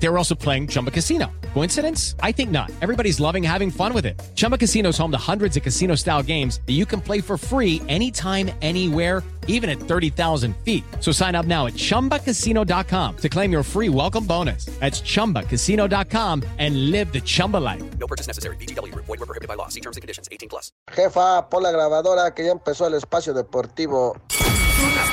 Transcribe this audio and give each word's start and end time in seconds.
They 0.00 0.08
were 0.08 0.18
also 0.18 0.34
playing 0.34 0.68
Chumba 0.68 0.90
Casino. 0.90 1.30
Coincidence? 1.54 2.14
I 2.22 2.32
think 2.32 2.50
not. 2.50 2.70
Everybody's 2.80 3.18
loving 3.20 3.42
having 3.42 3.70
fun 3.70 3.92
with 3.92 4.06
it. 4.06 4.20
Chumba 4.34 4.56
Casino 4.56 4.90
is 4.90 4.98
home 4.98 5.10
to 5.10 5.18
hundreds 5.18 5.56
of 5.56 5.62
casino 5.62 5.96
style 5.96 6.22
games 6.22 6.60
that 6.66 6.74
you 6.74 6.86
can 6.86 7.00
play 7.00 7.20
for 7.20 7.36
free 7.36 7.82
anytime, 7.88 8.50
anywhere, 8.62 9.24
even 9.48 9.68
at 9.68 9.80
30,000 9.80 10.56
feet. 10.58 10.84
So 11.00 11.10
sign 11.10 11.34
up 11.34 11.46
now 11.46 11.66
at 11.66 11.72
chumbacasino.com 11.72 13.16
to 13.16 13.28
claim 13.28 13.50
your 13.50 13.62
free 13.64 13.88
welcome 13.88 14.24
bonus. 14.24 14.66
That's 14.78 15.00
chumbacasino.com 15.00 16.44
and 16.58 16.90
live 16.92 17.12
the 17.12 17.20
Chumba 17.20 17.56
life. 17.56 17.82
No 17.98 18.06
purchase 18.06 18.28
necessary. 18.28 18.56
BGW. 18.56 18.94
Void 18.94 19.08
were 19.08 19.26
prohibited 19.26 19.48
by 19.48 19.54
law. 19.54 19.68
See 19.68 19.80
terms 19.80 19.96
and 19.96 20.02
conditions. 20.02 20.28
18 20.30 20.48
plus. 20.48 20.70
Jefa, 20.92 21.48
pon 21.50 21.62
la 21.62 21.72
grabadora 21.72 22.32
que 22.34 22.44
ya 22.44 22.52
empezó 22.52 22.86
el 22.86 22.94
espacio 22.94 23.34
deportivo. 23.34 24.14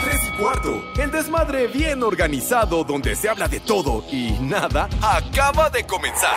Son 0.06 0.12
las 0.12 0.22
3 0.22 0.22
y 0.24 0.38
cuarto. 0.38 0.84
El 0.98 1.12
desmadre 1.12 1.68
bien 1.68 2.04
organizado 2.04 2.84
donde 2.84 3.16
se 3.16 3.30
habla 3.30 3.48
de 3.48 3.60
todo 3.60 4.04
y 4.12 4.32
nada 4.42 4.90
acaba 5.02 5.70
de 5.70 5.86
comenzar. 5.86 6.36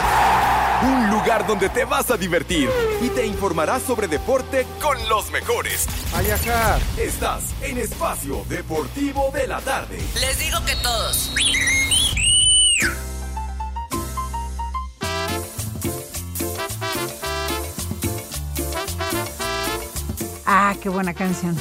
Un 0.83 1.11
lugar 1.11 1.47
donde 1.47 1.69
te 1.69 1.85
vas 1.85 2.11
a 2.11 2.17
divertir 2.17 2.71
y 3.03 3.09
te 3.09 3.27
informarás 3.27 3.83
sobre 3.83 4.09
deporte 4.09 4.67
con 4.81 4.97
los 5.09 5.31
mejores. 5.31 5.87
Ay, 6.15 6.31
acá. 6.31 6.79
Estás 6.99 7.55
en 7.63 7.79
Espacio 7.79 8.45
Deportivo 8.49 9.31
de 9.33 9.47
la 9.47 9.61
Tarde. 9.61 9.99
Les 10.21 10.39
digo 10.39 10.59
que 10.65 10.75
todos. 10.77 11.33
Ah, 20.47 20.75
qué 20.81 20.89
buena 20.89 21.13
canción. 21.13 21.57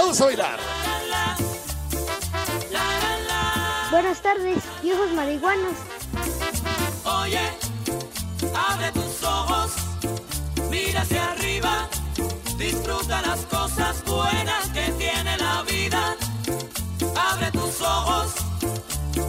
Vamos 0.00 0.18
a 0.18 0.24
bailar. 0.24 0.58
Buenas 3.90 4.22
tardes, 4.22 4.56
viejos 4.82 5.12
marihuanos. 5.12 5.76
Oye, 7.04 7.40
abre 8.54 8.92
tus 8.92 9.22
ojos, 9.22 9.72
mira 10.70 11.02
hacia 11.02 11.32
arriba, 11.32 11.86
disfruta 12.56 13.20
las 13.20 13.40
cosas 13.40 14.02
buenas 14.04 14.70
que 14.70 14.90
tiene 14.92 15.36
la 15.36 15.62
vida. 15.64 16.16
Abre 17.14 17.52
tus 17.52 17.82
ojos, 17.82 18.32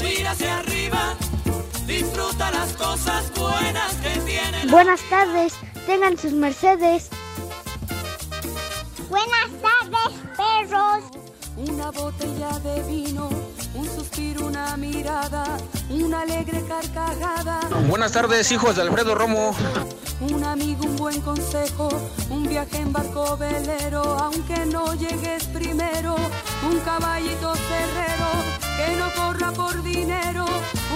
mira 0.02 0.32
hacia 0.32 0.60
arriba, 0.60 1.18
disfruta 1.86 2.50
las 2.50 2.72
cosas 2.78 3.30
buenas 3.34 3.94
que 3.96 4.20
tiene 4.22 4.64
la 4.64 4.72
Buenas 4.72 5.02
tardes, 5.10 5.54
tengan 5.86 6.18
sus 6.18 6.32
mercedes. 6.32 7.10
Buenas 9.10 9.52
tardes. 9.62 9.71
Una 11.82 11.90
botella 11.90 12.60
de 12.60 12.84
vino, 12.84 13.28
un 13.74 13.86
suspiro, 13.88 14.46
una 14.46 14.78
mirada, 14.78 15.58
una 15.90 16.22
alegre 16.22 16.64
carcajada. 16.68 17.60
Buenas 17.90 18.12
tardes, 18.12 18.52
hijos 18.52 18.76
de 18.76 18.84
Alfredo 18.84 19.16
Romo. 19.16 19.56
Un 20.20 20.44
amigo, 20.44 20.84
un 20.86 20.96
buen 20.96 21.20
consejo, 21.22 21.90
un 22.30 22.48
viaje 22.48 22.78
en 22.78 22.94
barco 22.94 23.36
velero, 23.36 24.04
aunque 24.04 24.64
no 24.68 24.94
llegues 24.94 25.46
primero. 25.46 26.16
Un 26.70 26.80
caballito 26.82 27.52
cerrero 27.56 28.30
que 28.78 28.96
no 28.98 29.12
corra 29.16 29.52
por 29.52 29.82
dinero. 29.82 30.46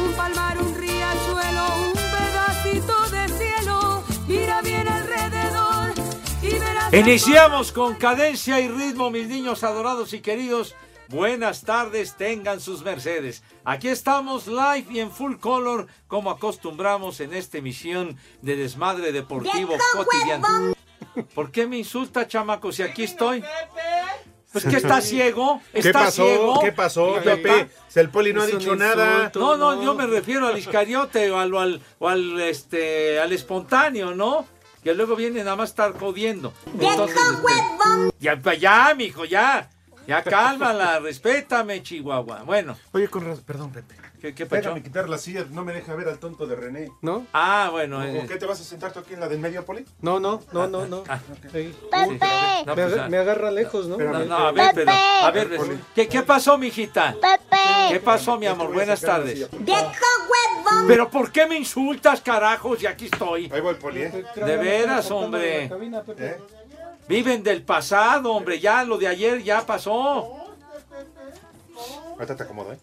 Un 0.05 0.13
palmar, 0.13 0.61
un 0.61 0.75
riachuelo, 0.75 1.65
un 1.87 1.93
pedacito 1.93 3.04
Iniciamos 6.95 7.73
con 7.73 7.95
cadencia 7.95 8.61
y 8.61 8.69
ritmo, 8.69 9.11
mis 9.11 9.27
niños 9.27 9.65
adorados 9.65 10.13
y 10.13 10.21
queridos. 10.21 10.75
Buenas 11.09 11.63
tardes, 11.63 12.15
tengan 12.15 12.61
sus 12.61 12.83
mercedes. 12.83 13.43
Aquí 13.65 13.89
estamos 13.89 14.47
live 14.47 14.85
y 14.89 14.99
en 15.01 15.11
full 15.11 15.35
color, 15.35 15.87
como 16.07 16.31
acostumbramos 16.31 17.19
en 17.19 17.33
esta 17.33 17.57
emisión 17.57 18.17
de 18.41 18.55
Desmadre 18.55 19.11
Deportivo 19.11 19.75
Cotidiano. 19.93 20.73
¿Por 21.33 21.51
qué 21.51 21.67
me 21.67 21.77
insulta, 21.77 22.29
chamaco, 22.29 22.71
si 22.71 22.81
aquí 22.83 23.03
estoy? 23.03 23.43
Pues 24.53 24.63
que 24.63 24.77
está 24.77 25.01
ciego, 25.01 25.59
¿Qué 25.73 25.79
está 25.79 26.05
pasó? 26.05 26.23
ciego. 26.25 26.59
¿Qué 26.61 26.71
pasó, 26.71 27.15
Pepe? 27.21 27.67
Si 27.89 27.99
el 27.99 28.09
poli 28.09 28.31
no 28.31 28.41
ha 28.41 28.45
Es 28.45 28.57
dicho 28.57 28.73
nada. 28.73 29.29
No, 29.35 29.57
no, 29.57 29.83
yo 29.83 29.95
me 29.95 30.07
refiero 30.07 30.47
al 30.47 30.57
iscariote 30.57 31.29
o 31.29 31.39
al, 31.39 31.53
o 31.53 31.59
al, 31.59 31.81
o 31.99 32.07
al, 32.07 32.39
este, 32.39 33.19
al 33.19 33.33
espontáneo, 33.33 34.15
¿no? 34.15 34.47
Que 34.85 34.93
luego 34.93 35.15
viene 35.15 35.43
nada 35.43 35.55
más 35.55 35.69
a 35.69 35.71
estar 35.71 35.99
jodiendo. 35.99 36.53
Entonces, 36.67 37.17
este, 37.17 38.15
ya, 38.19 38.53
ya, 38.53 38.93
mijo, 38.95 39.25
ya. 39.25 39.67
Ya 40.07 40.21
cálmala, 40.21 40.99
respétame, 41.03 41.81
Chihuahua. 41.81 42.43
Bueno. 42.43 42.77
Oye, 42.91 43.07
con 43.07 43.25
razón, 43.25 43.43
perdón, 43.47 43.71
Pepe. 43.71 44.04
¿Qué, 44.25 44.33
qué 44.33 44.45
pasó? 44.47 44.61
Déjame 44.61 44.81
quitar 44.81 45.07
la 45.07 45.19
silla, 45.19 45.45
no 45.51 45.63
me 45.63 45.71
deja 45.71 45.93
ver 45.93 46.07
al 46.07 46.17
tonto 46.17 46.47
de 46.47 46.55
René. 46.55 46.91
¿No? 47.01 47.27
Ah, 47.31 47.69
bueno. 47.71 47.99
¿O 47.99 48.03
eh. 48.03 48.25
qué 48.27 48.37
te 48.37 48.47
vas 48.47 48.59
a 48.59 48.63
sentar 48.63 48.91
tú 48.91 48.99
aquí 48.99 49.13
en 49.13 49.19
la 49.19 49.27
del 49.27 49.37
medio, 49.37 49.63
Poli? 49.63 49.85
No, 50.01 50.19
no, 50.19 50.41
no, 50.51 50.67
no, 50.67 50.87
no. 50.87 51.03
Ah, 51.07 51.19
Sí. 51.51 51.75
Pepe. 51.91 52.19
No, 52.65 52.75
Me, 52.75 52.83
pues, 52.83 52.97
ah. 52.99 53.07
me 53.07 53.17
agarra 53.17 53.51
lejos, 53.51 53.87
¿no? 53.87 53.97
No, 53.97 54.25
no, 54.25 54.35
a 54.35 54.51
ver, 54.51 54.71
pero, 54.73 54.91
a 54.91 55.29
ver, 55.29 55.59
¿qué, 55.93 56.07
qué 56.07 56.23
pasó, 56.23 56.57
mijita? 56.57 57.15
Pepe. 57.21 57.91
¿Qué 57.91 57.99
pasó, 57.99 58.39
mi 58.39 58.47
amor? 58.47 58.73
Buenas 58.73 58.99
tardes. 58.99 59.47
Viejo 59.59 59.83
huevón. 59.83 60.87
¿Pero 60.87 61.07
por 61.11 61.31
qué 61.31 61.45
me 61.45 61.57
insultas, 61.57 62.19
carajos? 62.21 62.81
Y 62.81 62.87
aquí 62.87 63.05
estoy. 63.05 63.51
Ahí 63.53 63.61
el 63.63 63.77
Poli, 63.77 64.01
¿eh? 64.01 64.25
De 64.35 64.57
veras, 64.57 65.11
hombre. 65.11 65.69
Pepe. 66.03 66.25
¿Eh? 66.25 66.37
Viven 67.07 67.43
del 67.43 67.61
pasado, 67.61 68.31
hombre. 68.31 68.59
Ya 68.59 68.83
lo 68.83 68.97
de 68.97 69.07
ayer 69.07 69.43
ya 69.43 69.63
pasó. 69.63 70.47
Ahorita 72.15 72.35
te 72.35 72.43
acomodo, 72.43 72.73
¿eh? 72.73 72.79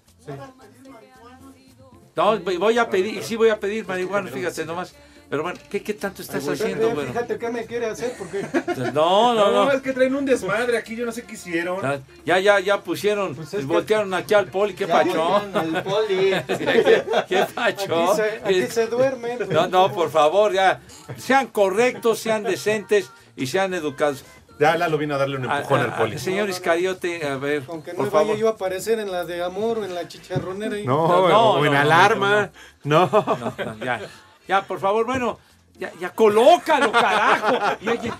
No, 2.16 2.38
voy 2.40 2.78
a 2.78 2.88
pedir, 2.90 3.22
sí 3.22 3.36
voy 3.36 3.48
a 3.50 3.58
pedir 3.58 3.86
marihuana, 3.86 4.30
fíjate 4.30 4.64
nomás. 4.64 4.94
Pero 5.30 5.44
bueno, 5.44 5.58
¿qué, 5.70 5.82
qué 5.82 5.94
tanto 5.94 6.20
estás 6.20 6.42
Pepe, 6.44 6.52
haciendo, 6.62 6.90
bueno? 6.90 7.10
Fíjate 7.10 7.38
qué 7.38 7.48
me 7.48 7.64
quiere 7.64 7.86
hacer, 7.86 8.12
porque... 8.18 8.44
No, 8.92 9.32
no, 9.32 9.50
no. 9.50 9.72
es 9.72 9.80
que 9.80 9.94
traen 9.94 10.14
un 10.14 10.26
desmadre 10.26 10.76
aquí, 10.76 10.94
yo 10.94 11.06
no 11.06 11.12
sé 11.12 11.22
qué 11.22 11.36
hicieron. 11.36 11.78
Ya, 12.26 12.38
ya, 12.38 12.60
ya 12.60 12.82
pusieron, 12.82 13.34
Pues 13.34 13.54
es 13.54 13.60
que- 13.60 13.64
voltearon 13.66 14.12
aquí 14.12 14.34
al 14.34 14.48
poli, 14.48 14.74
¿qué 14.74 14.84
voltearon 14.84 15.56
al 15.56 15.82
poli. 15.84 16.32
¿Qué, 16.46 17.02
qué 17.30 17.46
pacho? 17.54 18.12
Aquí 18.12 18.16
se, 18.16 18.40
aquí 18.44 18.66
se 18.72 18.86
duerme. 18.88 19.38
No, 19.48 19.68
no, 19.68 19.90
por 19.90 20.10
favor, 20.10 20.52
ya. 20.52 20.82
Sean 21.16 21.46
correctos, 21.46 22.18
sean 22.18 22.42
decentes 22.42 23.08
y 23.34 23.46
sean 23.46 23.72
educados. 23.72 24.24
Ya 24.62 24.76
Lalo 24.76 24.96
vino 24.96 25.16
a 25.16 25.18
darle 25.18 25.36
un 25.38 25.44
empujón 25.44 25.80
a- 25.80 25.84
al 25.84 25.94
Poli. 25.96 26.18
señor 26.18 26.48
Iscariote, 26.48 27.26
a 27.26 27.36
ver, 27.36 27.64
Aunque 27.68 27.90
no 27.92 27.96
por 27.98 28.10
vaya 28.10 28.24
favor. 28.26 28.36
yo 28.38 28.46
a 28.48 28.50
aparecer 28.52 29.00
en 29.00 29.10
la 29.10 29.24
de 29.24 29.42
amor 29.42 29.78
o 29.78 29.84
en 29.84 29.92
la 29.94 30.06
chicharronera. 30.06 30.78
y- 30.78 30.86
No, 30.86 31.08
No, 31.08 31.28
no, 31.28 31.50
o 31.54 31.64
en 31.66 31.72
no, 31.72 31.78
alarma. 31.80 32.50
No. 32.84 33.08
No, 33.12 33.54
no, 33.58 33.84
ya, 33.84 34.00
ya, 34.46 34.62
por 34.62 34.78
favor, 34.78 35.04
bueno, 35.04 35.38
ya, 35.78 35.90
ya 36.00 36.10
colócalo, 36.10 36.92
carajo. 36.92 37.76
Y 37.80 37.88
oye, 37.88 38.12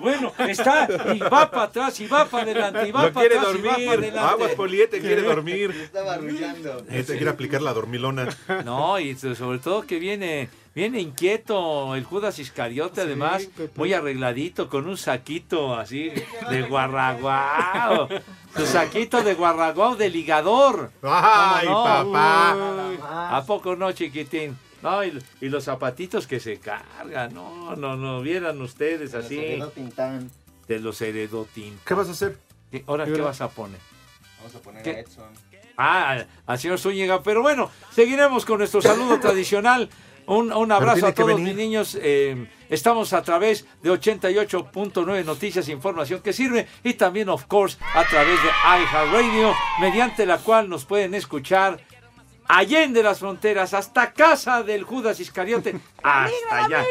bueno, 0.00 0.32
está 0.38 0.88
y 1.14 1.18
va 1.18 1.50
para 1.50 1.64
atrás 1.64 2.00
y 2.00 2.06
va 2.06 2.24
para 2.24 2.44
adelante 2.44 2.88
y 2.88 2.92
va 2.92 3.02
Lo 3.04 3.12
para 3.12 3.26
quiere 3.28 3.38
atrás 3.38 3.54
y 3.56 3.58
va 3.62 3.62
para 3.74 3.84
dormir. 3.84 3.90
adelante. 4.10 4.18
Aguas, 4.32 4.50
Poliete 4.52 5.00
quiere 5.00 5.20
dormir. 5.22 5.70
Estaba 5.82 6.14
arrullando. 6.14 6.82
Este 6.88 7.16
quiere 7.16 7.30
aplicar 7.30 7.60
la 7.60 7.74
dormilona. 7.74 8.26
No, 8.64 8.98
y 8.98 9.14
so- 9.16 9.34
sobre 9.34 9.58
todo 9.58 9.82
que 9.86 9.98
viene, 9.98 10.48
viene 10.74 11.00
inquieto 11.00 11.94
el 11.94 12.04
Judas 12.04 12.38
Iscariote, 12.38 13.02
además, 13.02 13.46
Pepe. 13.56 13.72
muy 13.78 13.92
arregladito, 13.92 14.68
con 14.68 14.86
un 14.88 14.96
saquito 14.96 15.74
así 15.74 16.10
de 16.50 16.62
guarraguao. 16.62 18.08
Su 18.56 18.66
saquito 18.66 19.22
de 19.22 19.34
guarraguao 19.34 19.96
de 19.96 20.10
ligador. 20.10 20.90
¡Ay, 21.02 21.66
papá! 21.68 22.56
Uy, 22.90 22.98
¿A 23.02 23.44
poco 23.46 23.76
no, 23.76 23.92
chiquitín? 23.92 24.56
No, 24.82 25.04
y, 25.04 25.16
y 25.40 25.48
los 25.48 25.64
zapatitos 25.64 26.26
que 26.26 26.40
se 26.40 26.58
cargan. 26.58 27.34
No, 27.34 27.76
no, 27.76 27.96
no, 27.96 28.22
vieran 28.22 28.60
ustedes 28.60 29.14
así. 29.14 29.36
Quedó 29.36 29.68
Tintán. 29.68 30.30
De 30.66 30.78
los 30.78 31.00
heredotín. 31.02 31.78
¿Qué 31.84 31.94
vas 31.94 32.08
a 32.08 32.12
hacer? 32.12 32.38
Ahora, 32.86 33.04
¿qué 33.04 33.20
vas 33.20 33.40
a 33.40 33.48
poner? 33.50 33.80
Vamos 34.38 34.54
a 34.54 34.58
poner 34.60 34.82
¿Qué? 34.82 34.90
a 34.90 35.00
Edson. 35.00 35.50
Ah, 35.76 36.24
al 36.46 36.58
señor 36.58 36.78
Zúñiga. 36.78 37.22
Pero 37.22 37.42
bueno, 37.42 37.70
seguiremos 37.92 38.44
con 38.44 38.58
nuestro 38.58 38.80
saludo 38.80 39.18
tradicional. 39.20 39.88
Un, 40.30 40.52
un 40.52 40.70
abrazo 40.70 41.08
a 41.08 41.12
todos 41.12 41.40
mis 41.40 41.56
niños. 41.56 41.98
Eh, 42.00 42.46
estamos 42.68 43.12
a 43.14 43.22
través 43.22 43.66
de 43.82 43.90
88.9 43.90 45.24
Noticias 45.24 45.66
e 45.66 45.72
Información 45.72 46.22
que 46.22 46.32
sirve 46.32 46.68
y 46.84 46.94
también, 46.94 47.28
of 47.28 47.46
course, 47.46 47.76
a 47.94 48.04
través 48.04 48.38
de 48.40 48.48
iHeartRadio, 48.48 49.52
mediante 49.80 50.24
la 50.26 50.38
cual 50.38 50.68
nos 50.68 50.84
pueden 50.84 51.14
escuchar 51.14 51.80
allende 52.46 53.02
las 53.02 53.18
fronteras, 53.18 53.74
hasta 53.74 54.12
casa 54.12 54.62
del 54.62 54.84
Judas 54.84 55.18
Iscariote, 55.18 55.80
hasta 56.00 56.64
allá, 56.64 56.84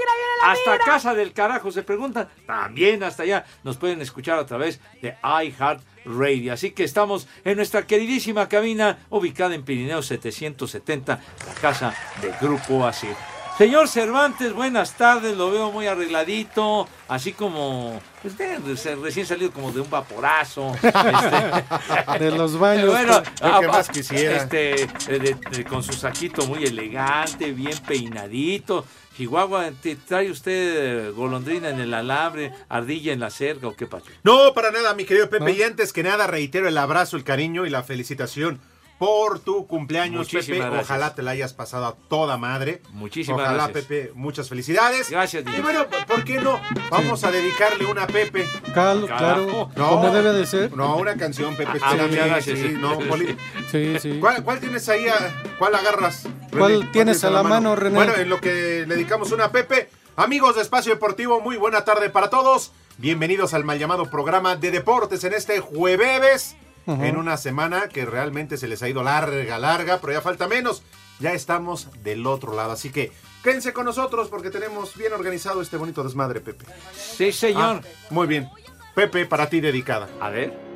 hasta 0.44 0.78
casa 0.80 1.14
del 1.14 1.34
carajo, 1.34 1.72
se 1.72 1.84
preguntan, 1.84 2.30
también 2.46 3.04
hasta 3.04 3.24
allá 3.24 3.46
nos 3.64 3.78
pueden 3.78 4.02
escuchar 4.02 4.40
a 4.40 4.46
través 4.46 4.80
de 5.02 5.16
iHeartRadio. 5.24 6.54
Así 6.54 6.72
que 6.72 6.84
estamos 6.84 7.28
en 7.44 7.58
nuestra 7.58 7.86
queridísima 7.86 8.48
cabina 8.50 9.00
ubicada 9.10 9.56
en 9.56 9.64
Pirineo 9.64 10.02
770, 10.02 11.20
la 11.48 11.54
casa 11.56 11.94
del 12.22 12.34
Grupo 12.42 12.86
Asir. 12.86 13.16
Señor 13.58 13.90
Cervantes, 13.90 14.54
buenas 14.54 14.94
tardes, 14.96 15.36
lo 15.36 15.52
veo 15.52 15.70
muy 15.70 15.86
arregladito, 15.86 16.88
así 17.10 17.34
como 17.34 18.00
pues, 18.22 18.38
de- 18.38 18.58
de- 18.58 18.96
recién 18.96 19.26
salido 19.26 19.52
como 19.52 19.74
de 19.74 19.82
un 19.82 19.90
vaporazo. 19.90 20.72
este. 20.82 22.20
De 22.24 22.32
los 22.32 22.58
baños, 22.58 22.88
Bueno, 22.90 23.22
pues, 23.22 23.42
lo 23.52 23.60
que 23.60 23.66
ah, 23.66 23.70
más 23.70 23.90
quisiera. 23.90 24.38
Este, 24.38 24.88
de- 25.10 25.20
de- 25.20 25.38
de- 25.52 25.66
con 25.66 25.84
su 25.84 25.92
saquito 25.92 26.46
muy 26.48 26.64
elegante, 26.64 27.52
bien 27.52 27.78
peinadito. 27.86 28.86
Chihuahua, 29.20 29.72
¿te 29.82 29.98
¿trae 29.98 30.32
usted 30.32 31.08
eh, 31.08 31.12
golondrina 31.12 31.70
en 31.70 31.82
el 31.82 31.94
alambre, 31.94 32.54
ardilla 32.70 33.12
en 33.12 33.20
la 33.20 33.30
cerca 33.30 33.68
o 33.68 33.76
qué 33.76 33.86
pasó? 33.86 34.06
No, 34.24 34.54
para 34.54 34.72
nada, 34.72 34.94
mi 34.94 35.04
querido 35.04 35.30
Pepe. 35.30 35.44
¿No? 35.44 35.50
Y 35.50 35.62
antes 35.62 35.92
que 35.92 36.04
nada, 36.04 36.26
reitero 36.26 36.70
el 36.70 36.78
abrazo, 36.78 37.18
el 37.18 37.26
cariño 37.26 37.66
y 37.66 37.70
la 37.70 37.84
felicitación 37.84 38.62
por 39.00 39.40
tu 39.40 39.66
cumpleaños, 39.66 40.18
Muchísimas 40.20 40.46
Pepe. 40.46 40.60
gracias. 40.60 40.84
Ojalá 40.84 41.16
te 41.16 41.24
la 41.24 41.32
hayas 41.32 41.54
pasado 41.54 41.86
a 41.88 41.96
toda 42.10 42.38
madre. 42.38 42.82
Muchísimas 42.92 43.40
Ojalá, 43.40 43.64
gracias. 43.68 43.86
Pepe, 43.86 44.12
muchas 44.14 44.50
felicidades. 44.50 45.10
Gracias, 45.10 45.44
Y 45.44 45.50
niño. 45.50 45.64
bueno, 45.64 45.86
¿por 46.06 46.24
qué 46.26 46.42
no? 46.42 46.60
Vamos 46.92 47.24
a 47.24 47.32
dedicarle 47.32 47.86
una 47.86 48.04
a 48.04 48.08
Pepe. 48.08 48.46
Cal- 48.76 49.06
claro, 49.08 49.70
como 49.76 50.12
debe 50.12 50.34
de 50.34 50.46
ser. 50.46 50.76
No, 50.76 50.98
una 50.98 51.16
canción, 51.16 51.56
Pepe. 51.56 51.72
Ah, 51.82 51.92
espérame, 51.92 52.10
muchas 52.10 52.28
gracias. 52.28 52.60
sí, 52.60 52.76
no, 52.78 53.00
Poli. 53.00 53.38
Sí, 53.72 53.98
sí. 54.00 54.18
¿Cuál, 54.20 54.44
cuál 54.44 54.60
tienes 54.60 54.88
ahí? 54.90 55.08
a- 55.08 55.34
¿Cuál 55.58 55.76
agarras? 55.76 56.28
¿Cuál 56.52 56.92
tienes 56.92 57.24
a 57.24 57.30
la 57.30 57.42
mano, 57.42 57.78
René? 57.78 57.96
Bueno, 57.96 58.16
en 58.16 58.28
lo 58.30 58.42
que 58.42 58.84
le 58.86 58.96
dedicamos 58.96 59.32
una 59.32 59.46
a 59.46 59.52
Pepe. 59.52 59.90
Amigos 60.18 60.56
de 60.58 60.62
Espacio 60.62 60.94
Deportivo, 60.94 61.40
muy 61.40 61.56
buena 61.56 61.86
tarde 61.86 62.10
para 62.10 62.30
todos. 62.30 62.74
Bienvenidos 62.98 63.54
al 63.54 63.64
mal 63.64 63.80
llamado 63.80 64.10
programa 64.10 64.58
de 64.58 64.72
deportes 64.72 65.24
en 65.24 65.32
este 65.32 65.62
jueves. 65.62 66.58
En 66.88 67.18
una 67.18 67.38
semana 67.38 67.88
que 67.88 68.06
realmente 68.06 68.58
se 68.58 68.68
les 68.68 68.82
ha 68.82 68.90
ido 68.90 69.04
larga, 69.04 69.60
larga, 69.60 70.00
pero 70.00 70.14
ya 70.14 70.22
falta 70.22 70.48
menos. 70.48 70.82
Ya 71.20 71.34
estamos 71.34 71.90
del 72.04 72.26
otro 72.26 72.56
lado. 72.56 72.72
Así 72.72 72.92
que 72.92 73.12
quédense 73.44 73.74
con 73.74 73.86
nosotros 73.86 74.30
porque 74.30 74.50
tenemos 74.50 74.96
bien 74.96 75.14
organizado 75.14 75.62
este 75.62 75.78
bonito 75.78 76.04
desmadre, 76.04 76.40
Pepe. 76.40 76.66
Sí, 76.96 77.32
señor. 77.32 77.82
Ah, 77.84 77.88
muy 78.10 78.26
bien. 78.26 78.50
Pepe, 78.96 79.26
para 79.26 79.50
ti 79.50 79.60
dedicada. 79.62 80.08
A 80.20 80.30
ver. 80.30 80.70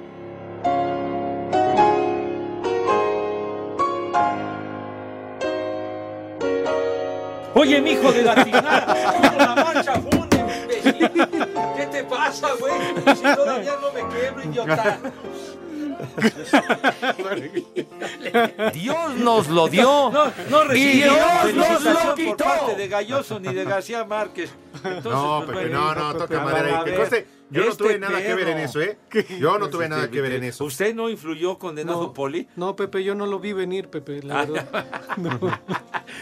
Oye, 7.56 7.82
mijo 7.82 8.12
de 8.12 8.24
la 8.24 8.36
¿cómo 8.36 8.52
la 9.38 9.56
marcha 9.56 9.94
fúnebre? 9.94 10.82
¿Qué 11.78 11.86
te 11.92 12.04
pasa, 12.04 12.50
güey? 12.60 12.74
Si 13.16 13.22
todavía 13.22 13.76
no 13.82 13.92
me 13.94 14.14
quiebro, 14.14 14.44
idiota. 14.44 15.00
Dios 18.74 19.16
nos 19.18 19.48
lo 19.48 19.68
dio. 19.68 19.84
No, 20.12 20.32
no 20.50 20.64
recibí 20.64 20.92
Y 20.92 21.04
Dios 21.04 21.54
nos 21.56 21.84
lo 21.84 21.94
por 21.94 22.16
quitó. 22.16 22.44
parte 22.44 22.76
de 22.76 22.88
Galloso 22.88 23.40
ni 23.40 23.54
de 23.54 23.64
García 23.64 24.04
Márquez. 24.06 24.52
Entonces, 24.84 25.12
No, 25.12 25.44
pues, 25.46 25.58
Pepe, 25.58 25.70
no, 25.70 25.94
no, 25.96 26.16
toca 26.16 26.40
madera. 26.42 26.64
ver, 26.64 26.72
Y 26.72 26.76
a 26.76 26.84
que 26.84 26.90
ver, 26.92 27.00
conste, 27.00 27.28
yo 27.50 27.64
no 27.64 27.70
este 27.72 27.84
tuve 27.84 28.00
nada 28.00 28.22
que 28.22 28.34
ver 28.36 28.48
en 28.50 28.58
eso, 28.60 28.82
¿eh? 28.82 28.98
Yo 29.40 29.58
no 29.60 29.70
tuve 29.70 29.90
nada 29.90 30.10
que 30.10 30.22
ver 30.22 30.34
en 30.34 30.44
eso. 30.46 30.66
¿Usted 30.66 30.96
no 30.96 31.10
influyó 31.10 31.58
condenado 31.60 32.02
No, 32.04 32.14
Poli? 32.14 32.48
No, 32.56 32.76
Pepe, 32.76 33.04
yo 33.04 33.16
no 33.16 33.26
lo 33.26 33.40
vi 33.40 33.54
venir, 33.54 33.90
Pepe, 33.90 34.22
la 34.24 34.42
Ah, 34.42 34.46
verdad. 34.46 34.86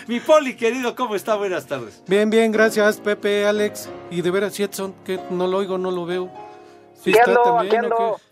Mi 0.07 0.19
Poli, 0.19 0.55
querido, 0.55 0.95
¿cómo 0.95 1.15
está? 1.15 1.35
Buenas 1.35 1.65
tardes. 1.67 2.01
Bien, 2.07 2.29
bien, 2.29 2.51
gracias, 2.51 2.99
Pepe, 2.99 3.45
Alex. 3.45 3.89
Y 4.09 4.21
de 4.21 4.31
veras, 4.31 4.59
Edson, 4.59 4.93
que 5.05 5.19
no 5.29 5.47
lo 5.47 5.57
oigo, 5.57 5.77
no 5.77 5.91
lo 5.91 6.05
veo. 6.05 6.31
¿Sí 7.03 7.11
está 7.11 7.23
ando, 7.31 7.41
también 7.41 7.85
o 7.91 8.17
qué? 8.17 8.23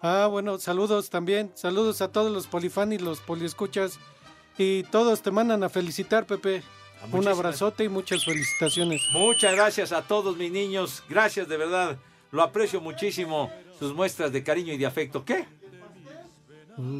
Ah, 0.00 0.28
bueno, 0.30 0.58
saludos 0.58 1.10
también. 1.10 1.50
Saludos 1.54 2.00
a 2.02 2.12
todos 2.12 2.30
los 2.30 2.46
polifan 2.46 2.92
y 2.92 2.98
los 2.98 3.20
poliescuchas. 3.20 3.98
Y 4.56 4.84
todos 4.84 5.22
te 5.22 5.30
mandan 5.30 5.62
a 5.64 5.68
felicitar, 5.68 6.26
Pepe. 6.26 6.62
Un 7.04 7.10
muchísimas- 7.10 7.36
abrazote 7.38 7.84
y 7.84 7.88
muchas 7.88 8.24
felicitaciones. 8.24 9.02
Muchas 9.12 9.54
gracias 9.54 9.92
a 9.92 10.02
todos 10.02 10.36
mis 10.36 10.50
niños. 10.50 11.02
Gracias 11.08 11.48
de 11.48 11.56
verdad. 11.56 11.96
Lo 12.32 12.42
aprecio 12.42 12.80
muchísimo. 12.80 13.50
Sus 13.78 13.94
muestras 13.94 14.32
de 14.32 14.42
cariño 14.42 14.72
y 14.72 14.78
de 14.78 14.86
afecto. 14.86 15.24
¿Qué? 15.24 15.46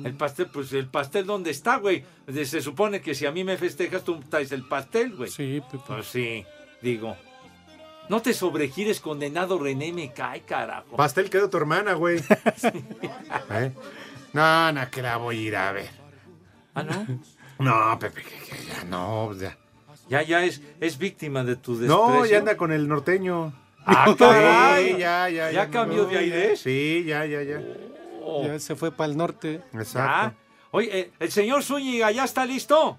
El 0.04 0.14
pastel, 0.14 0.46
pues 0.52 0.72
el 0.72 0.88
pastel, 0.88 1.24
¿dónde 1.26 1.50
está, 1.50 1.76
güey? 1.76 2.04
Se 2.44 2.60
supone 2.60 3.00
que 3.00 3.14
si 3.14 3.26
a 3.26 3.30
mí 3.32 3.44
me 3.44 3.56
festejas, 3.56 4.02
tú 4.02 4.18
traes 4.28 4.50
el 4.50 4.64
pastel, 4.66 5.14
güey. 5.14 5.30
Sí, 5.30 5.60
Pepe. 5.70 5.84
Pues 5.86 6.06
sí, 6.06 6.44
digo. 6.82 7.16
No 8.08 8.22
te 8.22 8.32
sobregires, 8.32 9.00
condenado 9.00 9.58
René, 9.58 9.92
me 9.92 10.12
cae, 10.12 10.42
carajo. 10.42 10.96
Pastel 10.96 11.28
quedó 11.30 11.50
tu 11.50 11.56
hermana, 11.58 11.94
güey. 11.94 12.18
¿Eh? 13.50 13.72
No, 14.32 14.72
no, 14.72 14.90
que 14.90 15.02
la 15.02 15.16
voy 15.16 15.38
a 15.38 15.40
ir 15.40 15.56
a 15.56 15.72
ver. 15.72 15.90
¿Ah, 16.74 16.82
no? 16.82 17.20
No, 17.58 17.98
Pepe, 17.98 18.22
que, 18.22 18.30
que 18.30 18.66
ya 18.66 18.84
no, 18.84 19.34
ya. 19.34 19.56
Ya, 20.08 20.22
ya 20.22 20.42
es, 20.44 20.62
es 20.80 20.96
víctima 20.96 21.44
de 21.44 21.56
tu 21.56 21.76
desprecio. 21.78 22.08
No, 22.08 22.24
ya 22.24 22.38
anda 22.38 22.56
con 22.56 22.72
el 22.72 22.88
norteño. 22.88 23.52
Ah, 23.84 24.14
caray. 24.18 24.92
Sí, 24.92 24.98
ya, 24.98 25.28
ya, 25.28 25.50
¿Ya 25.50 25.70
cambió 25.70 26.06
de 26.06 26.18
aire? 26.18 26.56
Sí, 26.56 27.04
ya, 27.06 27.26
ya, 27.26 27.42
ya. 27.42 27.60
Ya 28.42 28.58
se 28.58 28.76
fue 28.76 28.92
para 28.92 29.10
el 29.10 29.16
norte. 29.16 29.62
Exacto. 29.72 30.36
Oye, 30.70 30.98
eh, 30.98 31.12
el 31.18 31.30
señor 31.30 31.62
Zúñiga 31.62 32.10
ya 32.10 32.24
está 32.24 32.44
listo. 32.44 32.98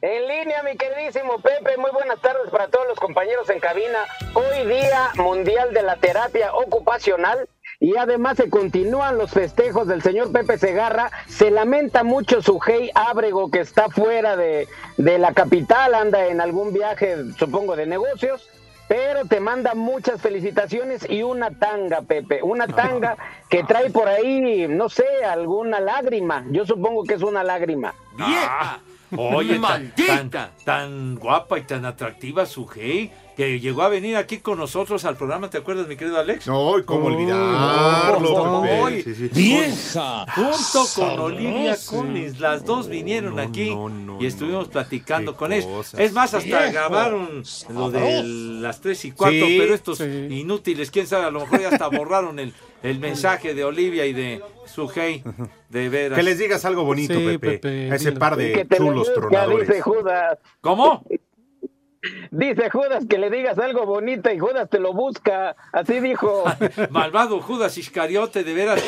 En 0.00 0.28
línea, 0.28 0.62
mi 0.62 0.76
queridísimo 0.76 1.40
Pepe, 1.40 1.76
muy 1.76 1.90
buenas 1.90 2.20
tardes 2.20 2.48
para 2.52 2.68
todos 2.68 2.86
los 2.86 3.00
compañeros 3.00 3.50
en 3.50 3.58
cabina. 3.58 3.98
Hoy 4.32 4.64
día 4.68 5.10
mundial 5.16 5.74
de 5.74 5.82
la 5.82 5.96
terapia 5.96 6.54
ocupacional 6.54 7.48
y 7.80 7.96
además 7.96 8.36
se 8.36 8.48
continúan 8.48 9.18
los 9.18 9.32
festejos 9.32 9.88
del 9.88 10.00
señor 10.00 10.30
Pepe 10.30 10.56
Segarra. 10.56 11.10
Se 11.26 11.50
lamenta 11.50 12.04
mucho 12.04 12.42
su 12.42 12.60
Hey 12.64 12.92
Ábrego 12.94 13.50
que 13.50 13.58
está 13.58 13.88
fuera 13.88 14.36
de, 14.36 14.68
de 14.98 15.18
la 15.18 15.32
capital, 15.32 15.92
anda 15.94 16.28
en 16.28 16.40
algún 16.40 16.72
viaje, 16.72 17.16
supongo, 17.36 17.74
de 17.74 17.86
negocios. 17.86 18.48
Pero 18.86 19.24
te 19.24 19.40
manda 19.40 19.74
muchas 19.74 20.20
felicitaciones 20.20 21.10
y 21.10 21.24
una 21.24 21.50
tanga, 21.58 22.02
Pepe. 22.02 22.40
Una 22.44 22.68
tanga 22.76 23.16
que 23.48 23.64
trae 23.64 23.90
por 23.90 24.06
ahí, 24.06 24.68
no 24.68 24.88
sé, 24.88 25.24
alguna 25.24 25.80
lágrima. 25.80 26.44
Yo 26.52 26.64
supongo 26.64 27.02
que 27.02 27.14
es 27.14 27.22
una 27.22 27.42
lágrima. 27.42 27.96
¡Vieja! 28.16 28.80
Oye, 29.16 29.52
tan, 29.52 29.60
¡Maldita! 29.60 30.28
tan, 30.30 30.50
tan 30.64 31.14
guapa 31.16 31.58
y 31.58 31.62
tan 31.62 31.84
atractiva 31.84 32.44
su 32.46 32.66
hey, 32.74 33.10
que 33.36 33.58
llegó 33.60 33.82
a 33.82 33.88
venir 33.88 34.16
aquí 34.16 34.38
con 34.38 34.58
nosotros 34.58 35.04
al 35.04 35.16
programa, 35.16 35.48
¿te 35.48 35.58
acuerdas, 35.58 35.86
mi 35.86 35.96
querido 35.96 36.18
Alex? 36.18 36.46
No, 36.48 36.78
¿y 36.78 36.82
cómo 36.82 37.06
olvidarlo, 37.06 38.20
no, 38.20 38.62
Pepe? 38.62 38.80
hoy, 38.80 39.02
Sí, 39.02 39.14
sí. 39.14 39.30
¡Vieja! 39.32 40.26
Junto 40.34 40.84
con. 40.94 41.18
Olivia 41.20 41.76
Conis, 41.88 42.40
las 42.40 42.64
dos 42.64 42.88
vinieron 42.88 43.38
aquí 43.40 43.72
y 44.20 44.26
estuvimos 44.26 44.68
platicando 44.68 45.36
con 45.36 45.52
ellos. 45.52 45.94
Es 45.94 46.12
más, 46.12 46.34
hasta 46.34 46.58
Viejo. 46.58 46.72
grabaron 46.72 47.42
lo 47.72 47.90
de 47.90 48.22
las 48.24 48.80
tres 48.80 49.04
y 49.04 49.12
cuarto, 49.12 49.46
Sí, 49.46 49.56
pero 49.58 49.74
estos 49.74 49.98
sí. 49.98 50.04
inútiles, 50.30 50.90
quién 50.90 51.06
sabe, 51.06 51.26
a 51.26 51.30
lo 51.30 51.40
mejor 51.40 51.60
ya 51.60 51.68
hasta 51.68 51.88
borraron 51.96 52.38
el, 52.38 52.52
el 52.82 52.98
mensaje 53.00 53.54
de 53.54 53.64
Olivia 53.64 54.06
y 54.06 54.12
de 54.12 54.42
su 54.66 54.90
hey, 54.94 55.22
de 55.68 55.88
veras. 55.88 56.16
Que 56.16 56.22
les 56.22 56.38
digas 56.38 56.64
algo 56.64 56.84
bonito, 56.84 57.14
Sí, 57.14 57.24
Pepe. 57.38 57.58
Pepe, 57.58 57.92
A 57.92 57.94
ese 57.96 58.12
par 58.12 58.36
de 58.36 58.66
chulos 58.76 59.12
tronadores. 59.12 59.68
dice 59.68 59.80
Judas. 59.80 60.38
¿Cómo? 60.60 61.04
Dice 62.30 62.70
Judas 62.70 63.06
que 63.10 63.18
le 63.18 63.28
digas 63.28 63.58
algo 63.58 63.84
bonito 63.84 64.30
y 64.30 64.38
Judas 64.38 64.70
te 64.70 64.78
lo 64.78 64.92
busca. 64.92 65.56
Así 65.72 65.98
dijo. 65.98 66.44
Malvado 66.90 67.40
Judas 67.40 67.76
Iscariote, 67.76 68.44
de 68.44 68.54
veras. 68.54 68.82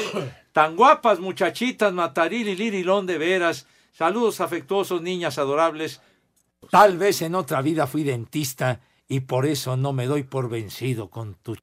Tan 0.52 0.76
guapas 0.76 1.18
muchachitas, 1.18 1.92
Mataril 1.92 2.49
y 2.49 2.54
Lirilón, 2.54 3.06
de 3.06 3.18
veras. 3.18 3.66
Saludos 3.92 4.40
afectuosos, 4.40 5.02
niñas 5.02 5.38
adorables. 5.38 6.00
Tal 6.70 6.99
vez 6.99 7.20
en 7.23 7.35
otra 7.35 7.62
vida 7.62 7.87
fui 7.88 8.04
dentista 8.04 8.80
y 9.09 9.20
por 9.20 9.44
eso 9.44 9.76
no 9.76 9.92
me 9.92 10.06
doy 10.06 10.23
por 10.23 10.49
vencido 10.49 11.11
con 11.11 11.35
tu... 11.35 11.56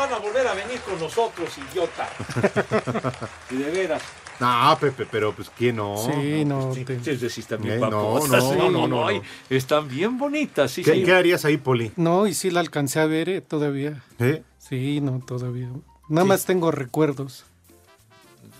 van 0.00 0.12
a 0.14 0.18
volver 0.18 0.46
a 0.46 0.54
venir 0.54 0.80
con 0.80 0.98
nosotros, 0.98 1.50
idiota. 1.70 2.08
Y 3.50 3.56
de 3.56 3.70
veras. 3.70 4.02
No, 4.38 4.78
Pepe, 4.80 5.06
pero 5.10 5.32
pues 5.34 5.50
¿quién 5.50 5.76
no? 5.76 5.96
Sí, 5.98 6.44
no. 6.46 6.74
Sí, 6.74 6.84
te- 6.86 6.98
sí, 7.04 7.28
sí, 7.28 7.40
están 7.40 7.60
bien 7.60 7.74
Eh, 7.74 7.80
no, 7.80 7.90
no, 8.26 8.70
no, 8.70 8.88
no, 8.88 9.06
ay, 9.06 9.18
no. 9.18 9.24
Están 9.50 9.86
bien 9.88 10.16
bonitas, 10.16 10.70
sí, 10.70 10.82
¿Qué, 10.82 10.94
sí. 10.94 11.04
qué 11.04 11.12
harías 11.12 11.44
ahí, 11.44 11.58
Poli? 11.58 11.92
No, 11.96 12.26
y 12.26 12.32
sí 12.32 12.50
la 12.50 12.60
alcancé 12.60 13.00
a 13.00 13.06
ver 13.06 13.28
eh, 13.28 13.40
todavía. 13.42 14.02
¿Eh? 14.18 14.42
Sí, 14.58 15.00
no, 15.02 15.20
todavía. 15.26 15.68
Nada 16.08 16.24
más 16.24 16.46
tengo 16.46 16.70
recuerdos. 16.70 17.44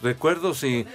Recuerdos 0.03 0.63
y... 0.65 0.87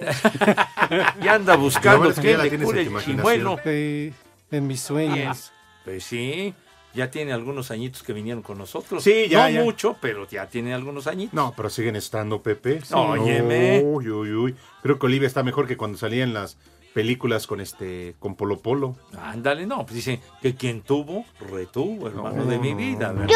y 1.22 1.28
anda 1.28 1.56
buscando 1.56 2.14
que 2.14 2.36
le 2.36 2.48
tienes 2.48 2.66
cure 2.66 2.82
el 2.82 2.98
chimuelo. 3.04 3.58
Eh, 3.64 4.12
en 4.50 4.66
mis 4.66 4.80
sueños. 4.80 5.52
Pues 5.84 6.04
sí, 6.04 6.54
ya 6.94 7.10
tiene 7.10 7.32
algunos 7.32 7.70
añitos 7.70 8.02
que 8.02 8.12
vinieron 8.12 8.42
con 8.42 8.58
nosotros. 8.58 9.02
Sí, 9.02 9.26
ya, 9.28 9.44
No 9.44 9.50
ya. 9.50 9.64
mucho, 9.64 9.96
pero 10.00 10.28
ya 10.28 10.46
tiene 10.46 10.74
algunos 10.74 11.06
añitos. 11.06 11.34
No, 11.34 11.52
pero 11.56 11.70
siguen 11.70 11.96
estando, 11.96 12.42
Pepe. 12.42 12.80
Sí. 12.82 12.94
Óyeme. 12.94 13.82
Uy, 13.84 14.08
uy, 14.08 14.32
uy. 14.32 14.56
Creo 14.82 14.98
que 14.98 15.06
Olivia 15.06 15.26
está 15.26 15.42
mejor 15.42 15.66
que 15.66 15.76
cuando 15.76 15.98
salía 15.98 16.24
en 16.24 16.34
las 16.34 16.56
películas 16.94 17.46
con 17.46 17.60
este, 17.60 18.14
con 18.18 18.34
Polo 18.36 18.58
Polo. 18.58 18.96
Ándale, 19.18 19.66
no, 19.66 19.84
pues 19.84 19.94
dice 19.94 20.20
que 20.42 20.54
quien 20.54 20.82
tuvo, 20.82 21.24
retuvo, 21.50 22.08
hermano 22.08 22.44
de 22.44 22.58
mi 22.58 22.74
vida, 22.74 23.12
¿verdad? 23.12 23.34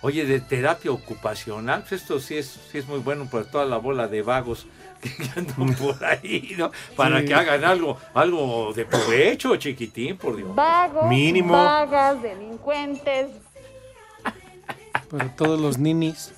Oye, 0.00 0.24
de 0.24 0.40
terapia 0.40 0.92
ocupacional, 0.92 1.80
pues 1.80 2.00
esto 2.00 2.20
sí 2.20 2.38
es, 2.38 2.46
sí 2.70 2.78
es 2.78 2.86
muy 2.86 3.00
bueno 3.00 3.28
para 3.30 3.44
toda 3.44 3.66
la 3.66 3.76
bola 3.76 4.08
de 4.08 4.22
vagos 4.22 4.66
que 5.00 5.30
andan 5.38 5.74
por 5.74 6.04
ahí, 6.04 6.54
¿no? 6.58 6.70
Para 6.96 7.20
Sí. 7.20 7.26
que 7.26 7.34
hagan 7.34 7.64
algo, 7.64 7.98
algo 8.14 8.72
de 8.74 8.84
provecho, 8.84 9.56
chiquitín, 9.56 10.16
por 10.16 10.36
Dios. 10.36 10.54
Vagos, 10.54 11.08
Mínimo. 11.08 11.52
vagas, 11.52 12.20
delincuentes. 12.22 13.28
Para 15.10 15.28
todos 15.36 15.60
los 15.60 15.78
ninis. 15.78 16.32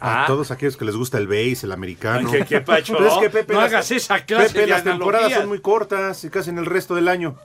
A 0.00 0.24
Ah. 0.24 0.26
todos 0.26 0.50
aquellos 0.50 0.76
que 0.76 0.84
les 0.84 0.94
gusta 0.96 1.16
el 1.18 1.26
base, 1.26 1.60
el 1.64 1.72
americano. 1.72 2.30
¿qué- 2.30 2.44
qué 2.44 2.60
pacho? 2.60 2.94
Pero 2.98 3.08
es 3.08 3.14
que 3.18 3.30
Pepe, 3.30 3.54
No 3.54 3.60
las- 3.62 3.72
hagas 3.72 3.90
esa 3.92 4.24
clase 4.24 4.48
Pepe, 4.48 4.60
de 4.62 4.66
las 4.66 4.84
temporadas 4.84 5.32
son 5.32 5.48
muy 5.48 5.60
cortas 5.60 6.22
y 6.24 6.30
casi 6.30 6.50
en 6.50 6.58
el 6.58 6.66
resto 6.66 6.94
del 6.94 7.08
año. 7.08 7.36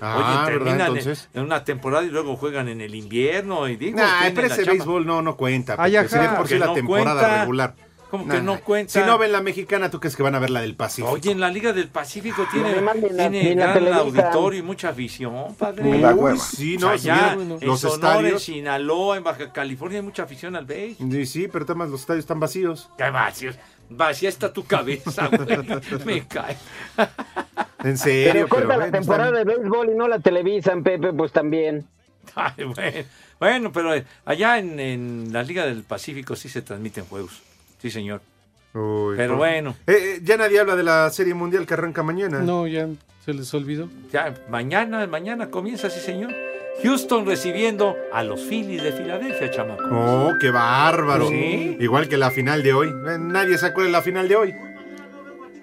Ah, 0.00 0.44
Oye, 0.46 0.52
terminan 0.52 0.80
en- 0.80 0.86
Entonces. 0.98 1.28
en, 1.34 1.42
una 1.42 1.64
temporada 1.64 2.04
y 2.04 2.08
luego 2.08 2.36
juegan 2.36 2.68
en 2.68 2.80
el 2.80 2.94
invierno 2.94 3.68
y 3.68 3.76
digo, 3.76 3.98
Nah, 3.98 4.30
pero 4.34 4.46
ese 4.46 4.64
béisbol 4.64 5.04
no, 5.04 5.22
no 5.22 5.36
cuenta. 5.36 5.74
Ay, 5.78 5.96
ajá. 5.96 6.36
por 6.36 6.46
sí 6.46 6.54
Que 6.54 6.60
la 6.60 6.66
no 6.66 6.74
temporada 6.74 7.20
cuenta. 7.20 7.40
regular. 7.40 7.74
¿Cómo 8.18 8.32
que 8.32 8.40
no 8.42 8.60
cuenta? 8.60 8.92
Si 8.92 9.00
no 9.06 9.18
ven 9.18 9.32
la 9.32 9.40
mexicana, 9.40 9.90
¿tú 9.90 10.00
crees 10.00 10.16
que 10.16 10.22
van 10.22 10.34
a 10.34 10.38
ver 10.38 10.50
la 10.50 10.60
del 10.60 10.74
Pacífico? 10.74 11.12
Oye, 11.12 11.30
en 11.32 11.40
la 11.40 11.50
Liga 11.50 11.72
del 11.72 11.88
Pacífico 11.88 12.46
tiene, 12.50 12.80
la- 12.80 12.92
tiene 12.92 13.54
gran 13.54 13.92
auditorio 13.92 14.58
y 14.60 14.62
mucha 14.62 14.90
afición, 14.90 15.54
padre. 15.56 15.98
La 16.00 16.14
hueva. 16.14 16.38
Sí, 16.38 16.76
no, 16.78 16.88
Allá, 16.90 17.32
en 17.34 17.58
los 17.60 17.80
Sonora, 17.80 18.12
en 18.12 18.16
estadios. 18.18 18.42
Sinaloa, 18.42 19.16
en 19.16 19.24
Baja 19.24 19.52
California 19.52 19.98
hay 20.00 20.04
mucha 20.04 20.22
afición 20.24 20.56
al 20.56 20.66
béis. 20.66 20.96
Sí, 20.98 21.26
sí, 21.26 21.48
pero 21.48 21.64
además 21.64 21.90
los 21.90 22.00
estadios 22.00 22.22
están 22.24 22.40
vacíos. 22.40 22.88
Qué 22.98 23.10
vacíos. 23.10 23.56
Vacía 23.88 24.28
está 24.28 24.52
tu 24.52 24.64
cabeza, 24.64 25.28
güey. 25.32 25.58
Me 26.04 26.26
cae. 26.26 26.56
En 27.84 27.96
serio, 27.98 28.32
Pero 28.32 28.48
corta 28.48 28.66
pero 28.66 28.68
la 28.68 28.76
bueno, 28.86 28.92
temporada 28.98 29.28
están- 29.40 29.46
de 29.46 29.54
béisbol 29.56 29.90
y 29.90 29.94
no 29.94 30.08
la 30.08 30.18
televisan, 30.18 30.82
Pepe, 30.82 31.12
pues 31.12 31.30
también. 31.32 31.86
Ay, 32.34 32.64
bueno. 32.64 33.06
Bueno, 33.38 33.70
pero 33.72 33.92
allá 34.24 34.58
en, 34.58 34.80
en 34.80 35.28
la 35.30 35.42
Liga 35.42 35.66
del 35.66 35.82
Pacífico 35.82 36.34
sí 36.36 36.48
se 36.48 36.62
transmiten 36.62 37.04
juegos. 37.04 37.42
Sí, 37.86 37.92
señor. 37.92 38.20
Uy, 38.74 39.14
Pero 39.16 39.36
bueno. 39.36 39.76
Eh, 39.86 40.16
eh, 40.16 40.20
ya 40.20 40.36
nadie 40.36 40.58
habla 40.58 40.74
de 40.74 40.82
la 40.82 41.08
Serie 41.10 41.34
Mundial 41.34 41.64
que 41.66 41.74
arranca 41.74 42.02
mañana. 42.02 42.40
No, 42.40 42.66
ya 42.66 42.88
se 43.24 43.32
les 43.32 43.54
olvidó. 43.54 43.88
Ya, 44.12 44.34
mañana, 44.50 45.06
mañana 45.06 45.50
comienza, 45.52 45.88
sí, 45.88 46.00
señor. 46.00 46.34
Houston 46.82 47.24
recibiendo 47.26 47.96
a 48.12 48.24
los 48.24 48.40
Phillies 48.40 48.82
de 48.82 48.90
Filadelfia, 48.90 49.52
chamaco. 49.52 49.84
Oh, 49.92 50.32
qué 50.40 50.50
bárbaro. 50.50 51.28
Sí. 51.28 51.76
Igual 51.78 52.08
que 52.08 52.16
la 52.16 52.32
final 52.32 52.64
de 52.64 52.72
hoy. 52.72 52.88
Eh, 52.88 53.18
Nadie 53.20 53.56
se 53.56 53.66
acuerda 53.66 53.86
de 53.86 53.92
la 53.92 54.02
final 54.02 54.26
de 54.28 54.34
hoy. 54.34 54.54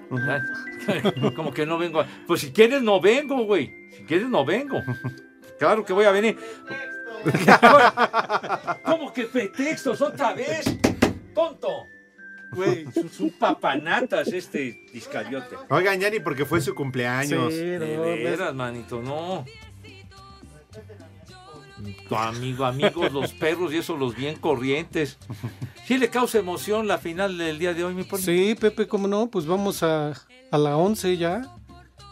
Como 1.35 1.53
que 1.53 1.65
no 1.65 1.77
vengo. 1.77 1.99
a- 1.99 2.07
Pues 2.25 2.39
si 2.39 2.53
quieres, 2.53 2.81
no 2.83 3.01
vengo, 3.01 3.43
güey. 3.43 3.89
Si 3.97 4.03
quieres, 4.03 4.29
no 4.29 4.45
vengo. 4.45 4.81
Claro 5.59 5.83
que 5.85 5.91
voy 5.93 6.05
a 6.05 6.11
venir. 6.11 6.37
¿Cómo 8.85 9.13
que 9.13 9.25
pretextos 9.25 10.01
otra 10.01 10.33
vez? 10.33 10.65
¡Tonto! 11.33 11.87
Güey, 12.55 12.85
es 12.95 13.19
un 13.19 13.29
papanatas 13.31 14.27
este 14.29 14.85
discariote. 14.93 15.55
Oigan, 15.69 15.99
ya 15.99 16.09
ni 16.09 16.19
porque 16.19 16.45
fue 16.45 16.61
su 16.61 16.73
cumpleaños. 16.75 17.53
De 17.53 17.77
veras, 18.23 18.53
manito, 18.53 19.01
no. 19.01 19.45
Tu 22.07 22.15
amigo, 22.15 22.65
amigos, 22.65 23.11
los 23.11 23.33
perros 23.33 23.73
y 23.73 23.77
eso, 23.77 23.97
los 23.97 24.15
bien 24.15 24.35
corrientes. 24.37 25.17
Sí 25.85 25.97
le 25.97 26.09
causa 26.09 26.39
emoción 26.39 26.87
la 26.87 26.97
final 26.97 27.37
del 27.37 27.59
día 27.59 27.73
de 27.73 27.83
hoy, 27.83 27.93
mi 27.93 28.03
poli. 28.03 28.23
Sí, 28.23 28.55
Pepe, 28.59 28.87
¿cómo 28.87 29.07
no? 29.07 29.27
Pues 29.27 29.45
vamos 29.45 29.83
a, 29.83 30.13
a 30.51 30.57
la 30.57 30.77
11 30.77 31.17
ya. 31.17 31.41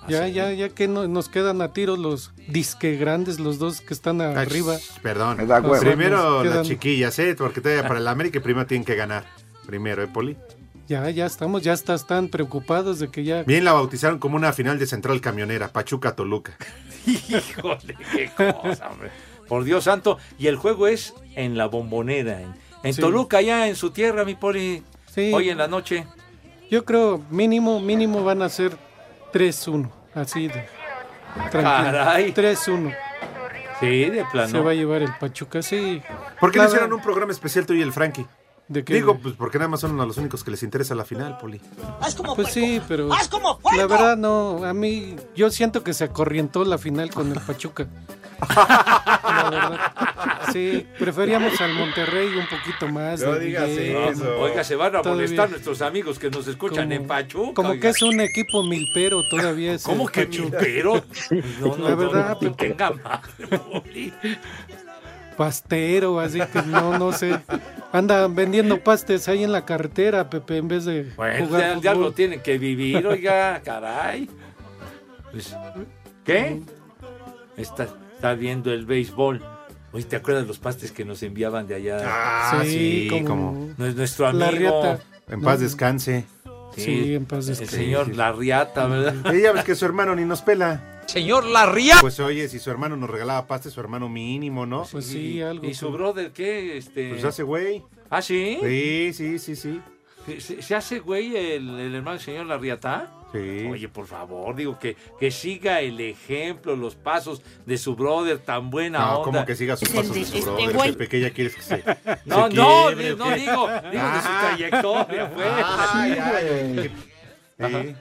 Ya, 0.09 0.27
ya, 0.27 0.51
ya 0.51 0.69
que 0.69 0.87
no- 0.87 1.07
nos 1.07 1.29
quedan 1.29 1.61
a 1.61 1.73
tiros 1.73 1.99
los 1.99 2.33
disque 2.47 2.95
grandes, 2.97 3.39
los 3.39 3.59
dos 3.59 3.81
que 3.81 3.93
están 3.93 4.19
arriba. 4.19 4.75
Perdón. 5.03 5.37
Me 5.37 5.45
da 5.45 5.61
hueva. 5.61 5.79
Primero 5.79 6.43
las 6.43 6.53
quedan- 6.53 6.65
chiquillas, 6.65 7.19
¿eh? 7.19 7.35
Porque 7.37 7.61
todavía 7.61 7.87
para 7.87 7.99
el 7.99 8.07
América 8.07 8.41
primero 8.41 8.65
tienen 8.65 8.83
que 8.83 8.95
ganar. 8.95 9.25
Primero, 9.65 10.03
¿eh, 10.03 10.07
Poli? 10.07 10.37
Ya, 10.87 11.09
ya 11.09 11.25
estamos, 11.25 11.61
ya 11.63 11.73
estás 11.73 12.05
tan 12.05 12.27
preocupados 12.27 12.99
de 12.99 13.09
que 13.09 13.23
ya... 13.23 13.43
Bien 13.43 13.63
la 13.63 13.71
bautizaron 13.73 14.19
como 14.19 14.35
una 14.35 14.51
final 14.51 14.77
de 14.77 14.85
Central 14.85 15.21
Camionera, 15.21 15.69
Pachuca-Toluca. 15.69 16.53
Híjole, 17.05 17.95
qué 18.13 18.29
cosa, 18.35 18.89
hombre. 18.89 19.09
Por 19.47 19.63
Dios 19.63 19.85
santo. 19.85 20.17
Y 20.37 20.47
el 20.47 20.57
juego 20.57 20.87
es 20.87 21.13
en 21.35 21.57
la 21.57 21.67
bombonera, 21.67 22.41
en, 22.41 22.53
en 22.83 22.93
Sí. 22.93 22.99
Toluca, 23.01 23.37
allá 23.37 23.67
en 23.67 23.75
su 23.75 23.91
tierra, 23.91 24.25
mi 24.25 24.35
poli. 24.35 24.83
Sí. 25.13 25.31
Hoy 25.33 25.49
en 25.49 25.57
la 25.57 25.67
noche. 25.67 26.05
Yo 26.69 26.83
creo 26.85 27.21
mínimo, 27.29 27.79
mínimo 27.79 28.23
van 28.23 28.41
a 28.41 28.49
ser 28.49 28.77
3-1, 29.33 29.89
así 30.13 30.47
de... 30.47 30.65
Caray. 31.51 32.33
3-1. 32.33 32.95
Sí, 33.79 34.05
de 34.09 34.25
plano. 34.31 34.49
Se 34.49 34.59
va 34.59 34.71
a 34.71 34.73
llevar 34.73 35.01
el 35.01 35.13
Pachuca, 35.19 35.61
sí. 35.61 36.01
¿Por 36.39 36.51
qué 36.51 36.59
no 36.59 36.65
hicieron 36.65 36.93
un 36.93 37.01
programa 37.01 37.31
especial 37.31 37.65
tú 37.65 37.73
y 37.73 37.81
el 37.81 37.91
Frankie? 37.91 38.25
¿De 38.71 38.85
qué? 38.85 38.93
Digo, 38.93 39.17
pues 39.17 39.35
porque 39.35 39.57
nada 39.57 39.67
más 39.67 39.81
son 39.81 39.99
a 39.99 40.05
los 40.05 40.15
únicos 40.17 40.43
que 40.45 40.51
les 40.51 40.63
interesa 40.63 40.95
la 40.95 41.03
final, 41.03 41.37
Poli. 41.37 41.59
Pues 42.35 42.47
sí, 42.53 42.81
pero 42.87 43.09
la 43.75 43.85
verdad 43.85 44.15
no, 44.15 44.63
a 44.63 44.73
mí 44.73 45.17
yo 45.35 45.51
siento 45.51 45.83
que 45.83 45.93
se 45.93 46.05
acorrientó 46.05 46.63
la 46.63 46.77
final 46.77 47.09
con 47.13 47.31
el 47.33 47.39
Pachuca. 47.41 47.87
La 48.55 49.49
verdad. 49.51 49.91
Sí, 50.53 50.87
preferíamos 50.97 51.59
al 51.61 51.73
Monterrey 51.73 52.27
un 52.29 52.47
poquito 52.47 52.87
más. 52.87 53.21
No 53.21 53.33
de 53.33 53.39
digas 53.45 53.69
eso. 53.69 54.39
Oiga, 54.39 54.63
se 54.63 54.75
van 54.75 54.95
a 54.95 55.01
Todavía. 55.01 55.23
molestar 55.23 55.49
nuestros 55.49 55.81
amigos 55.81 56.17
que 56.17 56.29
nos 56.29 56.47
escuchan 56.47 56.85
Como- 56.89 56.93
en 57.01 57.07
Pachuca. 57.07 57.53
Como 57.53 57.69
oiga. 57.71 57.81
que 57.81 57.89
es 57.89 58.01
un 58.01 58.19
equipo 58.21 58.63
milpero 58.63 59.21
todavía. 59.29 59.73
ese 59.73 59.85
¿Cómo 59.85 60.07
que 60.07 60.25
Pachuca. 60.25 60.57
milpero? 60.59 61.03
No, 61.59 61.77
no, 61.77 61.89
La 61.89 61.95
verdad, 61.95 62.27
no, 62.29 62.29
no, 62.33 62.39
Pepe. 62.39 62.67
tenga 62.69 62.91
madre, 62.91 63.57
Poli. 63.59 64.13
Pastero, 65.37 66.19
así 66.19 66.39
que 66.51 66.61
no, 66.63 66.97
no 66.97 67.11
sé. 67.11 67.39
Anda 67.91 68.27
vendiendo 68.27 68.79
pastes 68.83 69.27
ahí 69.27 69.43
en 69.43 69.51
la 69.51 69.65
carretera, 69.65 70.29
Pepe, 70.29 70.57
en 70.57 70.67
vez 70.67 70.85
de 70.85 71.11
Bueno, 71.15 71.45
jugar 71.47 71.75
ya, 71.75 71.81
ya 71.81 71.93
lo 71.93 72.11
tienen 72.13 72.41
que 72.41 72.57
vivir, 72.57 73.05
oiga, 73.07 73.61
caray. 73.63 74.29
Pues, 75.31 75.55
¿Qué? 76.23 76.61
Está, 77.57 77.87
está 78.15 78.33
viendo 78.33 78.71
el 78.71 78.85
béisbol. 78.85 79.43
Oye, 79.93 80.05
¿te 80.05 80.15
acuerdas 80.15 80.43
de 80.43 80.47
los 80.47 80.59
pastes 80.59 80.91
que 80.91 81.03
nos 81.03 81.21
enviaban 81.23 81.67
de 81.67 81.75
allá? 81.75 81.97
Ah, 82.05 82.61
sí, 82.65 83.09
como- 83.27 83.69
No 83.77 83.85
es 83.85 83.95
nuestro 83.95 84.27
amigo. 84.27 84.45
La 84.45 84.51
riata. 84.51 84.99
En 85.27 85.41
paz 85.41 85.59
descanse. 85.59 86.25
Sí, 86.75 87.15
en 87.15 87.25
paz 87.25 87.39
El 87.49 87.57
descanse. 87.57 87.75
señor 87.75 88.15
La 88.15 88.31
Riata, 88.31 88.87
¿verdad? 88.87 89.33
Ella 89.35 89.51
ves 89.51 89.65
que 89.65 89.75
su 89.75 89.83
hermano 89.85 90.15
ni 90.15 90.23
nos 90.23 90.41
pela. 90.41 90.81
Señor 91.07 91.45
Larriata. 91.45 92.01
Pues 92.01 92.19
oye, 92.19 92.47
si 92.47 92.59
su 92.59 92.69
hermano 92.71 92.95
nos 92.95 93.09
regalaba 93.09 93.45
pasta, 93.47 93.69
su 93.69 93.79
hermano 93.79 94.07
mínimo, 94.07 94.65
¿no? 94.65 94.85
Pues 94.91 95.05
sí, 95.05 95.41
algo. 95.41 95.65
¿Y 95.65 95.73
su 95.73 95.91
brother 95.91 96.31
qué? 96.31 96.77
Este... 96.77 97.09
Pues 97.09 97.23
hace 97.25 97.43
güey. 97.43 97.83
¿Ah, 98.09 98.21
sí? 98.21 98.57
Sí, 98.61 99.11
sí, 99.13 99.39
sí, 99.39 99.55
sí. 99.55 99.81
¿Se, 100.39 100.61
se 100.61 100.75
hace 100.75 100.99
güey 100.99 101.35
el, 101.35 101.67
el 101.79 101.95
hermano 101.95 102.11
del 102.17 102.19
señor 102.21 102.45
Larriata? 102.45 103.11
Sí. 103.33 103.65
Oye, 103.71 103.87
por 103.87 104.05
favor, 104.07 104.53
digo 104.55 104.77
que, 104.77 104.95
que 105.19 105.31
siga 105.31 105.79
el 105.79 105.99
ejemplo, 106.01 106.75
los 106.75 106.95
pasos 106.95 107.41
de 107.65 107.77
su 107.77 107.95
brother 107.95 108.39
tan 108.39 108.69
buena 108.69 108.99
No, 108.99 109.11
onda. 109.19 109.23
como 109.23 109.45
que 109.45 109.55
siga 109.55 109.77
sus 109.77 109.87
pasos 109.89 110.13
de 110.13 110.25
su 110.25 110.37
Este 110.37 110.41
brother, 110.49 110.73
güey. 110.73 110.91
Pepe, 110.91 111.07
que 111.07 111.17
ella 111.17 111.29
quieres 111.31 111.55
que 111.55 111.61
se. 111.61 111.77
No, 112.25 112.49
se 112.49 112.55
no, 112.55 112.85
quiebre, 112.87 113.15
no 113.15 113.31
digo, 113.31 113.67
digo 113.69 113.91
de 113.91 114.19
su 114.21 114.27
Ah. 114.29 114.47
trayectoria, 114.57 115.31
pues. 115.33 115.47
Ay, 115.93 116.17
ay, 116.21 116.47
ay. 116.49 116.91
Sí. 117.89 117.95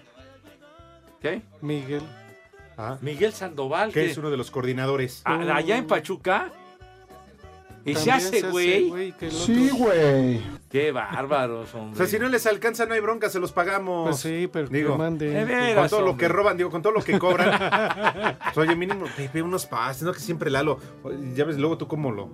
¿Qué? 1.23 1.42
Miguel. 1.61 2.02
Ah, 2.83 2.99
Miguel 3.03 3.33
Sandoval, 3.35 3.93
que 3.93 4.01
que 4.05 4.11
es 4.11 4.17
uno 4.17 4.31
de 4.31 4.37
los 4.39 4.51
coordinadores. 4.51 5.21
a- 5.25 5.57
allá 5.57 5.77
en 5.77 5.87
Pachuca. 5.87 6.51
Y 7.85 7.95
se 7.95 8.11
hace 8.13 8.43
güey. 8.51 8.91
otro- 8.91 9.77
güey. 9.79 10.43
Qué 10.71 10.93
bárbaros, 10.93 11.75
O 11.75 11.79
hombre. 11.79 11.97
sea, 11.97 12.07
si 12.07 12.19
no 12.19 12.29
les 12.29 12.47
alcanza, 12.47 12.85
no 12.87 12.93
hay 12.95 13.01
bronca, 13.01 13.31
se 13.31 13.41
los 13.41 13.53
pagamos. 13.53 14.09
Pues 14.11 14.17
sí, 14.21 14.49
pero 14.53 14.69
que 14.69 14.77
Digo, 14.77 14.99
mande. 14.99 15.31
de 15.31 15.75
con 15.75 15.89
todo 15.89 16.03
lo 16.03 16.17
que 16.17 16.29
roban, 16.29 16.57
digo, 16.59 16.71
con 16.71 16.83
todo 16.83 16.93
lo 16.93 17.03
que 17.03 17.19
cobran. 17.19 17.51
Pues, 18.55 18.59
oye, 18.59 18.77
mínimo, 18.77 19.07
Pepe, 19.17 19.41
unos 19.43 19.65
pases, 19.67 20.03
¿no? 20.03 20.13
Que 20.13 20.21
siempre 20.21 20.51
Lalo. 20.51 20.79
Ya 21.35 21.45
ves, 21.45 21.57
luego 21.59 21.79
tú 21.79 21.89
cómo 21.89 22.11
lo. 22.13 22.29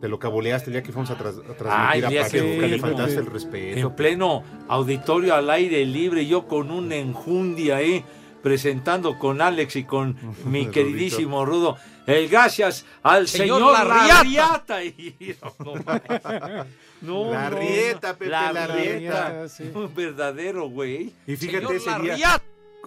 Te 0.00 0.08
lo 0.08 0.18
cabuleaste 0.18 0.66
el 0.70 0.74
día 0.74 0.82
que 0.82 0.92
fuimos 0.92 1.10
a, 1.10 1.16
tras- 1.18 1.38
a 1.38 1.54
transmitir 1.56 2.06
Ay, 2.06 2.16
a 2.18 2.22
Pachuca, 2.22 2.66
le 2.66 2.78
faltaste 2.78 3.12
el 3.14 3.26
En 3.26 3.32
respeto. 3.32 3.96
pleno 3.96 4.42
auditorio 4.68 5.34
al 5.34 5.48
aire 5.50 5.84
libre, 5.86 6.26
yo 6.26 6.46
con 6.46 6.70
un 6.70 6.92
enjundia 6.92 7.76
ahí, 7.76 8.04
presentando 8.42 9.18
con 9.18 9.40
Alex 9.40 9.76
y 9.76 9.84
con 9.84 10.16
mi 10.44 10.66
queridísimo 10.66 11.44
Rudo. 11.44 11.76
El 12.06 12.28
gracias 12.28 12.84
al 13.02 13.26
señor, 13.26 13.58
Señor 13.58 13.72
Larriata. 13.72 14.84
Y- 14.84 15.34
no, 15.42 15.74
La 17.32 17.50
no, 17.50 17.58
rieta. 17.58 18.14
Pepe, 18.14 18.30
la, 18.30 18.52
la 18.52 18.66
rieta. 18.68 19.28
rieta, 19.30 19.48
sí. 19.48 19.70
Un 19.74 19.94
verdadero 19.94 20.68
güey. 20.68 21.12
Y 21.26 21.36
fíjate, 21.36 21.78
Señor 21.78 22.06
ese 22.06 22.16
día. 22.16 22.42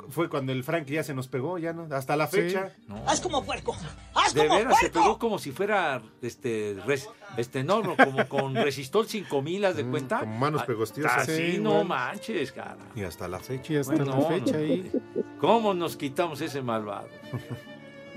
Fue 0.09 0.29
cuando 0.29 0.51
el 0.51 0.63
Frankie 0.63 0.93
ya 0.95 1.03
se 1.03 1.13
nos 1.13 1.27
pegó, 1.27 1.57
ya 1.57 1.73
no, 1.73 1.87
hasta 1.95 2.15
la 2.15 2.27
fecha. 2.27 2.71
¡Haz 3.05 3.21
como 3.21 3.43
puerco! 3.43 3.75
¡Haz 4.13 4.33
De 4.33 4.45
como 4.47 4.59
veras, 4.59 4.77
se 4.79 4.89
pegó 4.89 5.19
como 5.19 5.39
si 5.39 5.51
fuera, 5.51 6.01
este, 6.21 6.77
res- 6.85 7.09
este, 7.37 7.63
no, 7.63 7.81
no, 7.81 7.95
como 7.97 8.27
con 8.27 8.55
resistol 8.55 9.07
5000, 9.07 9.65
¿haz 9.65 9.75
de 9.75 9.85
cuenta? 9.85 10.19
con 10.21 10.39
manos 10.39 10.61
Ah, 10.63 10.65
pegostiosas. 10.65 11.17
Así, 11.23 11.53
Sí, 11.53 11.57
no 11.59 11.83
manches, 11.83 12.51
cara. 12.51 12.77
Y 12.95 13.03
hasta 13.03 13.27
la 13.27 13.39
fecha. 13.39 13.73
Y 13.73 13.77
hasta 13.77 13.95
Bueno, 13.95 14.19
la 14.19 14.27
fecha 14.27 14.53
no. 14.53 14.57
ahí. 14.59 14.91
¿Cómo 15.39 15.73
nos 15.73 15.95
quitamos 15.97 16.41
ese 16.41 16.61
malvado? 16.61 17.07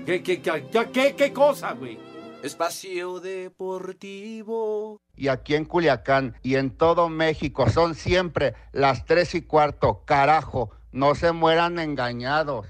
¿Qué, 0.05 0.21
qué, 0.23 0.41
qué, 0.41 0.65
qué, 0.71 0.89
qué- 0.91 1.15
qué 1.15 1.33
cosa, 1.33 1.73
güey? 1.73 1.97
Espacio 2.43 3.21
Deportivo. 3.21 4.99
Y 5.15 5.27
aquí 5.29 5.55
en 5.55 5.63
Culiacán 5.65 6.35
y 6.43 6.55
en 6.55 6.71
todo 6.71 7.07
México 7.07 7.69
son 7.69 7.95
siempre 7.95 8.53
las 8.73 9.05
tres 9.05 9.33
y 9.35 9.43
cuarto. 9.43 10.03
Carajo, 10.05 10.71
no 10.93 11.15
se 11.15 11.31
mueran 11.31 11.79
engañados. 11.79 12.67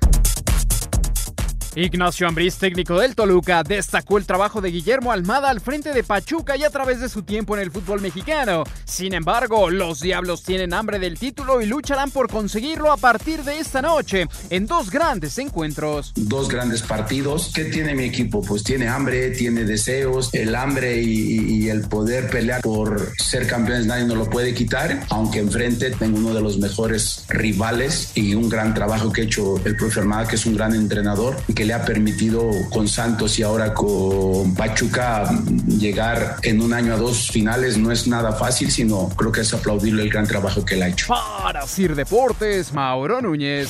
Ignacio 1.75 2.27
Ambriz, 2.27 2.57
técnico 2.57 2.99
del 2.99 3.15
Toluca, 3.15 3.63
destacó 3.63 4.19
el 4.19 4.27
trabajo 4.27 4.61
de 4.61 4.69
Guillermo 4.69 5.11
Almada 5.11 5.49
al 5.49 5.59
frente 5.59 5.91
de 5.91 6.03
Pachuca 6.03 6.55
y 6.55 6.63
a 6.63 6.69
través 6.69 7.01
de 7.01 7.09
su 7.09 7.23
tiempo 7.23 7.55
en 7.55 7.63
el 7.63 7.71
fútbol 7.71 7.99
mexicano. 7.99 8.63
Sin 8.85 9.15
embargo, 9.15 9.71
los 9.71 9.99
Diablos 9.99 10.43
tienen 10.43 10.71
hambre 10.75 10.99
del 10.99 11.17
título 11.17 11.61
y 11.61 11.65
lucharán 11.65 12.11
por 12.11 12.29
conseguirlo 12.29 12.91
a 12.91 12.97
partir 12.97 13.43
de 13.43 13.57
esta 13.57 13.81
noche 13.81 14.27
en 14.51 14.67
dos 14.67 14.91
grandes 14.91 15.39
encuentros. 15.39 16.13
dos 16.15 16.47
grandes 16.47 16.83
partidos. 16.83 17.51
¿Qué 17.55 17.65
tiene 17.65 17.95
mi 17.95 18.03
equipo? 18.03 18.43
Pues 18.43 18.63
tiene 18.63 18.87
hambre, 18.87 19.31
tiene 19.31 19.63
deseos, 19.63 20.29
el 20.33 20.53
hambre 20.53 21.01
y, 21.01 21.63
y 21.63 21.69
el 21.69 21.81
poder 21.87 22.29
pelear 22.29 22.61
por 22.61 23.11
ser 23.17 23.47
campeones 23.47 23.87
nadie 23.87 24.05
nos 24.05 24.17
lo 24.17 24.29
puede 24.29 24.53
quitar, 24.53 25.07
aunque 25.09 25.39
enfrente 25.39 25.89
tengo 25.89 26.19
uno 26.19 26.35
de 26.35 26.41
los 26.41 26.59
mejores 26.59 27.25
rivales 27.29 28.11
y 28.13 28.35
un 28.35 28.47
gran 28.47 28.75
trabajo 28.75 29.11
que 29.11 29.21
ha 29.21 29.23
hecho 29.23 29.55
el 29.65 29.75
profe 29.75 30.01
Armada, 30.01 30.27
que 30.27 30.35
es 30.35 30.45
un 30.45 30.55
gran 30.55 30.75
entrenador 30.75 31.35
y 31.47 31.53
que 31.53 31.62
le 31.65 31.74
ha 31.74 31.84
permitido 31.84 32.50
con 32.70 32.88
Santos 32.88 33.38
y 33.39 33.43
ahora 33.43 33.74
con 33.74 34.53
Pachuca 34.55 35.29
llegar 35.67 36.38
en 36.43 36.62
un 36.62 36.74
año 36.74 36.93
a 36.93 36.98
dos 36.98 37.29
finales 37.29 37.77
no 37.77 37.91
es 37.91 38.08
nada 38.08 38.34
fácil, 38.34 38.72
sino 38.72 39.10
creo 39.10 39.32
que 39.32 39.41
es 39.41 39.53
aplaudirle 39.53 40.03
el 40.03 40.10
gran 40.10 40.27
trabajo 40.27 40.65
que 40.65 40.75
él 40.75 40.84
ha 40.84 40.88
hecho. 40.88 41.08
Para 41.08 41.65
Sir 41.67 41.96
Deportes, 41.96 42.74
Mauro 42.74 43.22
Núñez. 43.22 43.70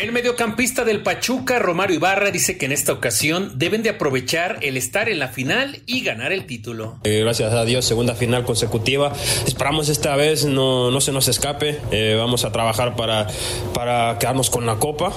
El 0.00 0.10
mediocampista 0.10 0.84
del 0.84 1.02
Pachuca, 1.02 1.58
Romario 1.58 1.96
Ibarra, 1.96 2.30
dice 2.30 2.56
que 2.56 2.64
en 2.64 2.72
esta 2.72 2.94
ocasión 2.94 3.52
deben 3.56 3.82
de 3.82 3.90
aprovechar 3.90 4.58
el 4.62 4.78
estar 4.78 5.10
en 5.10 5.18
la 5.18 5.28
final 5.28 5.82
y 5.84 6.02
ganar 6.02 6.32
el 6.32 6.46
título. 6.46 6.96
Eh, 7.04 7.20
gracias 7.20 7.52
a 7.52 7.64
Dios, 7.66 7.84
segunda 7.84 8.14
final 8.14 8.44
consecutiva. 8.44 9.12
Esperamos 9.46 9.90
esta 9.90 10.16
vez 10.16 10.46
no, 10.46 10.90
no 10.90 11.00
se 11.02 11.12
nos 11.12 11.28
escape. 11.28 11.78
Eh, 11.90 12.14
vamos 12.16 12.46
a 12.46 12.52
trabajar 12.52 12.96
para, 12.96 13.26
para 13.74 14.16
quedarnos 14.18 14.48
con 14.48 14.64
la 14.64 14.76
copa 14.76 15.12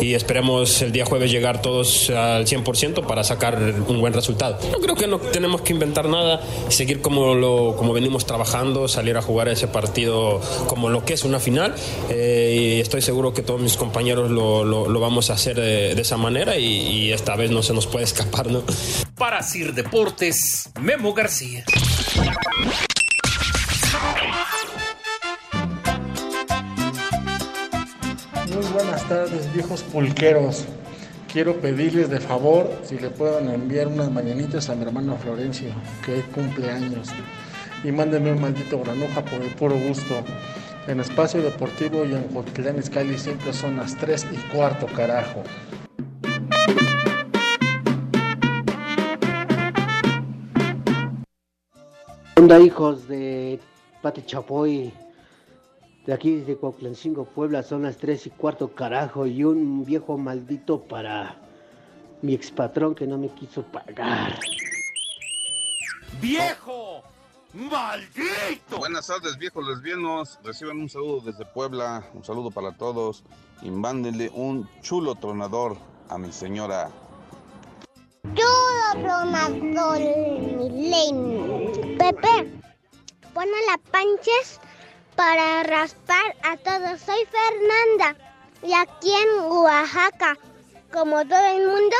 y 0.00 0.14
esperemos 0.14 0.80
el 0.80 0.92
día 0.92 1.04
jueves 1.04 1.32
llegar 1.32 1.60
todos 1.60 2.08
al 2.10 2.46
100% 2.46 3.06
para 3.06 3.24
sacar 3.24 3.58
un 3.88 4.00
buen 4.00 4.12
resultado. 4.12 4.58
Yo 4.70 4.78
creo 4.80 4.94
que 4.94 5.08
no 5.08 5.18
tenemos 5.18 5.62
que 5.62 5.72
inventar 5.72 6.08
nada, 6.08 6.40
seguir 6.68 7.00
como, 7.00 7.34
lo, 7.34 7.74
como 7.76 7.92
venimos 7.92 8.26
trabajando, 8.26 8.86
salir 8.86 9.16
a 9.16 9.22
jugar 9.22 9.48
ese 9.48 9.66
partido 9.66 10.40
como 10.68 10.88
lo 10.88 11.04
que 11.04 11.14
es 11.14 11.24
una 11.24 11.40
final. 11.40 11.74
Eh, 12.10 12.76
y 12.76 12.80
estoy 12.80 13.02
seguro 13.02 13.34
que 13.34 13.42
todos 13.42 13.60
mis 13.60 13.76
compañeros 13.76 14.19
lo, 14.28 14.64
lo- 14.64 14.88
lo 14.88 15.00
vamos 15.00 15.30
a 15.30 15.34
hacer 15.34 15.56
de, 15.56 15.94
de 15.94 16.02
esa 16.02 16.16
manera 16.16 16.56
y, 16.56 16.64
y 16.66 17.12
esta 17.12 17.36
vez 17.36 17.50
no 17.50 17.62
se 17.62 17.72
nos 17.72 17.86
puede 17.86 18.04
escapar. 18.04 18.50
¿no? 18.50 18.62
Para 19.16 19.42
Sir 19.42 19.74
Deportes, 19.74 20.70
Memo 20.80 21.12
García. 21.14 21.64
Muy 28.54 28.64
buenas 28.72 29.08
tardes, 29.08 29.52
viejos 29.52 29.82
pulqueros. 29.82 30.64
Quiero 31.32 31.60
pedirles 31.60 32.10
de 32.10 32.18
favor 32.20 32.70
si 32.84 32.98
le 32.98 33.10
puedan 33.10 33.48
enviar 33.50 33.86
unas 33.86 34.10
mañanitas 34.10 34.68
a 34.68 34.74
mi 34.74 34.82
hermano 34.82 35.16
Florencio, 35.16 35.68
que 36.04 36.14
hoy 36.14 36.22
cumple 36.34 36.70
años. 36.70 37.08
Y 37.84 37.92
mándenme 37.92 38.32
un 38.32 38.40
maldito 38.40 38.80
granuja 38.80 39.24
por 39.24 39.40
el 39.40 39.54
puro 39.54 39.76
gusto. 39.76 40.22
En 40.86 41.00
Espacio 41.00 41.42
Deportivo 41.42 42.04
y 42.04 42.14
en 42.14 42.32
Jotlán 42.32 42.78
Iscali 42.78 43.18
siempre 43.18 43.52
son 43.52 43.76
las 43.76 43.96
3 43.96 44.26
y 44.32 44.36
cuarto, 44.54 44.86
carajo. 44.86 45.42
onda 52.40 52.58
hijos 52.58 53.06
de 53.06 53.60
Pati 54.00 54.22
Chapoy? 54.22 54.92
De 56.06 56.12
aquí 56.14 56.36
desde 56.36 56.56
Cuauhtlancingo, 56.56 57.26
Puebla, 57.26 57.62
son 57.62 57.82
las 57.82 57.98
tres 57.98 58.26
y 58.26 58.30
cuarto 58.30 58.74
carajo 58.74 59.26
y 59.26 59.44
un 59.44 59.84
viejo 59.84 60.16
maldito 60.16 60.82
para 60.82 61.36
mi 62.22 62.32
expatrón 62.32 62.94
que 62.94 63.06
no 63.06 63.18
me 63.18 63.28
quiso 63.28 63.62
pagar. 63.62 64.38
¡Viejo! 66.22 67.02
¡Maldito! 67.52 68.78
Buenas 68.78 69.08
tardes, 69.08 69.36
viejos 69.36 69.66
lesbianos. 69.66 70.38
Reciban 70.44 70.78
un 70.78 70.88
saludo 70.88 71.20
desde 71.20 71.44
Puebla. 71.44 72.04
Un 72.14 72.24
saludo 72.24 72.52
para 72.52 72.76
todos. 72.76 73.24
Y 73.60 73.70
mándenle 73.70 74.30
un 74.32 74.68
chulo 74.82 75.16
tronador 75.16 75.76
a 76.08 76.16
mi 76.16 76.32
señora. 76.32 76.90
Chulo 78.34 79.02
tronador, 79.02 79.98
Milene. 79.98 81.96
Pepe, 81.98 82.62
pon 83.34 83.48
la 83.66 83.78
panches 83.90 84.60
para 85.16 85.64
raspar 85.64 86.36
a 86.44 86.56
todos. 86.56 87.00
Soy 87.00 87.26
Fernanda 87.26 88.16
y 88.62 88.72
aquí 88.72 89.12
en 89.12 89.40
Oaxaca, 89.50 90.38
como 90.92 91.24
todo 91.26 91.46
el 91.46 91.66
mundo, 91.66 91.96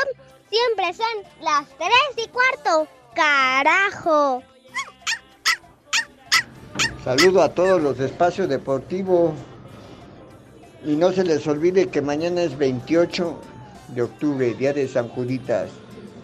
siempre 0.49 0.93
son 0.93 1.41
las 1.41 1.67
tres 1.77 2.25
y 2.25 2.29
cuarto. 2.29 2.87
¡Carajo! 3.13 4.41
Saludo 7.03 7.41
a 7.41 7.49
todos 7.49 7.81
los 7.81 7.97
de 7.97 8.05
espacio 8.05 8.47
deportivo. 8.47 9.33
Y 10.85 10.95
no 10.95 11.11
se 11.11 11.23
les 11.23 11.47
olvide 11.47 11.87
que 11.87 12.01
mañana 12.01 12.43
es 12.43 12.55
28 12.57 13.39
de 13.89 14.01
octubre, 14.03 14.53
día 14.53 14.71
de 14.73 14.87
San 14.87 15.07
Juditas. 15.09 15.69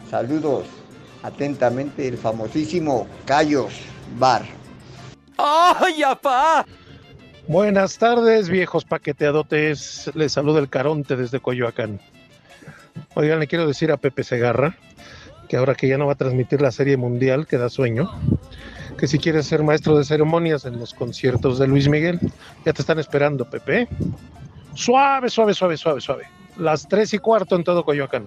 Saludos 0.09 0.65
atentamente 1.23 2.07
el 2.07 2.17
famosísimo 2.17 3.07
Cayos 3.25 3.73
Bar. 4.19 4.43
¡Ay, 5.37 6.03
apá! 6.03 6.65
Buenas 7.47 7.97
tardes, 7.97 8.49
viejos 8.49 8.85
paqueteadotes. 8.85 10.11
Les 10.13 10.33
saluda 10.33 10.59
el 10.59 10.69
Caronte 10.69 11.15
desde 11.15 11.39
Coyoacán. 11.39 11.99
Oigan, 13.15 13.39
le 13.39 13.47
quiero 13.47 13.67
decir 13.67 13.91
a 13.91 13.97
Pepe 13.97 14.23
Segarra 14.23 14.77
que 15.47 15.57
ahora 15.57 15.75
que 15.75 15.87
ya 15.87 15.97
no 15.97 16.07
va 16.07 16.13
a 16.13 16.17
transmitir 16.17 16.61
la 16.61 16.71
serie 16.71 16.97
mundial 16.97 17.47
que 17.47 17.57
da 17.57 17.69
sueño, 17.69 18.11
que 18.97 19.07
si 19.07 19.19
quieres 19.19 19.45
ser 19.45 19.63
maestro 19.63 19.97
de 19.97 20.03
ceremonias 20.03 20.65
en 20.65 20.79
los 20.79 20.93
conciertos 20.93 21.59
de 21.59 21.67
Luis 21.67 21.87
Miguel, 21.87 22.19
ya 22.65 22.73
te 22.73 22.81
están 22.81 22.99
esperando, 22.99 23.49
Pepe. 23.49 23.87
Suave, 24.73 25.29
suave, 25.29 25.53
suave, 25.53 25.77
suave, 25.77 26.01
suave. 26.01 26.23
Las 26.57 26.87
tres 26.87 27.13
y 27.13 27.19
cuarto 27.19 27.55
en 27.55 27.63
todo 27.63 27.83
Coyoacán. 27.83 28.25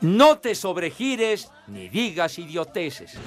No 0.00 0.38
te 0.38 0.54
sobregires 0.54 1.50
ni 1.66 1.88
digas 1.88 2.38
idioteces. 2.38 3.18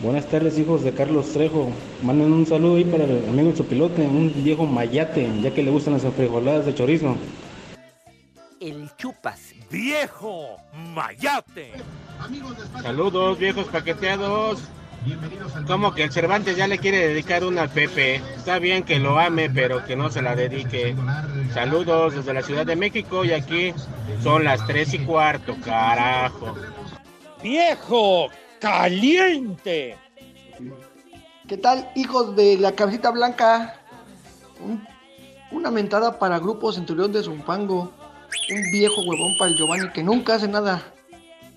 Buenas 0.00 0.26
tardes, 0.26 0.58
hijos 0.58 0.82
de 0.82 0.92
Carlos 0.92 1.32
Trejo. 1.32 1.70
Manden 2.02 2.32
un 2.32 2.46
saludo 2.46 2.76
ahí 2.76 2.84
para 2.84 3.04
el 3.04 3.28
amigo 3.28 3.54
Sopilote, 3.54 4.02
un 4.02 4.32
viejo 4.42 4.66
mayate, 4.66 5.30
ya 5.40 5.54
que 5.54 5.62
le 5.62 5.70
gustan 5.70 5.94
las 5.94 6.02
frijoladas 6.02 6.66
de 6.66 6.74
chorizo. 6.74 7.16
El 8.60 8.90
chupas. 8.96 9.54
¡Viejo! 9.70 10.56
¡Mayate! 10.94 11.72
Saludos, 12.82 13.38
viejos 13.38 13.66
paqueteados. 13.66 14.60
Como 15.66 15.94
que 15.94 16.04
el 16.04 16.12
Cervantes 16.12 16.56
ya 16.56 16.66
le 16.66 16.78
quiere 16.78 17.08
dedicar 17.08 17.44
una 17.44 17.62
al 17.62 17.70
Pepe. 17.70 18.16
Está 18.36 18.58
bien 18.58 18.82
que 18.84 18.98
lo 18.98 19.18
ame, 19.18 19.50
pero 19.50 19.84
que 19.84 19.96
no 19.96 20.10
se 20.10 20.22
la 20.22 20.34
dedique. 20.34 20.94
Saludos 21.52 22.14
desde 22.14 22.32
la 22.34 22.42
Ciudad 22.42 22.66
de 22.66 22.76
México 22.76 23.24
y 23.24 23.32
aquí 23.32 23.74
son 24.22 24.44
las 24.44 24.66
tres 24.66 24.94
y 24.94 24.98
cuarto, 25.00 25.56
carajo. 25.64 26.54
¡Viejo! 27.42 28.28
¡Caliente! 28.60 29.96
¿Qué 31.48 31.56
tal, 31.56 31.90
hijos 31.96 32.36
de 32.36 32.56
la 32.58 32.72
cabecita 32.72 33.10
blanca? 33.10 33.80
Un- 34.60 34.86
una 35.50 35.70
mentada 35.70 36.18
para 36.18 36.38
Grupo 36.38 36.72
Centurión 36.72 37.12
de 37.12 37.22
Zumpango. 37.22 37.92
Un 38.50 38.62
viejo 38.72 39.02
huevón 39.02 39.36
para 39.38 39.50
el 39.50 39.56
Giovanni 39.56 39.90
que 39.90 40.02
nunca 40.02 40.36
hace 40.36 40.48
nada. 40.48 40.82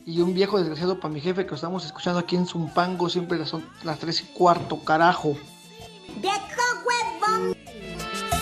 Y 0.07 0.21
un 0.21 0.35
viejo 0.35 0.59
desgraciado 0.59 0.99
para 0.99 1.11
mi 1.11 1.19
jefe 1.19 1.47
que 1.47 1.55
estamos 1.55 1.83
escuchando 1.83 2.19
aquí 2.19 2.35
en 2.35 2.45
Zumpango. 2.45 3.09
Siempre 3.09 3.43
son 3.45 3.65
las 3.83 3.97
3 3.97 4.21
y 4.21 4.23
cuarto, 4.33 4.79
carajo. 4.83 5.35
¡Viejo 6.17 6.37
huevón! 6.85 7.57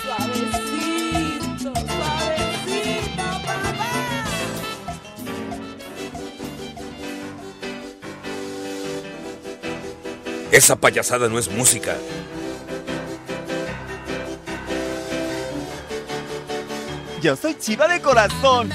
Suavecito, 0.04 1.74
suavecito, 1.74 3.24
papá. 3.46 3.90
Esa 10.52 10.76
payasada 10.76 11.30
no 11.30 11.40
es 11.40 11.50
música. 11.50 11.96
Yo 17.22 17.38
soy 17.38 17.58
chiva 17.58 17.88
de 17.88 18.02
corazón. 18.02 18.70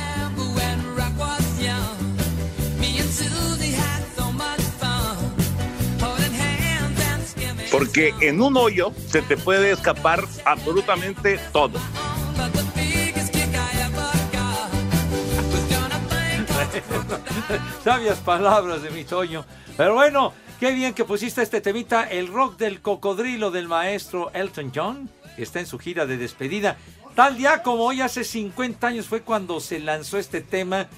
Porque 7.78 8.12
en 8.20 8.42
un 8.42 8.56
hoyo 8.56 8.92
se 9.06 9.22
te 9.22 9.36
puede 9.36 9.70
escapar 9.70 10.24
absolutamente 10.44 11.38
todo. 11.52 11.78
Sabias 17.84 18.18
palabras 18.18 18.82
de 18.82 18.90
mi 18.90 19.04
Toño. 19.04 19.44
Pero 19.76 19.94
bueno, 19.94 20.32
qué 20.58 20.72
bien 20.72 20.92
que 20.92 21.04
pusiste 21.04 21.40
este 21.40 21.60
temita, 21.60 22.02
el 22.02 22.26
rock 22.26 22.58
del 22.58 22.80
cocodrilo 22.80 23.52
del 23.52 23.68
maestro 23.68 24.32
Elton 24.34 24.72
John, 24.74 25.08
que 25.36 25.44
está 25.44 25.60
en 25.60 25.66
su 25.66 25.78
gira 25.78 26.04
de 26.04 26.16
despedida. 26.16 26.78
Tal 27.14 27.36
día 27.36 27.62
como 27.62 27.84
hoy, 27.84 28.00
hace 28.00 28.24
50 28.24 28.88
años, 28.88 29.06
fue 29.06 29.20
cuando 29.20 29.60
se 29.60 29.78
lanzó 29.78 30.18
este 30.18 30.40
tema 30.40 30.88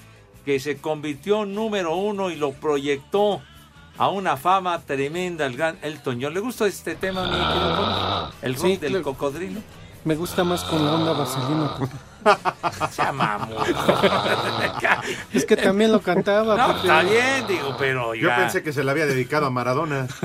que 0.45 0.59
se 0.59 0.77
convirtió 0.77 1.43
en 1.43 1.53
número 1.53 1.95
uno 1.95 2.31
y 2.31 2.37
lo 2.37 2.53
proyectó 2.53 3.43
a 4.01 4.09
una 4.09 4.35
fama 4.35 4.79
tremenda 4.79 5.45
el 5.45 5.55
gran 5.55 5.77
Elton 5.83 6.17
John. 6.19 6.33
¿Le 6.33 6.39
gusta 6.39 6.65
este 6.65 6.95
tema, 6.95 7.23
mi 7.25 7.29
querido 7.33 7.75
Toño? 7.75 8.31
El 8.41 8.55
rock 8.55 8.63
Sí, 8.65 8.77
del 8.77 8.89
claro. 8.93 9.03
cocodrilo. 9.03 9.61
Me 10.05 10.15
gusta 10.15 10.43
más 10.43 10.63
con 10.63 10.83
la 10.83 10.93
onda 10.95 11.13
vaselina. 11.13 11.69
Es 15.33 15.45
que 15.45 15.55
también 15.57 15.91
lo 15.91 16.01
cantaba. 16.01 16.55
No, 16.57 16.75
está 16.77 17.03
bien, 17.03 17.47
digo, 17.47 17.75
pero 17.77 18.15
Yo 18.15 18.27
ya. 18.27 18.37
pensé 18.37 18.63
que 18.63 18.73
se 18.73 18.83
le 18.83 18.91
había 18.91 19.05
dedicado 19.05 19.45
a 19.45 19.49
Maradona. 19.49 20.07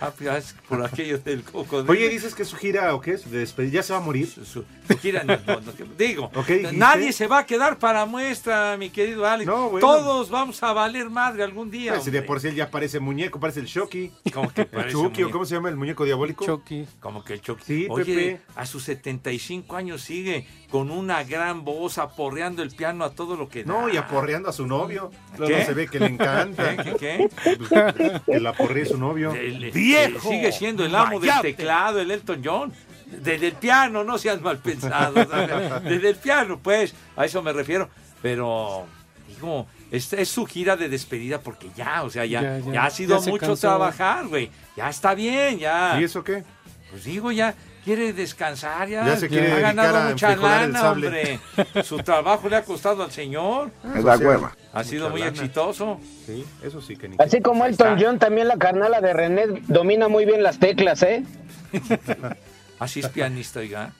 Ah, 0.00 0.10
pues, 0.16 0.30
es 0.30 0.54
por 0.68 0.84
aquello 0.84 1.18
del 1.18 1.42
cocodrilo. 1.42 1.92
Oye, 1.92 2.08
dices 2.08 2.34
que 2.34 2.44
su 2.44 2.56
gira 2.56 2.94
o 2.94 3.00
qué 3.00 3.12
es? 3.12 3.24
¿Ya 3.70 3.82
se 3.82 3.92
va 3.92 3.98
a 3.98 4.02
morir? 4.02 4.28
Su 4.28 4.64
gira, 5.00 5.22
no, 5.24 5.36
no, 5.46 5.60
no, 5.60 5.72
digo, 5.96 6.30
nadie 6.72 7.12
se 7.12 7.26
va 7.26 7.38
a 7.38 7.46
quedar 7.46 7.78
para 7.78 8.04
muestra, 8.06 8.76
mi 8.76 8.90
querido 8.90 9.26
Alex. 9.26 9.46
No, 9.46 9.70
bueno. 9.70 9.86
Todos 9.86 10.30
vamos 10.30 10.62
a 10.62 10.72
valer 10.72 11.10
madre 11.10 11.42
algún 11.42 11.70
día. 11.70 11.92
Pues, 11.92 12.04
si 12.04 12.10
de 12.10 12.22
por 12.22 12.40
sí 12.40 12.48
él 12.48 12.54
ya 12.54 12.70
parece 12.70 13.00
muñeco, 13.00 13.40
parece 13.40 13.60
el 13.60 13.66
Shocky. 13.66 14.12
Como 14.32 14.52
que 14.52 14.62
El 14.62 14.66
parece 14.68 14.92
Chucky, 14.92 15.22
¿o 15.22 15.26
muñeco. 15.26 15.30
cómo 15.30 15.44
se 15.44 15.54
llama 15.54 15.68
el 15.68 15.76
muñeco 15.76 16.04
diabólico? 16.04 16.44
Chucky. 16.44 16.86
Como 17.00 17.24
que 17.24 17.34
el 17.34 17.40
Chucky. 17.40 17.64
Sí, 17.64 17.86
Oye, 17.90 18.04
Pepe. 18.04 18.40
a 18.54 18.66
sus 18.66 18.84
75 18.84 19.75
años 19.76 20.02
sigue 20.02 20.46
con 20.70 20.90
una 20.90 21.22
gran 21.24 21.64
voz 21.64 21.98
aporreando 21.98 22.62
el 22.62 22.70
piano 22.70 23.04
a 23.04 23.10
todo 23.10 23.36
lo 23.36 23.48
que 23.48 23.62
da. 23.64 23.72
No, 23.72 23.88
y 23.88 23.96
aporreando 23.96 24.48
a 24.48 24.52
su 24.52 24.66
novio. 24.66 25.10
Luego 25.38 25.54
¿Qué? 25.56 25.64
se 25.64 25.74
ve 25.74 25.86
que 25.88 26.00
le 26.00 26.06
encanta. 26.06 26.76
¿Qué? 26.82 26.94
¿Qué? 26.98 27.30
Pues, 27.58 28.22
que 28.26 28.40
la 28.40 28.50
aporree 28.50 28.84
su 28.86 28.98
novio. 28.98 29.32
El- 29.32 29.70
¡Viejo! 29.70 30.28
sigue 30.28 30.50
siendo 30.52 30.84
el 30.84 30.94
amo 30.94 31.20
del 31.20 31.30
teclado, 31.42 32.00
el 32.00 32.10
Elton 32.10 32.42
John. 32.44 32.72
Desde 33.06 33.46
el 33.48 33.52
piano, 33.54 34.02
no 34.02 34.18
seas 34.18 34.40
mal 34.42 34.58
pensado. 34.58 35.14
¿sabes? 35.28 35.82
Desde 35.84 36.08
el 36.08 36.16
piano, 36.16 36.58
pues, 36.60 36.92
a 37.16 37.24
eso 37.24 37.40
me 37.42 37.52
refiero. 37.52 37.88
Pero, 38.20 38.84
digo, 39.28 39.66
es, 39.92 40.12
es 40.12 40.28
su 40.28 40.44
gira 40.46 40.76
de 40.76 40.88
despedida 40.88 41.40
porque 41.40 41.68
ya, 41.76 42.02
o 42.02 42.10
sea, 42.10 42.24
ya, 42.26 42.42
Ya, 42.42 42.58
ya, 42.58 42.72
ya. 42.72 42.84
ha 42.84 42.90
sido 42.90 43.20
mucho 43.22 43.38
cansó. 43.46 43.68
trabajar, 43.68 44.26
güey. 44.26 44.50
Ya 44.76 44.90
está 44.90 45.14
bien, 45.14 45.58
ya. 45.60 45.96
¿Y 46.00 46.04
eso 46.04 46.24
qué? 46.24 46.42
Pues 46.90 47.04
digo, 47.04 47.30
ya 47.30 47.54
quiere 47.86 48.12
descansar, 48.12 48.88
ya. 48.88 49.06
Ya 49.06 49.16
se 49.16 49.28
quiere 49.28 49.52
ha 49.52 49.60
ganado 49.60 50.10
mucha 50.10 50.34
lana, 50.34 50.90
hombre. 50.90 51.38
Su 51.84 51.98
trabajo 51.98 52.48
le 52.48 52.56
ha 52.56 52.64
costado 52.64 53.04
al 53.04 53.12
señor. 53.12 53.70
Es 53.94 54.02
la 54.02 54.16
hueva. 54.16 54.56
Ha 54.72 54.82
sido 54.82 55.04
Mucha 55.04 55.12
muy 55.12 55.20
lana. 55.20 55.30
exitoso. 55.30 56.00
Sí, 56.26 56.44
eso 56.64 56.82
sí 56.82 56.96
que 56.96 57.08
ni. 57.08 57.16
Así 57.20 57.40
como 57.40 57.64
Elton 57.64 57.96
John, 57.98 58.18
también 58.18 58.48
la 58.48 58.56
carnala 58.58 59.00
de 59.00 59.12
René 59.12 59.46
domina 59.68 60.08
muy 60.08 60.24
bien 60.24 60.42
las 60.42 60.58
teclas, 60.58 61.02
¿eh? 61.04 61.24
Así 62.80 63.00
es 63.00 63.08
pianista, 63.08 63.60
oiga. 63.60 63.92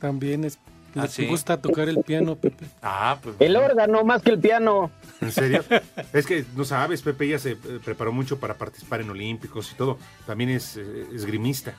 También 0.00 0.44
es. 0.44 0.58
¿Ah, 0.94 1.08
sí? 1.08 1.26
gusta 1.26 1.60
tocar 1.60 1.88
el 1.90 2.02
piano, 2.04 2.36
Pepe. 2.36 2.66
Ah, 2.80 3.18
pues. 3.20 3.34
El 3.40 3.56
órgano 3.56 4.02
más 4.04 4.22
que 4.22 4.30
el 4.30 4.38
piano. 4.38 4.92
¿En 5.20 5.32
serio? 5.32 5.62
es 6.12 6.24
que 6.24 6.44
no 6.54 6.64
sabes, 6.64 7.02
Pepe 7.02 7.28
ya 7.28 7.38
se 7.38 7.50
eh, 7.52 7.58
preparó 7.84 8.12
mucho 8.12 8.38
para 8.38 8.54
participar 8.54 9.00
en 9.02 9.10
Olímpicos 9.10 9.72
y 9.72 9.74
todo. 9.74 9.98
También 10.24 10.50
es 10.50 10.76
eh, 10.78 11.06
esgrimista. 11.12 11.74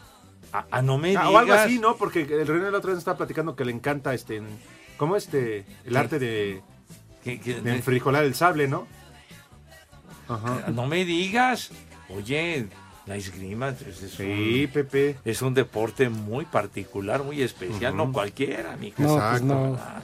Ah, 0.54 0.66
ah, 0.72 0.82
no 0.82 0.98
me 0.98 1.10
Ah, 1.10 1.22
digas. 1.22 1.28
o 1.28 1.38
algo 1.38 1.54
así, 1.54 1.80
¿no? 1.80 1.98
Porque 1.98 2.22
el 2.22 2.48
René 2.48 2.72
la 2.72 2.78
otra 2.78 2.92
vez 2.92 3.00
estaba 3.00 3.18
platicando 3.18 3.56
que 3.56 3.66
le 3.66 3.72
encanta 3.72 4.14
este. 4.14 4.42
¿Cómo 4.98 5.16
este? 5.16 5.66
El 5.86 5.92
¿Qué? 5.94 5.98
arte 5.98 6.20
de, 6.20 6.62
¿Qué- 7.24 7.40
qué- 7.40 7.62
de 7.62 7.76
enfrijolar 7.76 8.24
el 8.24 8.34
sable, 8.36 8.68
¿no? 8.68 8.88
Ajá. 10.28 10.66
No 10.72 10.86
me 10.88 11.06
digas. 11.06 11.72
Oye, 12.10 12.68
la 13.06 13.16
esgrima 13.16 13.70
es, 13.70 13.82
es 14.04 14.12
Sí, 14.12 14.66
un, 14.66 14.72
Pepe. 14.72 15.18
es 15.26 15.42
un 15.42 15.54
deporte 15.54 16.10
muy 16.10 16.46
particular, 16.46 17.24
muy 17.24 17.42
especial. 17.42 17.96
No 17.96 18.12
cualquiera, 18.12 18.76
mijo. 18.78 19.02
No, 19.02 19.10
pues 19.10 19.18
Exacto. 19.24 19.46
no. 19.46 19.76
Ah, 19.80 20.02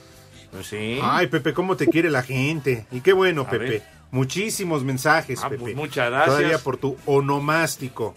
Pues 0.51 0.67
sí. 0.67 0.99
Ay, 1.01 1.27
Pepe, 1.27 1.53
cómo 1.53 1.75
te 1.75 1.87
quiere 1.87 2.09
la 2.11 2.21
gente. 2.21 2.85
Y 2.91 3.01
qué 3.01 3.11
bueno, 3.13 3.41
A 3.43 3.49
Pepe. 3.49 3.69
ver. 3.69 3.83
Muchísimos 4.11 4.83
mensajes, 4.83 5.39
Ah, 5.43 5.49
Pepe. 5.49 5.61
pues 5.61 5.75
muchas 5.75 6.09
gracias. 6.11 6.35
Todavía 6.37 6.57
por 6.59 6.77
tu 6.77 6.95
onomástico. 7.05 8.15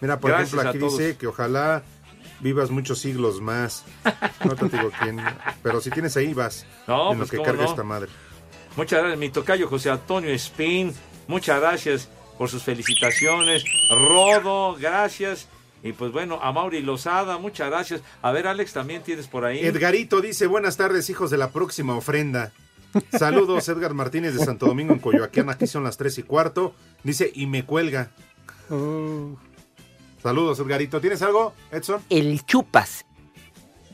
Mira, 0.00 0.20
por 0.20 0.30
Gracias 0.30 0.52
ejemplo, 0.52 0.88
aquí 0.88 0.96
dice 0.96 1.16
que 1.16 1.26
ojalá 1.26 1.82
vivas 2.40 2.70
muchos 2.70 2.98
siglos 2.98 3.40
más. 3.40 3.84
No 4.44 4.54
te 4.54 4.68
digo 4.68 4.90
quién. 5.00 5.20
Pero 5.62 5.80
si 5.80 5.90
tienes 5.90 6.16
ahí, 6.16 6.34
vas. 6.34 6.66
No, 6.86 7.12
en 7.12 7.18
pues 7.18 7.32
lo 7.32 7.38
que 7.38 7.44
carga 7.44 7.64
no. 7.64 7.70
esta 7.70 7.82
madre. 7.82 8.10
Muchas 8.76 9.00
gracias, 9.00 9.18
mi 9.18 9.30
tocayo 9.30 9.68
José 9.68 9.90
Antonio 9.90 10.30
Espín. 10.30 10.94
Muchas 11.28 11.60
gracias 11.60 12.08
por 12.36 12.48
sus 12.48 12.62
felicitaciones. 12.62 13.64
Rodo, 13.90 14.76
gracias. 14.78 15.48
Y 15.82 15.92
pues 15.92 16.12
bueno, 16.12 16.38
a 16.42 16.52
Mauri 16.52 16.82
Lozada, 16.82 17.38
muchas 17.38 17.70
gracias. 17.70 18.02
A 18.22 18.32
ver, 18.32 18.46
Alex, 18.46 18.72
también 18.72 19.02
tienes 19.02 19.28
por 19.28 19.44
ahí. 19.44 19.60
Edgarito 19.64 20.20
dice, 20.20 20.46
buenas 20.46 20.76
tardes, 20.76 21.08
hijos 21.10 21.30
de 21.30 21.38
la 21.38 21.50
próxima 21.50 21.96
ofrenda. 21.96 22.52
Saludos, 23.16 23.68
Edgar 23.70 23.94
Martínez 23.94 24.34
de 24.34 24.44
Santo 24.44 24.66
Domingo 24.66 24.92
en 24.92 24.98
Coyoacán. 24.98 25.48
Aquí 25.48 25.66
son 25.66 25.84
las 25.84 25.96
tres 25.96 26.18
y 26.18 26.22
cuarto. 26.22 26.74
Dice, 27.02 27.30
y 27.34 27.46
me 27.46 27.64
cuelga. 27.64 28.10
Oh, 28.70 29.36
Saludos, 30.26 30.58
Edgarito. 30.58 31.00
¿Tienes 31.00 31.22
algo, 31.22 31.52
Edson? 31.70 32.02
El 32.10 32.44
chupas. 32.44 33.06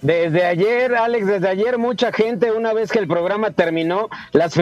Desde 0.01 0.47
ayer, 0.47 0.95
Alex, 0.95 1.27
desde 1.27 1.47
ayer 1.47 1.77
mucha 1.77 2.11
gente, 2.11 2.51
una 2.53 2.73
vez 2.73 2.91
que 2.91 3.01
el 3.01 3.07
programa 3.07 3.51
terminó, 3.51 4.09
las 4.33 4.59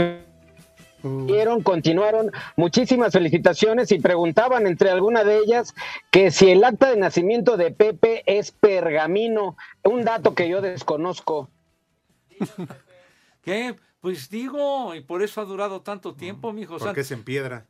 Vieron, 1.04 1.62
continuaron 1.62 2.32
muchísimas 2.56 3.12
felicitaciones 3.12 3.92
y 3.92 4.00
preguntaban 4.00 4.66
entre 4.66 4.90
alguna 4.90 5.22
de 5.22 5.38
ellas 5.38 5.72
que 6.10 6.32
si 6.32 6.50
el 6.50 6.64
acta 6.64 6.90
de 6.90 6.96
nacimiento 6.96 7.56
de 7.56 7.70
Pepe 7.70 8.24
es 8.26 8.50
pergamino, 8.50 9.56
un 9.84 10.04
dato 10.04 10.34
que 10.34 10.48
yo 10.48 10.60
desconozco. 10.60 11.50
¿Qué? 13.42 13.76
Pues 14.00 14.28
digo, 14.28 14.92
y 14.96 15.02
por 15.02 15.22
eso 15.22 15.40
ha 15.40 15.44
durado 15.44 15.82
tanto 15.82 16.14
tiempo, 16.14 16.52
mijo. 16.52 16.78
Porque 16.78 16.86
San- 16.94 17.00
es 17.00 17.10
en 17.12 17.22
piedra. 17.22 17.68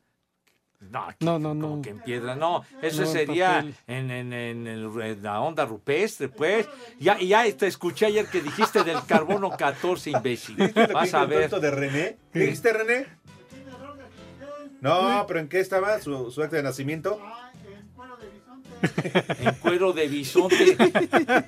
No, 0.89 1.07
No, 1.19 1.39
no, 1.39 1.53
no. 1.53 1.69
como 1.69 1.81
que 1.81 1.91
en 1.91 1.99
piedra, 1.99 2.35
no. 2.35 2.63
Eso 2.81 3.01
No, 3.03 3.07
sería 3.07 3.59
en, 3.87 4.09
en- 4.11 4.33
en 4.33 4.67
el- 4.67 5.01
en 5.01 5.23
la 5.23 5.39
onda 5.39 5.65
rupestre, 5.65 6.27
pues. 6.27 6.67
Ya, 6.99 7.19
ya 7.19 7.43
te 7.55 7.67
escuché 7.67 8.07
ayer 8.07 8.25
que 8.27 8.41
dijiste 8.41 8.83
del 8.83 9.03
carbono 9.05 9.51
14, 9.51 10.09
imbécil. 10.09 10.57
Vas 10.93 11.13
a 11.13 11.25
ver. 11.25 11.49
de 11.49 11.71
René? 11.71 12.17
¿Qué 12.33 12.39
dijiste, 12.39 12.73
René? 12.73 13.05
No, 14.81 15.25
pero 15.27 15.39
¿en 15.39 15.47
qué 15.47 15.59
estaba 15.59 15.99
su, 15.99 16.31
su 16.31 16.41
acta 16.41 16.55
de 16.57 16.63
nacimiento? 16.63 17.19
En 19.39 19.55
cuero 19.55 19.93
de 19.93 20.07
bisonte. 20.07 20.77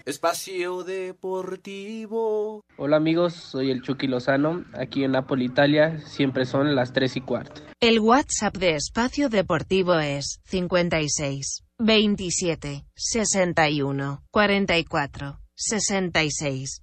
Espacio 0.05 0.83
Deportivo. 0.83 2.63
Hola 2.77 2.97
amigos, 2.97 3.33
soy 3.33 3.71
el 3.71 3.81
Chucky 3.81 4.07
Lozano. 4.07 4.65
Aquí 4.73 5.03
en 5.03 5.11
Napoli, 5.11 5.45
Italia, 5.45 5.99
siempre 6.05 6.45
son 6.45 6.75
las 6.75 6.93
3 6.93 7.17
y 7.17 7.21
cuarto. 7.21 7.61
El 7.79 7.99
WhatsApp 7.99 8.57
de 8.57 8.75
Espacio 8.75 9.29
Deportivo 9.29 9.95
es 9.95 10.39
56 10.45 11.63
27 11.79 12.85
61 12.95 14.23
44 14.31 15.39
66. 15.55 16.81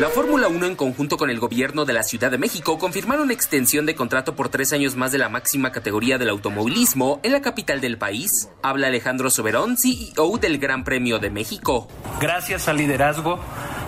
La 0.00 0.08
Fórmula 0.08 0.48
1 0.48 0.64
en 0.64 0.76
conjunto 0.76 1.18
con 1.18 1.28
el 1.28 1.38
gobierno 1.38 1.84
de 1.84 1.92
la 1.92 2.02
Ciudad 2.02 2.30
de 2.30 2.38
México 2.38 2.78
confirmaron 2.78 3.30
extensión 3.30 3.84
de 3.84 3.94
contrato 3.94 4.34
por 4.34 4.48
tres 4.48 4.72
años 4.72 4.96
más 4.96 5.12
de 5.12 5.18
la 5.18 5.28
máxima 5.28 5.72
categoría 5.72 6.16
del 6.16 6.30
automovilismo 6.30 7.20
en 7.22 7.32
la 7.32 7.42
capital 7.42 7.82
del 7.82 7.98
país. 7.98 8.48
Habla 8.62 8.86
Alejandro 8.86 9.28
Soberón, 9.28 9.76
CEO 9.76 10.38
del 10.38 10.56
Gran 10.56 10.84
Premio 10.84 11.18
de 11.18 11.28
México. 11.28 11.86
Gracias 12.18 12.66
al 12.66 12.78
liderazgo 12.78 13.40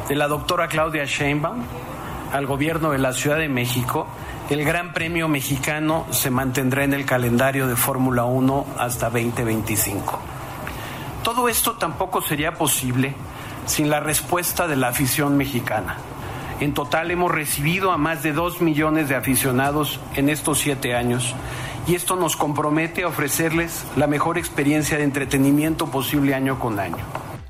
de 0.06 0.14
la 0.14 0.28
doctora 0.28 0.68
Claudia 0.68 1.06
Sheinbaum, 1.06 1.62
al 2.30 2.44
gobierno 2.44 2.90
de 2.90 2.98
la 2.98 3.14
Ciudad 3.14 3.38
de 3.38 3.48
México, 3.48 4.06
el 4.50 4.66
Gran 4.66 4.92
Premio 4.92 5.28
Mexicano 5.28 6.06
se 6.10 6.28
mantendrá 6.28 6.84
en 6.84 6.92
el 6.92 7.06
calendario 7.06 7.66
de 7.68 7.74
Fórmula 7.74 8.24
1 8.24 8.66
hasta 8.76 9.08
2025. 9.08 10.20
Todo 11.24 11.48
esto 11.48 11.72
tampoco 11.78 12.20
sería 12.20 12.52
posible 12.52 13.14
sin 13.66 13.90
la 13.90 14.00
respuesta 14.00 14.66
de 14.66 14.76
la 14.76 14.88
afición 14.88 15.36
mexicana. 15.36 15.98
En 16.60 16.74
total 16.74 17.10
hemos 17.10 17.32
recibido 17.32 17.90
a 17.90 17.98
más 17.98 18.22
de 18.22 18.32
dos 18.32 18.60
millones 18.60 19.08
de 19.08 19.16
aficionados 19.16 19.98
en 20.14 20.28
estos 20.28 20.58
siete 20.58 20.94
años 20.94 21.34
y 21.86 21.94
esto 21.94 22.16
nos 22.16 22.36
compromete 22.36 23.02
a 23.02 23.08
ofrecerles 23.08 23.84
la 23.96 24.06
mejor 24.06 24.38
experiencia 24.38 24.96
de 24.96 25.04
entretenimiento 25.04 25.90
posible 25.90 26.34
año 26.34 26.60
con 26.60 26.78
año. 26.78 27.04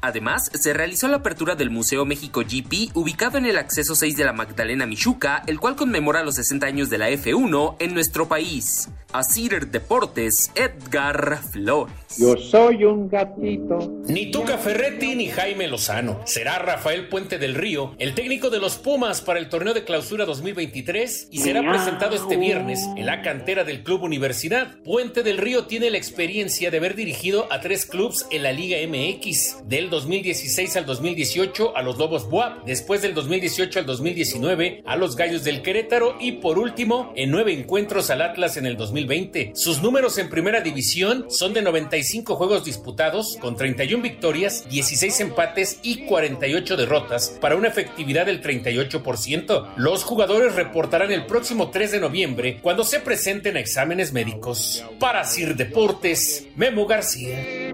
Además, 0.05 0.51
se 0.53 0.73
realizó 0.73 1.07
la 1.07 1.19
apertura 1.19 1.55
del 1.55 1.71
Museo 1.71 2.05
México 2.05 2.41
GP, 2.41 2.91
ubicado 2.95 3.39
en 3.39 3.47
el 3.47 3.57
acceso 3.57 3.95
6 3.95 4.17
de 4.17 4.25
la 4.25 4.33
Magdalena 4.33 4.85
Michuca, 4.85 5.45
el 5.47 5.61
cual 5.61 5.77
conmemora 5.77 6.25
los 6.25 6.35
60 6.35 6.67
años 6.67 6.91
de 6.91 6.99
la 6.99 7.09
F1 7.09 7.77
en 7.79 7.95
nuestro 7.95 8.27
país. 8.27 8.89
Asir 9.13 9.69
Deportes, 9.69 10.51
Edgar 10.55 11.39
Flores. 11.51 11.95
Yo 12.19 12.37
soy 12.37 12.85
un 12.85 13.09
gatito. 13.09 13.91
Ni 14.07 14.31
Tuca 14.31 14.59
Ferretti 14.59 15.15
ni 15.15 15.29
Jaime 15.29 15.67
Lozano. 15.69 16.21
Será 16.27 16.59
Rafael 16.59 17.09
Puente 17.09 17.39
del 17.39 17.55
Río, 17.55 17.95
el 17.99 18.15
técnico 18.15 18.51
de 18.51 18.61
los 18.61 18.77
Pumas 18.77 19.23
para 19.23 19.39
el 19.39 19.49
torneo 19.49 19.73
de 19.73 19.85
clausura 19.85 20.27
2023 20.27 21.29
y 21.31 21.39
será 21.39 21.63
presentado 21.63 22.15
este 22.17 22.37
viernes 22.37 22.81
en 22.97 23.07
la 23.07 23.23
cantera 23.23 23.65
del 23.65 23.83
Club 23.83 24.03
Universidad. 24.03 24.77
Puente 24.83 25.23
del 25.23 25.39
Río 25.39 25.65
tiene 25.65 25.91
la 25.91 25.97
experiencia 25.97 26.71
de 26.71 26.77
haber 26.77 26.95
dirigido 26.95 27.47
a 27.51 27.61
tres 27.61 27.87
clubes 27.87 28.27
en 28.31 28.43
la 28.43 28.53
Liga 28.53 28.77
MX, 28.87 29.69
del 29.69 29.89
2016 29.89 30.77
al 30.77 30.87
2018 30.87 31.77
a 31.77 31.83
los 31.83 31.99
Lobos 31.99 32.29
Buap, 32.29 32.65
después 32.67 33.01
del 33.01 33.15
2018 33.15 33.79
al 33.79 33.87
2019 33.87 34.83
a 34.85 34.97
los 34.97 35.17
Gallos 35.17 35.45
del 35.45 35.63
Querétaro 35.63 36.17
y 36.21 36.33
por 36.33 36.59
último 36.59 37.13
en 37.17 37.31
nueve 37.31 37.53
encuentros 37.53 38.11
al 38.11 38.23
Atlas 38.23 38.57
en 38.57 38.67
el 38.67 38.77
2020. 39.03 39.53
Sus 39.55 39.83
números 39.83 40.19
en 40.19 40.29
primera 40.29 40.61
división 40.61 41.27
son 41.29 41.53
de 41.53 41.63
95 41.63 42.37
juegos 42.37 42.65
disputados, 42.65 43.37
con 43.41 43.57
31 43.57 44.03
victorias, 44.03 44.69
16 44.69 45.21
empates 45.21 45.79
y 45.83 46.07
48 46.07 46.77
derrotas, 46.77 47.37
para 47.41 47.57
una 47.57 47.69
efectividad 47.69 48.27
del 48.27 48.43
38%. 48.43 49.75
Los 49.77 50.05
jugadores 50.05 50.55
reportarán 50.55 51.13
el 51.13 51.27
próximo 51.27 51.71
3 51.71 51.93
de 51.93 52.01
noviembre 52.01 52.59
cuando 52.63 52.85
se 52.85 53.01
presenten 53.01 53.57
a 53.57 53.61
exámenes 53.61 54.13
médicos. 54.13 54.85
Para 54.99 55.25
Sir 55.25 55.57
Deportes, 55.57 56.47
Memo 56.57 56.87
García. 56.87 57.73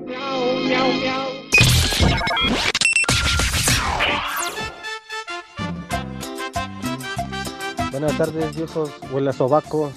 Buenas 7.90 8.16
tardes, 8.16 8.54
viejos 8.54 8.90
huela 9.10 9.32
sobacos. 9.32 9.92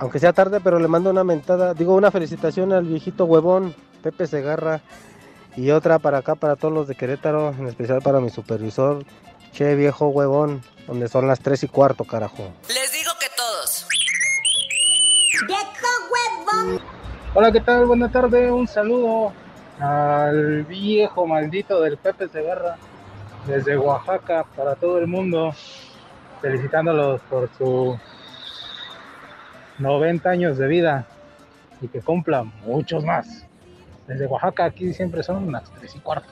Aunque 0.00 0.20
sea 0.20 0.32
tarde, 0.32 0.60
pero 0.62 0.78
le 0.78 0.86
mando 0.86 1.10
una 1.10 1.24
mentada, 1.24 1.74
digo 1.74 1.94
una 1.94 2.12
felicitación 2.12 2.72
al 2.72 2.84
viejito 2.84 3.24
huevón, 3.24 3.74
Pepe 4.02 4.28
Segarra, 4.28 4.80
y 5.56 5.72
otra 5.72 5.98
para 5.98 6.18
acá, 6.18 6.36
para 6.36 6.54
todos 6.54 6.72
los 6.72 6.86
de 6.86 6.94
Querétaro, 6.94 7.50
en 7.50 7.66
especial 7.66 8.00
para 8.00 8.20
mi 8.20 8.30
supervisor, 8.30 9.04
che 9.52 9.74
viejo 9.74 10.06
huevón, 10.08 10.62
donde 10.86 11.08
son 11.08 11.26
las 11.26 11.40
3 11.40 11.64
y 11.64 11.68
cuarto, 11.68 12.04
carajo. 12.04 12.52
Les 12.68 12.92
digo 12.92 13.10
que 13.18 13.26
todos. 13.36 13.86
¡Viejo 15.48 15.64
huevón! 16.12 16.80
Hola, 17.34 17.50
¿qué 17.50 17.60
tal? 17.60 17.86
Buenas 17.86 18.12
tardes, 18.12 18.52
un 18.52 18.68
saludo 18.68 19.32
al 19.80 20.62
viejo 20.64 21.26
maldito 21.26 21.80
del 21.80 21.96
Pepe 21.96 22.28
Segarra, 22.28 22.76
desde 23.48 23.76
Oaxaca, 23.76 24.46
para 24.54 24.76
todo 24.76 24.98
el 24.98 25.08
mundo, 25.08 25.52
felicitándolos 26.40 27.20
por 27.22 27.50
su 27.58 27.98
90 29.78 30.28
años 30.28 30.58
de 30.58 30.66
vida 30.66 31.06
y 31.80 31.88
que 31.88 32.00
cumpla 32.00 32.44
muchos 32.64 33.04
más. 33.04 33.44
Desde 34.06 34.26
Oaxaca 34.26 34.64
aquí 34.64 34.92
siempre 34.94 35.22
son 35.22 35.52
las 35.52 35.70
3 35.70 35.96
y 35.96 35.98
cuarto. 36.00 36.28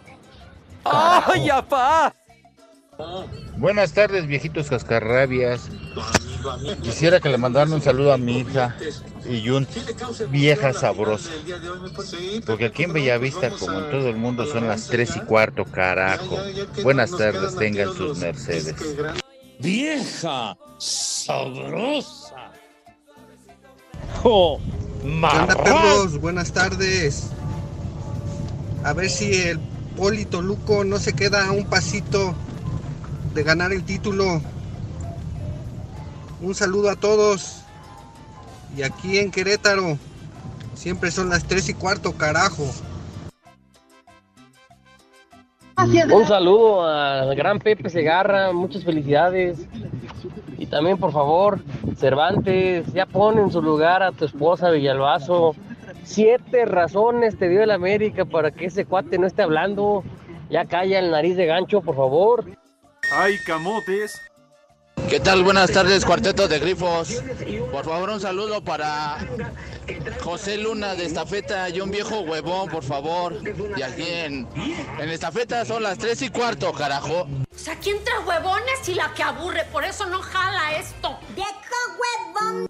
¡Ay, 0.84 1.50
apá! 1.50 2.14
Buenas 3.56 3.92
tardes, 3.92 4.26
viejitos 4.26 4.70
cascarrabias. 4.70 5.68
Quisiera 6.82 7.20
que 7.20 7.28
le 7.28 7.38
mandaran 7.38 7.72
un 7.72 7.82
saludo 7.82 8.12
a 8.12 8.18
mi 8.18 8.38
hija 8.38 8.74
y 9.28 9.50
un 9.50 9.66
vieja 10.30 10.72
sabrosa. 10.72 11.30
Porque 12.46 12.66
aquí 12.66 12.84
en 12.84 12.92
Bellavista, 12.92 13.50
como 13.50 13.78
en 13.80 13.90
todo 13.90 14.08
el 14.08 14.16
mundo, 14.16 14.46
son 14.46 14.68
las 14.68 14.86
3 14.86 15.16
y 15.16 15.20
cuarto, 15.20 15.64
carajo. 15.64 16.38
Buenas 16.82 17.10
tardes, 17.10 17.56
tengan 17.56 17.92
sus 17.94 18.18
mercedes. 18.18 18.74
Vieja 19.58 20.56
sabrosa. 20.78 22.25
¡Oh! 24.24 24.58
¿Qué 25.02 25.08
onda, 25.08 25.56
perros? 25.62 26.20
Buenas 26.20 26.52
tardes. 26.52 27.30
A 28.84 28.92
ver 28.92 29.10
si 29.10 29.34
el 29.34 29.58
Polito 29.96 30.42
Luco 30.42 30.84
no 30.84 30.98
se 30.98 31.12
queda 31.12 31.46
a 31.46 31.52
un 31.52 31.64
pasito 31.64 32.34
de 33.34 33.42
ganar 33.42 33.72
el 33.72 33.84
título. 33.84 34.40
Un 36.40 36.54
saludo 36.54 36.90
a 36.90 36.96
todos. 36.96 37.62
Y 38.76 38.82
aquí 38.82 39.18
en 39.18 39.30
Querétaro, 39.30 39.96
siempre 40.74 41.10
son 41.10 41.30
las 41.30 41.44
3 41.44 41.70
y 41.70 41.74
cuarto, 41.74 42.12
carajo. 42.12 42.66
Un 46.12 46.26
saludo 46.26 46.84
al 46.86 47.34
gran 47.36 47.58
Pepe 47.58 47.88
Segarra, 47.90 48.52
muchas 48.52 48.84
felicidades. 48.84 49.58
Y 50.58 50.66
también, 50.66 50.98
por 50.98 51.12
favor, 51.12 51.60
Cervantes, 51.96 52.92
ya 52.92 53.06
pon 53.06 53.38
en 53.38 53.50
su 53.50 53.60
lugar 53.60 54.02
a 54.02 54.12
tu 54.12 54.24
esposa 54.24 54.70
Villalbazo. 54.70 55.54
Siete 56.02 56.64
razones 56.64 57.36
te 57.38 57.48
dio 57.48 57.62
el 57.62 57.70
América 57.70 58.24
para 58.24 58.50
que 58.50 58.66
ese 58.66 58.84
cuate 58.84 59.18
no 59.18 59.26
esté 59.26 59.42
hablando. 59.42 60.02
Ya 60.48 60.64
calla 60.64 60.98
el 60.98 61.10
nariz 61.10 61.36
de 61.36 61.46
gancho, 61.46 61.82
por 61.82 61.96
favor. 61.96 62.44
Ay, 63.12 63.34
camotes. 63.44 64.20
¿Qué 65.08 65.20
tal? 65.20 65.44
Buenas 65.44 65.70
tardes, 65.70 66.04
cuarteto 66.04 66.48
de 66.48 66.58
grifos. 66.58 67.22
Por 67.70 67.84
favor, 67.84 68.10
un 68.10 68.20
saludo 68.20 68.62
para 68.62 69.18
José 70.22 70.58
Luna 70.58 70.94
de 70.96 71.06
Estafeta 71.06 71.68
y 71.70 71.80
un 71.80 71.90
viejo 71.90 72.20
huevón, 72.20 72.68
por 72.68 72.82
favor. 72.82 73.38
Y 73.76 73.82
aquí 73.82 74.02
en, 74.02 74.48
en 74.98 75.08
Estafeta 75.08 75.64
son 75.64 75.84
las 75.84 75.98
tres 75.98 76.22
y 76.22 76.30
cuarto, 76.30 76.72
carajo. 76.72 77.22
O 77.22 77.58
sea, 77.58 77.74
aquí 77.74 77.90
entre 77.90 78.18
huevones 78.26 78.88
y 78.88 78.94
la 78.94 79.14
que 79.14 79.22
aburre, 79.22 79.64
por 79.72 79.84
eso 79.84 80.06
no 80.06 80.20
jala 80.20 80.76
esto. 80.76 81.16
¡Viejo 81.34 81.50
huevón! 82.42 82.68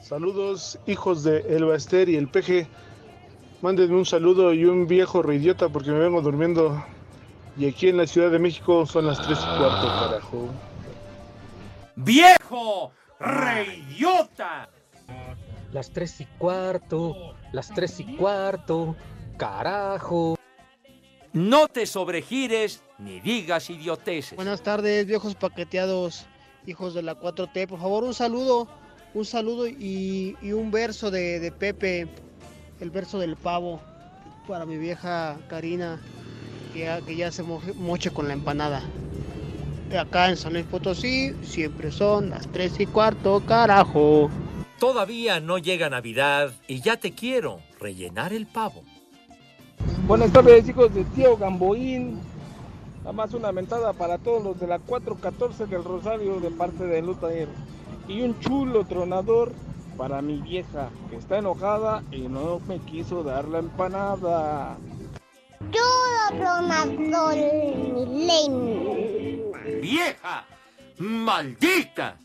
Saludos, 0.00 0.78
hijos 0.86 1.22
de 1.22 1.44
El 1.48 1.64
Baster 1.64 2.08
y 2.08 2.16
el 2.16 2.28
Peje. 2.28 2.66
Mándenme 3.60 3.96
un 3.96 4.06
saludo 4.06 4.52
y 4.52 4.64
un 4.64 4.88
viejo 4.88 5.22
reidiota 5.22 5.68
porque 5.68 5.90
me 5.90 6.00
vengo 6.00 6.20
durmiendo. 6.22 6.84
Y 7.56 7.68
aquí 7.68 7.88
en 7.88 7.98
la 7.98 8.06
Ciudad 8.06 8.30
de 8.30 8.40
México 8.40 8.84
son 8.84 9.06
las 9.06 9.22
tres 9.22 9.38
y 9.38 9.58
cuarto, 9.58 9.86
carajo. 9.86 10.48
¡Viejo! 11.96 12.92
¡Reyota! 13.20 14.68
Las 15.72 15.90
tres 15.90 16.20
y 16.20 16.26
cuarto, 16.38 17.34
las 17.52 17.68
tres 17.68 18.00
y 18.00 18.16
cuarto, 18.16 18.96
carajo. 19.36 20.36
No 21.32 21.68
te 21.68 21.86
sobregires 21.86 22.82
ni 22.98 23.20
digas 23.20 23.70
idioteces. 23.70 24.36
Buenas 24.36 24.62
tardes, 24.62 25.06
viejos 25.06 25.34
paqueteados, 25.34 26.26
hijos 26.66 26.94
de 26.94 27.02
la 27.02 27.18
4T. 27.18 27.68
Por 27.68 27.78
favor, 27.78 28.04
un 28.04 28.14
saludo, 28.14 28.68
un 29.14 29.24
saludo 29.24 29.66
y, 29.66 30.36
y 30.42 30.52
un 30.52 30.70
verso 30.70 31.10
de, 31.10 31.40
de 31.40 31.52
Pepe, 31.52 32.08
el 32.80 32.90
verso 32.90 33.18
del 33.18 33.36
pavo, 33.36 33.80
para 34.46 34.66
mi 34.66 34.76
vieja 34.76 35.38
Karina, 35.48 36.00
que 36.72 36.80
ya, 36.80 37.00
que 37.00 37.16
ya 37.16 37.32
se 37.32 37.42
moche 37.42 38.10
con 38.10 38.28
la 38.28 38.34
empanada. 38.34 38.82
Acá 39.98 40.30
en 40.30 40.36
San 40.36 40.54
Luis 40.54 40.64
Potosí 40.64 41.34
siempre 41.42 41.90
son 41.92 42.30
las 42.30 42.46
3 42.48 42.80
y 42.80 42.86
cuarto, 42.86 43.42
carajo. 43.46 44.30
Todavía 44.78 45.38
no 45.38 45.58
llega 45.58 45.90
Navidad 45.90 46.52
y 46.66 46.80
ya 46.80 46.96
te 46.96 47.12
quiero 47.12 47.60
rellenar 47.78 48.32
el 48.32 48.46
pavo. 48.46 48.82
Buenas 50.06 50.32
tardes, 50.32 50.68
hijos 50.68 50.94
de 50.94 51.04
tío 51.04 51.36
Gamboín. 51.36 52.18
Nada 52.98 53.12
más 53.12 53.34
una 53.34 53.52
mentada 53.52 53.92
para 53.92 54.18
todos 54.18 54.42
los 54.42 54.58
de 54.58 54.66
la 54.66 54.78
414 54.78 55.66
del 55.66 55.84
Rosario 55.84 56.40
de 56.40 56.50
parte 56.50 56.84
de 56.84 57.02
Lutaer. 57.02 57.48
Y 58.08 58.22
un 58.22 58.38
chulo 58.40 58.84
tronador 58.84 59.52
para 59.96 60.22
mi 60.22 60.40
vieja, 60.40 60.88
que 61.10 61.16
está 61.16 61.38
enojada 61.38 62.02
y 62.10 62.22
no 62.22 62.60
me 62.66 62.78
quiso 62.78 63.22
dar 63.22 63.46
la 63.46 63.58
empanada. 63.58 64.76
Chulo 65.70 66.26
tronador, 66.38 67.36
mi 67.36 68.26
ley. 68.26 69.42
¡Vieja! 69.80 70.46
¡Maldita! 70.98 72.16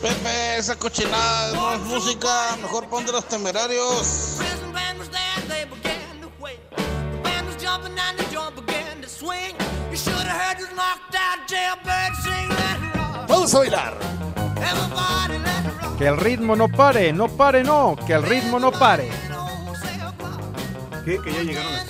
Pepe, 0.00 0.58
esa 0.58 0.76
cochinada 0.76 1.52
no 1.54 1.72
es 1.72 1.80
música, 1.80 2.56
mejor 2.60 2.88
pon 2.88 3.06
de 3.06 3.12
los 3.12 3.26
temerarios. 3.26 4.38
Vamos 13.28 13.54
a 13.54 13.58
bailar. 13.58 14.23
Que 15.98 16.08
el 16.08 16.16
ritmo 16.16 16.56
no 16.56 16.68
pare, 16.68 17.12
no 17.12 17.28
pare, 17.28 17.62
no, 17.62 17.96
que 18.06 18.14
el 18.14 18.22
ritmo 18.22 18.58
no 18.58 18.72
pare. 18.72 19.10
¿Qué? 21.04 21.18
Que 21.22 21.32
ya 21.32 21.42
llegaron 21.42 21.72
las 21.72 21.84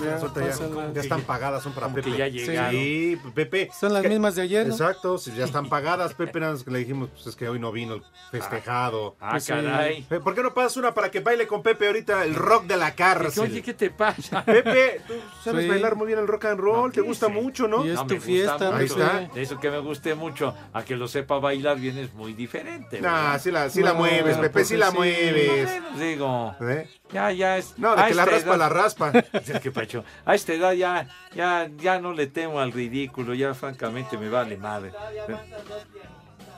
ya, 0.00 1.00
están 1.00 1.22
pagadas, 1.22 1.62
son 1.62 1.72
para 1.72 1.88
Pepe. 1.88 2.16
ya 2.16 2.28
llegaron. 2.28 2.70
Sí, 2.72 3.18
Pepe. 3.34 3.70
Son 3.78 3.92
las 3.92 4.02
Que- 4.02 4.08
mismas 4.08 4.34
de 4.34 4.42
ayer, 4.42 4.66
¿no? 4.66 4.72
Exacto, 4.74 5.18
si 5.18 5.32
ya 5.34 5.44
están 5.44 5.68
pagadas, 5.68 6.14
Pepe, 6.14 6.40
nada 6.40 6.52
más 6.52 6.62
que 6.64 6.70
le 6.70 6.78
dijimos, 6.80 7.08
pues 7.12 7.26
es 7.26 7.36
que 7.36 7.48
hoy 7.48 7.58
no 7.58 7.72
vino 7.72 7.94
el 7.94 8.02
festejado. 8.30 9.16
Ah, 9.20 9.38
caray. 9.46 10.02
Pe- 10.02 10.20
¿Por 10.20 10.34
qué 10.34 10.42
no 10.42 10.52
pasas 10.54 10.76
una 10.76 10.92
para 10.94 11.10
que 11.10 11.20
baile 11.20 11.46
con 11.46 11.62
Pepe 11.62 11.86
ahorita 11.86 12.24
el 12.24 12.34
rock 12.34 12.64
de 12.66 12.76
la 12.76 12.94
cárcel? 12.94 13.44
Oye, 13.44 13.62
¿qué 13.62 13.74
te 13.74 13.90
pasa? 13.90 14.44
Pepe, 14.44 15.00
tú 15.06 15.14
sabes 15.42 15.64
Sí. 15.64 15.68
bailar 15.70 15.96
muy 15.96 16.06
bien 16.06 16.18
el 16.18 16.26
rock 16.26 16.46
and 16.46 16.60
roll, 16.60 16.92
te 16.92 17.00
gusta 17.00 17.28
mucho, 17.28 17.66
¿no? 17.68 17.84
Y 17.84 17.90
es 17.90 17.94
No, 17.96 18.06
tu 18.06 18.16
fiesta, 18.20 18.76
Ahí 18.76 18.86
está. 18.86 19.28
De 19.34 19.42
eso 19.42 19.58
que 19.58 19.70
me 19.70 19.78
guste 19.78 20.14
mucho, 20.14 20.54
a 20.72 20.82
que 20.84 20.96
lo 20.96 21.08
sepa 21.08 21.38
bailar 21.38 21.78
bien 21.78 21.98
es 21.98 22.12
muy 22.14 22.34
diferente. 22.34 23.00
Nah, 23.00 23.38
sí 23.38 23.50
la, 23.50 23.70
sí 23.70 23.82
la 23.82 23.94
mueves, 23.94 24.36
Pepe, 24.36 24.50
pues 24.50 24.68
sí 24.68 24.76
la 24.76 24.90
sí. 24.90 24.96
mueves. 24.96 25.70
Digo, 25.98 26.54
¿Eh? 26.60 26.88
Ya, 27.12 27.30
ya 27.32 27.56
es. 27.58 27.78
No, 27.78 27.94
de 27.96 28.04
que 28.06 28.14
la 28.14 28.24
raspa, 28.24 28.50
edad- 28.50 28.58
la 28.58 28.68
raspa. 28.68 29.12
¿Qué 29.62 29.70
pacho? 29.70 30.04
A 30.24 30.34
esta 30.34 30.52
edad 30.52 30.72
ya, 30.72 31.06
ya, 31.34 31.68
ya 31.76 32.00
no 32.00 32.12
le 32.12 32.26
temo 32.26 32.60
al 32.60 32.72
ridículo, 32.72 33.34
ya 33.34 33.54
francamente 33.54 34.18
me 34.18 34.28
vale 34.28 34.56
madre. 34.56 34.92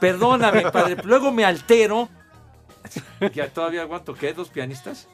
Perdóname, 0.00 0.70
padre, 0.70 0.96
luego 1.04 1.30
me 1.32 1.44
altero. 1.44 2.08
Ya 3.34 3.48
todavía 3.48 3.82
aguanto, 3.82 4.14
¿qué? 4.14 4.32
¿Dos 4.32 4.48
pianistas? 4.48 5.08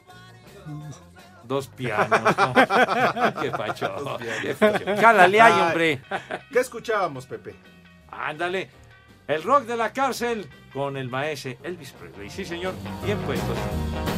Dos 1.43 1.67
pianos, 1.67 2.21
¿no? 2.37 2.53
Qué 3.41 3.51
pacho, 3.51 4.17
qué 4.41 4.53
pacho. 4.55 4.85
Jálale 5.01 5.41
ahí, 5.41 5.61
hombre. 5.61 6.01
¿Qué 6.51 6.59
escuchábamos, 6.59 7.25
Pepe? 7.25 7.55
Ándale. 8.11 8.69
El 9.27 9.41
rock 9.43 9.63
de 9.63 9.75
la 9.77 9.91
cárcel 9.91 10.47
con 10.73 10.97
el 10.97 11.09
maese 11.09 11.57
Elvis 11.63 11.91
Presley. 11.93 12.29
Sí, 12.29 12.45
señor. 12.45 12.73
Bien 13.03 13.17
puestos. 13.19 13.57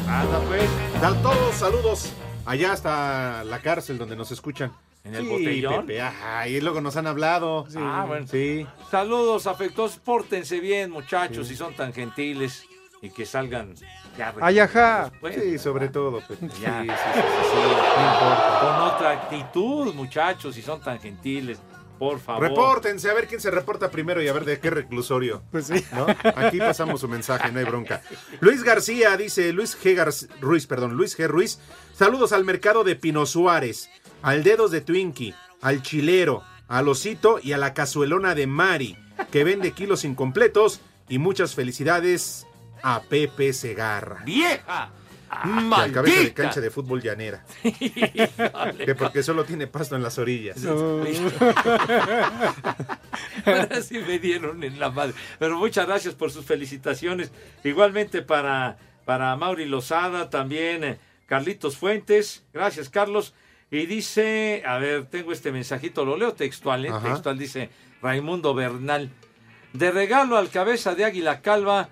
Anda, 0.08 0.40
pues. 0.48 0.70
Dan 1.02 1.22
todos 1.22 1.56
saludos 1.56 2.12
allá 2.46 2.74
hasta 2.74 3.44
la 3.46 3.60
cárcel 3.60 3.98
donde 3.98 4.16
nos 4.16 4.32
escuchan. 4.32 4.72
¿En 5.04 5.16
el 5.16 5.24
Sí, 5.24 5.30
botellón? 5.30 5.86
Pepe, 5.86 6.02
ajá, 6.02 6.48
y 6.50 6.60
luego 6.60 6.82
nos 6.82 6.98
han 6.98 7.08
hablado. 7.08 7.66
Ah, 7.78 8.04
bueno. 8.06 8.28
Sí. 8.28 8.68
Saludos 8.92 9.48
afectuosos. 9.48 10.00
Pórtense 10.00 10.60
bien, 10.60 10.92
muchachos, 10.92 11.48
si 11.48 11.56
son 11.56 11.74
tan 11.74 11.94
gentiles. 11.94 12.66
Y 13.02 13.12
que 13.12 13.26
salgan 13.28 13.76
ya. 14.18 14.34
Ay, 14.42 14.58
ajá. 14.60 15.12
Bueno, 15.22 15.40
Sí, 15.42 15.58
sobre 15.60 15.88
todo, 15.88 16.20
Pepe. 16.28 16.48
ya. 16.60 16.82
Sí, 16.82 16.88
sí, 16.90 16.96
Sí, 17.14 17.22
sí, 17.22 17.48
sí, 17.52 17.56
no 17.56 18.14
importa. 18.14 18.60
Con 18.60 18.82
otra 18.96 19.12
actitud, 19.12 19.94
muchachos, 19.94 20.56
si 20.56 20.62
son 20.64 20.82
tan 20.82 21.00
gentiles. 21.00 21.60
Por 21.98 22.20
favor. 22.20 22.44
Repórtense, 22.44 23.10
a 23.10 23.14
ver 23.14 23.28
quién 23.28 23.42
se 23.42 23.52
reporta 23.52 23.90
primero 23.92 24.22
y 24.22 24.28
a 24.28 24.34
ver 24.34 24.46
de 24.46 24.60
qué 24.60 24.70
reclusorio. 24.70 25.44
Pues 25.52 25.68
sí. 25.68 25.84
¿no? 25.94 26.06
Aquí 26.36 26.60
pasamos 26.60 27.02
su 27.02 27.08
mensaje, 27.08 27.52
no 27.52 27.60
hay 27.60 27.66
bronca. 27.66 28.02
Luis 28.40 28.64
García 28.64 29.16
dice, 29.18 29.52
Luis 29.54 29.78
G. 29.82 30.28
Ruiz, 30.40 30.68
perdón, 30.68 30.94
Luis 30.94 31.18
G. 31.18 31.28
Ruiz, 31.28 31.60
saludos 31.94 32.32
al 32.32 32.46
mercado 32.46 32.84
de 32.84 32.96
Pino 32.96 33.26
Suárez, 33.26 33.90
al 34.22 34.44
Dedos 34.44 34.72
de 34.72 34.82
Twinkie, 34.82 35.34
al 35.62 35.82
Chilero, 35.82 36.44
al 36.68 36.88
Osito 36.88 37.40
y 37.42 37.54
a 37.54 37.58
la 37.58 37.74
Cazuelona 37.74 38.36
de 38.36 38.48
Mari, 38.48 38.98
que 39.32 39.44
vende 39.44 39.72
kilos 39.72 40.04
incompletos 40.04 40.82
y 41.10 41.18
muchas 41.18 41.56
felicidades 41.56 42.46
a 42.84 43.02
Pepe 43.02 43.54
Segarra. 43.54 44.24
¡Vieja! 44.26 44.92
Y 45.46 45.74
al 45.74 45.92
cabeza 45.92 46.22
de 46.22 46.34
cancha 46.34 46.62
de 46.62 46.72
fútbol 46.72 47.02
llanera. 47.02 47.44
Que 48.86 48.96
porque 48.96 49.22
solo 49.24 49.44
tiene 49.44 49.68
pasto 49.68 49.96
en 49.96 50.04
las 50.04 50.18
orillas. 50.18 50.64
Ahora 53.46 53.82
sí 53.82 54.00
me 54.00 54.20
dieron 54.20 54.64
en 54.64 54.80
la 54.80 54.90
madre. 54.90 55.14
Pero 55.40 55.58
muchas 55.58 55.86
gracias 55.88 56.16
por 56.16 56.32
sus 56.32 56.46
felicitaciones. 56.46 57.32
Igualmente 57.64 58.22
para, 58.22 58.78
para 59.06 59.36
Mauri 59.36 59.66
Lozada, 59.66 60.30
también 60.30 60.84
eh, 60.84 60.98
Carlitos 61.26 61.78
Fuentes. 61.78 62.46
Gracias, 62.54 62.90
Carlos. 62.90 63.34
Y 63.70 63.86
dice, 63.86 64.64
a 64.66 64.78
ver, 64.78 65.08
tengo 65.08 65.34
este 65.34 65.52
mensajito, 65.52 66.06
lo 66.06 66.16
leo 66.16 66.34
textual, 66.34 66.86
¿eh? 66.86 66.92
Textual 67.04 67.38
dice 67.38 67.70
Raimundo 68.02 68.54
Bernal. 68.54 69.10
De 69.74 69.92
regalo 69.92 70.38
al 70.38 70.50
cabeza 70.50 70.96
de 70.96 71.04
Águila 71.04 71.42
Calva, 71.42 71.90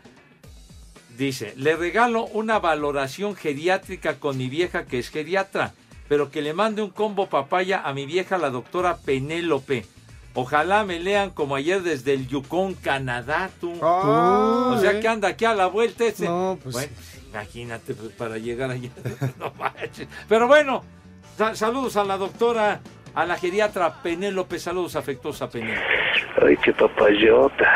dice, 1.18 1.54
le 1.58 1.76
regalo 1.76 2.26
una 2.26 2.60
valoración 2.60 3.36
geriátrica 3.36 4.16
con 4.20 4.38
mi 4.38 4.50
vieja 4.50 4.86
que 4.86 5.00
es 5.00 5.10
geriatra, 5.10 5.74
pero 6.08 6.30
que 6.32 6.42
le 6.42 6.54
mande 6.54 6.82
un 6.82 6.90
combo 6.90 7.28
papaya 7.30 7.82
a 7.84 7.94
mi 7.94 8.06
vieja, 8.06 8.38
la 8.38 8.50
doctora 8.50 8.98
Penélope. 8.98 9.86
Ojalá 10.34 10.84
me 10.84 11.00
lean 11.00 11.30
como 11.30 11.56
ayer 11.56 11.82
desde 11.82 12.14
el 12.14 12.28
Yukon, 12.28 12.74
Canadá, 12.74 13.50
tú. 13.62 13.72
o 13.82 14.78
sea 14.82 15.00
que 15.00 15.08
anda 15.08 15.30
aquí 15.30 15.46
a 15.46 15.54
la 15.56 15.68
vuelta 15.68 16.06
ese. 16.06 16.26
No, 16.26 16.60
pues- 16.62 16.74
Bueno, 16.74 16.92
imagínate 17.30 17.94
pues, 17.94 18.12
para 18.12 18.38
llegar 18.38 18.70
allá. 18.72 18.90
No 19.40 19.54
manches. 19.58 20.08
Pero 20.28 20.48
bueno, 20.48 20.84
sa- 21.38 21.56
saludos 21.56 21.96
a 21.96 22.04
la 22.04 22.18
doctora, 22.18 22.82
a 23.16 23.26
la 23.26 23.38
geriatra 23.38 23.94
Penélope, 24.04 24.60
saludos 24.60 24.96
afectuosos 24.96 25.42
a 25.44 25.50
Penélope. 25.50 25.88
Ay, 26.46 26.58
qué 26.58 26.74
papayota. 26.74 27.72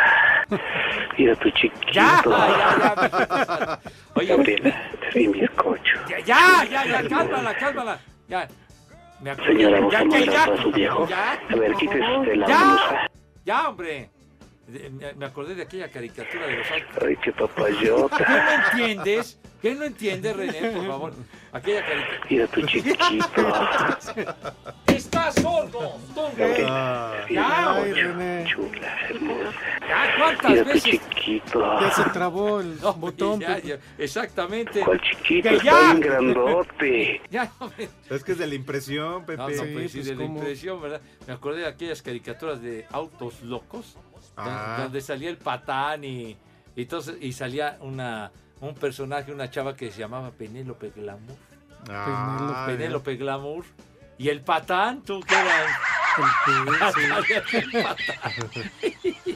Mira 1.18 1.36
tu 1.36 1.50
chiquito. 1.52 1.92
Ya, 1.94 2.22
ya, 2.26 2.96
ya. 2.96 3.80
Oye, 4.16 4.28
Gabriela, 4.28 4.90
te 5.14 5.28
bizcocho. 5.28 6.00
Ya, 6.08 6.20
ya, 6.20 6.64
ya, 6.70 6.86
ya, 6.86 7.08
cálmala, 7.08 7.54
cálmala. 7.56 8.00
Ya. 8.28 8.48
Me. 9.22 9.36
Señora, 9.36 9.78
vamos 9.80 9.92
ya, 9.94 10.00
a 10.00 10.06
mandar 10.06 10.24
ya. 10.34 10.46
para 10.46 10.62
su 10.62 10.72
viejo. 10.72 11.08
Ya, 11.08 11.32
A 11.50 11.56
ver, 11.56 11.74
quítese 11.74 12.18
usted 12.18 12.36
la 12.36 12.48
Ya, 12.48 12.64
blusa. 12.64 13.10
ya, 13.46 13.70
hombre. 13.70 14.10
Me 15.18 15.26
acordé 15.26 15.56
de 15.56 15.64
aquella 15.64 15.90
caricatura 15.90 16.46
de 16.48 16.58
los 16.58 16.72
autos. 16.72 17.04
Ay, 17.06 17.16
qué 17.18 17.32
¿Qué 17.32 17.42
no 17.42 17.48
papayota. 17.48 18.66
entiendes? 18.72 19.40
¿Qué 19.62 19.76
no 19.76 19.84
entiendes, 19.84 20.36
René, 20.36 20.72
por 20.72 20.88
favor? 20.88 21.14
Aquella 21.52 21.82
caricatura. 21.86 22.28
Mira 22.30 22.48
tu 22.48 22.62
chiquito. 22.66 23.06
¡Estás 24.88 25.36
sordo! 25.36 25.96
un 25.96 26.38
Ya, 27.30 27.74
Ay. 27.76 27.94
René. 27.94 28.46
Chula, 28.50 28.98
hermosa. 29.10 29.52
Ya, 29.88 30.16
¿cuántas 30.18 30.52
Mira 30.52 30.64
tu 30.64 30.70
veces? 30.70 30.84
chiquito. 30.84 31.80
Ya 31.82 31.92
se 31.92 32.04
trabó 32.12 32.62
el 32.62 32.80
No, 32.82 32.94
botón. 32.94 33.40
ya, 33.42 33.60
ya, 33.60 33.78
exactamente. 33.98 34.80
¿Cuál 34.82 35.02
chiquito? 35.02 35.50
Que 35.50 35.56
Está 35.58 35.64
ya. 35.72 35.82
bien 35.94 36.00
grandote. 36.00 37.22
Ya, 37.30 37.52
hombre. 37.60 37.90
Es 38.10 38.24
que 38.24 38.32
es 38.32 38.38
de 38.38 38.48
la 38.48 38.56
impresión, 38.56 39.26
Pepe. 39.26 39.38
No, 39.38 39.50
no, 39.50 39.56
pues 39.74 39.92
sí, 39.92 39.98
pues, 39.98 40.06
de 40.08 40.16
la 40.16 40.24
¿cómo? 40.24 40.38
impresión, 40.40 40.82
¿verdad? 40.82 41.02
Me 41.28 41.34
acordé 41.34 41.62
de 41.62 41.68
aquellas 41.68 42.02
caricaturas 42.02 42.62
de 42.62 42.86
autos 42.92 43.42
locos, 43.42 43.98
Ah. 44.38 44.78
donde 44.84 45.02
salía 45.02 45.30
el 45.30 45.38
patán 45.38 46.04
y, 46.06 46.38
y, 46.76 46.82
entonces, 46.84 47.18
y 47.20 47.34
salía 47.34 47.78
una, 47.82 48.32
un 48.62 48.76
personaje, 48.76 49.32
una 49.32 49.50
chava 49.50 49.76
que 49.76 49.92
se 49.92 50.00
llamaba 50.00 50.32
Penélope 50.32 50.92
Glamour. 50.96 51.36
Ah, 51.90 52.66
Penélope 52.68 53.16
Glamour. 53.16 53.66
Y 54.18 54.30
el 54.30 54.42
patán, 54.42 55.02
tú 55.02 55.22
que 55.22 55.34
eras. 55.34 55.72
Sí. 56.94 57.02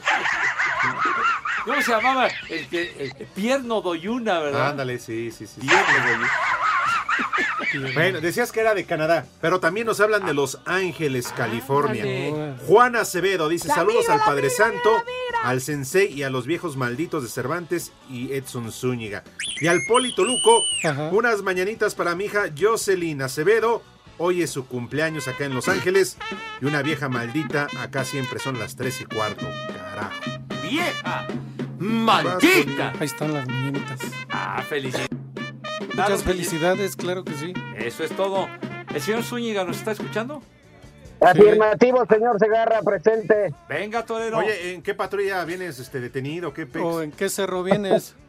¿Cómo 1.64 1.80
se 1.80 1.90
llamaba? 1.90 2.28
El 2.50 2.68
que, 2.68 2.94
el 2.98 3.26
Pierno 3.28 3.80
Doyuna, 3.80 4.38
¿verdad? 4.40 4.68
Ándale, 4.70 4.98
sí, 4.98 5.30
sí, 5.30 5.46
sí. 5.46 5.60
sí. 5.60 5.66
Pierno 5.66 6.06
Doyuna. 6.06 6.30
Bueno, 7.94 8.20
decías 8.20 8.52
que 8.52 8.60
era 8.60 8.74
de 8.74 8.84
Canadá, 8.84 9.26
pero 9.40 9.60
también 9.60 9.86
nos 9.86 10.00
hablan 10.00 10.24
de 10.26 10.34
Los 10.34 10.58
Ángeles, 10.64 11.28
California. 11.36 12.02
Ándale. 12.02 12.54
Juan 12.66 12.96
Acevedo 12.96 13.48
dice 13.48 13.68
saludos 13.68 14.08
al 14.08 14.20
Padre 14.20 14.50
Santo, 14.50 14.90
al 15.42 15.60
Sensei 15.60 16.12
y 16.12 16.22
a 16.22 16.30
los 16.30 16.46
viejos 16.46 16.76
malditos 16.76 17.22
de 17.22 17.28
Cervantes 17.28 17.92
y 18.08 18.32
Edson 18.32 18.70
Zúñiga. 18.72 19.24
Y 19.60 19.66
al 19.66 19.80
Poli 19.88 20.14
Toluco, 20.14 20.62
Ajá. 20.84 21.08
unas 21.12 21.42
mañanitas 21.42 21.94
para 21.94 22.14
mi 22.14 22.24
hija 22.26 22.44
Jocelyn 22.58 23.22
Acevedo. 23.22 23.82
Hoy 24.16 24.42
es 24.42 24.50
su 24.50 24.66
cumpleaños 24.66 25.26
acá 25.26 25.44
en 25.44 25.54
Los 25.54 25.68
Ángeles. 25.68 26.16
Y 26.60 26.66
una 26.66 26.82
vieja 26.82 27.08
maldita, 27.08 27.66
acá 27.80 28.04
siempre 28.04 28.38
son 28.38 28.58
las 28.60 28.76
tres 28.76 29.00
y 29.00 29.04
cuarto. 29.06 29.44
Carajo. 29.66 30.20
¡Vieja! 30.62 31.26
¡Maldita! 31.78 32.92
Ahí 33.00 33.06
están 33.06 33.34
las 33.34 33.46
mañanitas. 33.48 33.98
Ah, 34.30 34.62
felicidades. 34.68 35.08
Muchas 35.96 36.24
felicidades, 36.24 36.96
claro 36.96 37.24
que 37.24 37.34
sí. 37.34 37.52
Eso 37.76 38.04
es 38.04 38.10
todo. 38.16 38.48
¿El 38.92 39.00
señor 39.00 39.22
Zúñiga 39.22 39.64
nos 39.64 39.78
está 39.78 39.92
escuchando? 39.92 40.42
Afirmativo, 41.20 42.04
señor 42.06 42.38
Segarra, 42.38 42.82
presente. 42.82 43.54
Venga, 43.68 44.04
Torero. 44.04 44.38
Oye, 44.38 44.74
¿en 44.74 44.82
qué 44.82 44.94
patrulla 44.94 45.44
vienes 45.44 45.78
este, 45.78 46.00
detenido? 46.00 46.52
¿Qué 46.52 46.66
pex? 46.66 46.84
¿O 46.84 47.02
en 47.02 47.12
qué 47.12 47.28
cerro 47.28 47.62
vienes? 47.62 48.16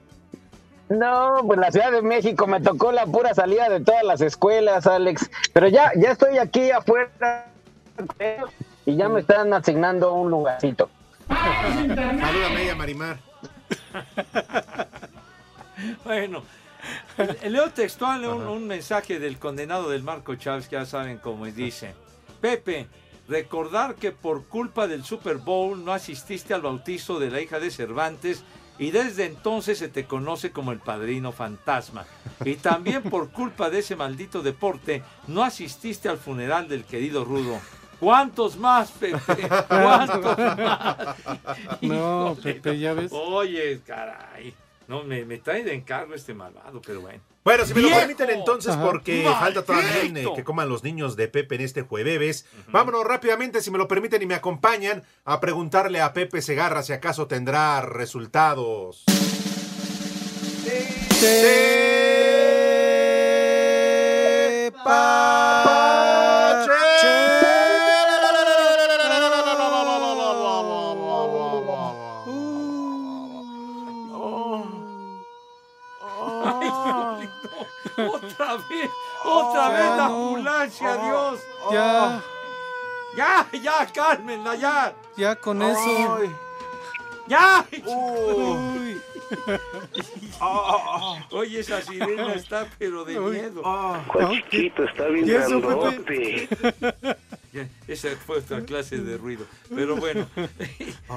No, 0.88 1.42
pues 1.48 1.58
la 1.58 1.72
Ciudad 1.72 1.92
de 1.92 2.04
México 2.04 2.46
me 2.46 2.62
tocó 2.62 2.92
la 2.92 3.08
pura 3.08 3.34
salida 3.34 3.70
de 3.70 3.80
todas 3.80 4.04
las 4.04 4.22
escuelas, 4.22 4.86
Alex. 4.86 5.32
Pero 5.52 5.68
ya, 5.68 5.92
ya 5.96 6.12
estoy 6.12 6.38
aquí 6.38 6.70
afuera 6.70 7.48
y 8.86 8.96
ya 8.96 9.10
me 9.10 9.22
están 9.22 9.52
asignando 9.52 10.14
un 10.14 10.30
lugarcito. 10.30 10.92
Salúdame 11.28 12.64
ella, 12.64 12.76
Marimar. 12.76 13.18
Bueno, 16.06 16.44
leo 17.44 17.70
textual 17.72 18.26
un, 18.26 18.48
un 18.48 18.68
mensaje 18.68 19.20
del 19.20 19.38
condenado 19.38 19.90
del 19.90 20.04
Marco 20.04 20.36
Chávez, 20.36 20.68
que 20.68 20.76
ya 20.76 20.86
saben 20.86 21.18
cómo 21.18 21.46
dice. 21.46 21.94
Pepe, 22.42 22.88
recordar 23.28 23.96
que 23.96 24.12
por 24.12 24.46
culpa 24.46 24.88
del 24.88 25.04
Super 25.04 25.38
Bowl 25.38 25.84
no 25.84 25.94
asististe 25.94 26.54
al 26.54 26.62
bautizo 26.62 27.20
de 27.20 27.32
la 27.32 27.42
hija 27.42 27.60
de 27.60 27.72
Cervantes 27.72 28.44
y 28.78 28.92
desde 28.92 29.26
entonces 29.26 29.78
se 29.78 29.88
te 29.88 30.06
conoce 30.06 30.52
como 30.52 30.72
el 30.72 30.80
padrino 30.80 31.32
fantasma. 31.32 32.06
Y 32.44 32.56
también 32.56 33.04
por 33.04 33.32
culpa 33.32 33.70
de 33.70 33.80
ese 33.80 33.96
maldito 33.96 34.42
deporte 34.42 35.04
no 35.28 35.44
asististe 35.44 36.10
al 36.10 36.18
funeral 36.18 36.68
del 36.68 36.84
querido 36.84 37.24
Rudo. 37.24 37.60
¿Cuántos 38.00 38.58
más, 38.58 38.92
Pepe? 38.92 39.48
¿Cuántos 39.68 40.38
más? 40.38 41.16
No, 41.82 42.38
Pepe, 42.44 42.78
ya 42.78 42.94
ves. 42.94 43.12
Oye, 43.14 43.82
caray. 43.86 44.54
No, 44.88 45.04
me, 45.04 45.26
me 45.26 45.38
trae 45.40 45.64
de 45.64 45.74
encargo 45.74 46.14
este 46.14 46.34
malvado, 46.34 46.82
pero 46.82 47.02
bueno. 47.02 47.22
Bueno, 47.44 47.66
si 47.66 47.74
me 47.74 47.82
lo 47.82 47.88
¡Viejo! 47.88 48.00
permiten 48.02 48.30
entonces, 48.32 48.76
porque 48.76 49.24
falta 49.24 49.64
también 49.64 49.88
eh, 49.96 50.04
¡Maldito! 50.04 50.34
que 50.34 50.44
coman 50.44 50.68
los 50.68 50.84
niños 50.84 51.16
de 51.16 51.28
Pepe 51.28 51.56
en 51.56 51.62
este 51.62 51.84
jueves. 51.84 52.48
Vámonos 52.70 53.04
rápidamente, 53.06 53.62
si 53.62 53.70
me 53.70 53.78
lo 53.78 53.88
permiten 53.88 54.22
y 54.22 54.26
me 54.26 54.34
acompañan, 54.36 55.04
a 55.26 55.40
preguntarle 55.40 56.02
a 56.02 56.14
Pepe 56.14 56.42
Segarra 56.42 56.82
si 56.82 56.94
acaso 56.94 57.28
tendrá 57.28 57.82
resultados. 57.82 59.04
Ay, 64.88 65.75
otra 79.26 79.66
Ah, 79.66 79.70
vez 79.70 79.98
la 79.98 80.06
ambulancia, 80.06 80.94
Ah, 80.94 81.06
Dios. 81.06 81.40
ya. 81.72 82.22
Ya, 83.18 83.48
ya, 83.62 83.88
Cármenla, 83.94 84.56
ya. 84.56 84.94
Ya 85.16 85.36
con 85.36 85.62
eso. 85.62 86.20
Ya. 87.28 87.66
Uy. 87.86 89.02
Oye, 91.32 91.60
esa 91.60 91.82
sirena 91.82 92.34
está 92.34 92.68
pero 92.78 93.04
de 93.06 93.20
miedo. 93.20 93.62
¿Cuál 94.12 94.32
chiquito? 94.44 94.84
Está 94.84 95.08
bien 95.08 95.28
¿Y 95.28 95.32
eso, 95.32 95.60
grandote. 95.62 96.50
Esa 97.88 98.10
fue 98.26 98.40
otra 98.40 98.62
clase 98.62 98.98
de 98.98 99.18
ruido. 99.18 99.46
Pero 99.74 99.96
bueno. 100.06 100.28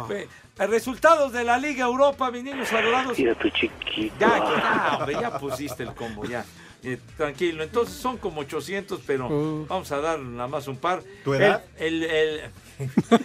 Ve, 0.09 0.29
Resultados 0.57 1.33
de 1.33 1.45
la 1.45 1.59
Liga 1.59 1.85
Europa, 1.85 2.31
mis 2.31 2.45
niños 2.45 2.73
adorados. 2.73 3.19
Mira 3.19 3.35
tu 3.35 3.49
chiquito. 3.51 4.15
Ya, 4.19 5.07
ya, 5.11 5.21
ya 5.21 5.39
pusiste 5.39 5.83
el 5.83 5.95
combo, 5.95 6.25
ya. 6.25 6.45
Eh, 6.85 6.99
tranquilo, 7.17 7.65
entonces 7.65 7.97
son 7.97 8.19
como 8.19 8.43
800, 8.43 9.01
pero 9.07 9.27
Uh. 9.29 9.67
vamos 9.69 9.91
a 9.91 10.01
dar 10.01 10.19
nada 10.21 10.49
más 10.49 10.69
un 10.69 10.77
par. 10.77 11.03
¿Tu 11.25 11.35
edad? 11.35 11.65
El, 11.77 12.05
el, 12.05 12.41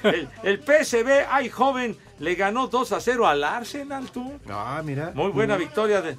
el, 0.03 0.29
el 0.43 0.59
PSV, 0.59 1.27
ay 1.29 1.49
joven, 1.49 1.95
le 2.19 2.33
ganó 2.35 2.67
2 2.67 2.91
a 2.93 2.99
0 2.99 3.27
al 3.27 3.43
Arsenal, 3.43 4.09
tú. 4.11 4.39
Ah, 4.49 4.81
mira. 4.83 5.11
Muy 5.13 5.29
buena 5.31 5.55
victoria 5.57 6.01
de... 6.01 6.17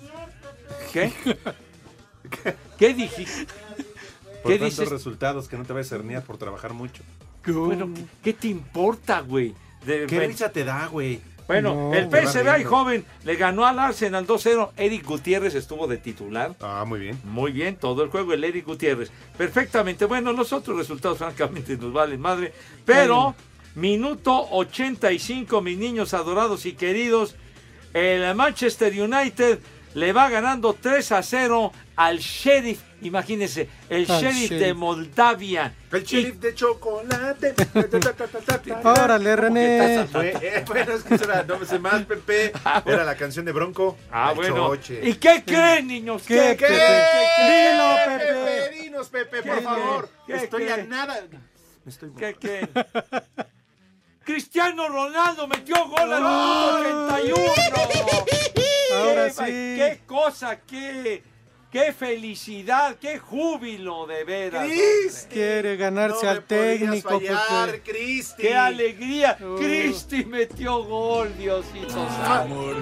¿Qué? 0.92 1.12
¿Qué 2.78 2.94
dijiste? 2.94 3.46
Por 4.42 4.52
¿Qué 4.52 4.58
tantos 4.58 4.78
dices? 4.78 4.88
resultados 4.90 5.48
que 5.48 5.56
no 5.56 5.64
te 5.64 5.72
vayas 5.72 5.90
a 5.92 5.96
herniar 5.96 6.22
por 6.22 6.36
trabajar 6.38 6.72
mucho. 6.72 7.02
Bueno, 7.46 7.90
¿qué, 7.94 8.04
qué 8.22 8.32
te 8.32 8.48
importa, 8.48 9.20
güey? 9.20 9.54
De- 9.84 10.06
¿Qué 10.06 10.20
risa 10.20 10.50
te 10.50 10.64
da, 10.64 10.86
güey? 10.86 11.20
Bueno, 11.46 11.74
No, 11.74 11.94
el 11.94 12.08
PSV, 12.08 12.64
joven, 12.64 13.04
le 13.24 13.36
ganó 13.36 13.66
al 13.66 13.78
Arsenal 13.78 14.26
2-0. 14.26 14.70
Eric 14.76 15.04
Gutiérrez 15.04 15.54
estuvo 15.54 15.86
de 15.86 15.98
titular. 15.98 16.54
Ah, 16.60 16.84
muy 16.86 17.00
bien. 17.00 17.20
Muy 17.24 17.52
bien, 17.52 17.76
todo 17.76 18.02
el 18.02 18.10
juego, 18.10 18.32
el 18.32 18.44
Eric 18.44 18.64
Gutiérrez. 18.66 19.10
Perfectamente. 19.36 20.06
Bueno, 20.06 20.32
los 20.32 20.52
otros 20.52 20.76
resultados, 20.78 21.18
francamente, 21.18 21.76
nos 21.76 21.92
valen 21.92 22.20
madre. 22.20 22.52
Pero, 22.84 23.34
minuto 23.74 24.48
85, 24.52 25.60
mis 25.60 25.78
niños 25.78 26.14
adorados 26.14 26.64
y 26.66 26.72
queridos. 26.72 27.36
El 27.92 28.34
Manchester 28.34 28.92
United 28.92 29.58
le 29.94 30.12
va 30.12 30.28
ganando 30.28 30.74
3 30.80 31.12
a 31.12 31.22
0 31.22 31.72
al 31.96 32.18
Sheriff. 32.18 32.80
Imagínense, 33.04 33.68
el 33.90 34.06
Sheriff 34.06 34.50
de. 34.50 34.72
Moldavia. 34.72 35.74
El 35.92 36.04
sheriff 36.04 36.36
de 36.36 36.54
chocolate. 36.54 37.54
Órale, 38.84 39.36
René. 39.36 40.00
Eh, 40.00 40.64
bueno, 40.66 40.92
es 40.92 41.02
que 41.04 41.14
eso 41.14 41.24
era, 41.24 41.42
no 41.44 41.58
me 41.58 41.66
sé 41.66 41.78
más, 41.78 42.02
Pepe. 42.04 42.52
Era 42.86 43.04
la 43.04 43.14
canción 43.14 43.44
de 43.44 43.52
Bronco. 43.52 43.96
Ah, 44.10 44.32
bueno. 44.34 44.56
choche. 44.56 45.00
¿Y 45.02 45.14
qué 45.14 45.44
creen, 45.44 45.86
niños? 45.86 46.22
¿Qué, 46.26 46.56
¿Qué? 46.58 46.66
Pepe? 46.66 46.72
Dilo, 47.46 47.96
Pepe. 48.06 48.32
Pepe, 48.32 48.82
dinos, 48.82 49.08
Pepe, 49.10 49.42
por 49.42 49.62
favor. 49.62 50.08
¿Qué? 50.26 50.36
Estoy 50.36 50.64
¿Qué? 50.64 50.72
a 50.72 50.84
nada. 50.84 51.20
Me 51.84 51.90
estoy 51.90 52.10
¿Qué, 52.18 52.34
qué? 52.40 52.68
Cristiano 54.24 54.88
Ronaldo 54.88 55.46
metió 55.46 55.86
gol 55.88 56.12
al 56.12 56.22
minuto 56.22 57.14
81. 57.14 57.36
Ahora 58.94 59.26
qué, 59.26 59.32
sí. 59.32 59.44
qué 59.44 60.00
cosa, 60.06 60.60
qué, 60.60 61.22
qué 61.74 61.92
felicidad, 61.92 62.96
qué 63.00 63.18
júbilo 63.18 64.06
de 64.06 64.22
veras. 64.22 64.64
Cris, 64.64 65.26
Quiere 65.28 65.76
ganarse 65.76 66.24
no 66.24 66.30
al 66.30 66.44
técnico, 66.44 67.08
fallar, 67.08 67.72
Pepe. 67.72 67.90
Cristi. 67.90 68.42
Qué 68.42 68.54
alegría. 68.54 69.36
Oh. 69.42 69.56
Cristi 69.56 70.24
metió 70.24 70.84
gol, 70.84 71.36
Diosito 71.36 71.88
santo. 71.90 72.76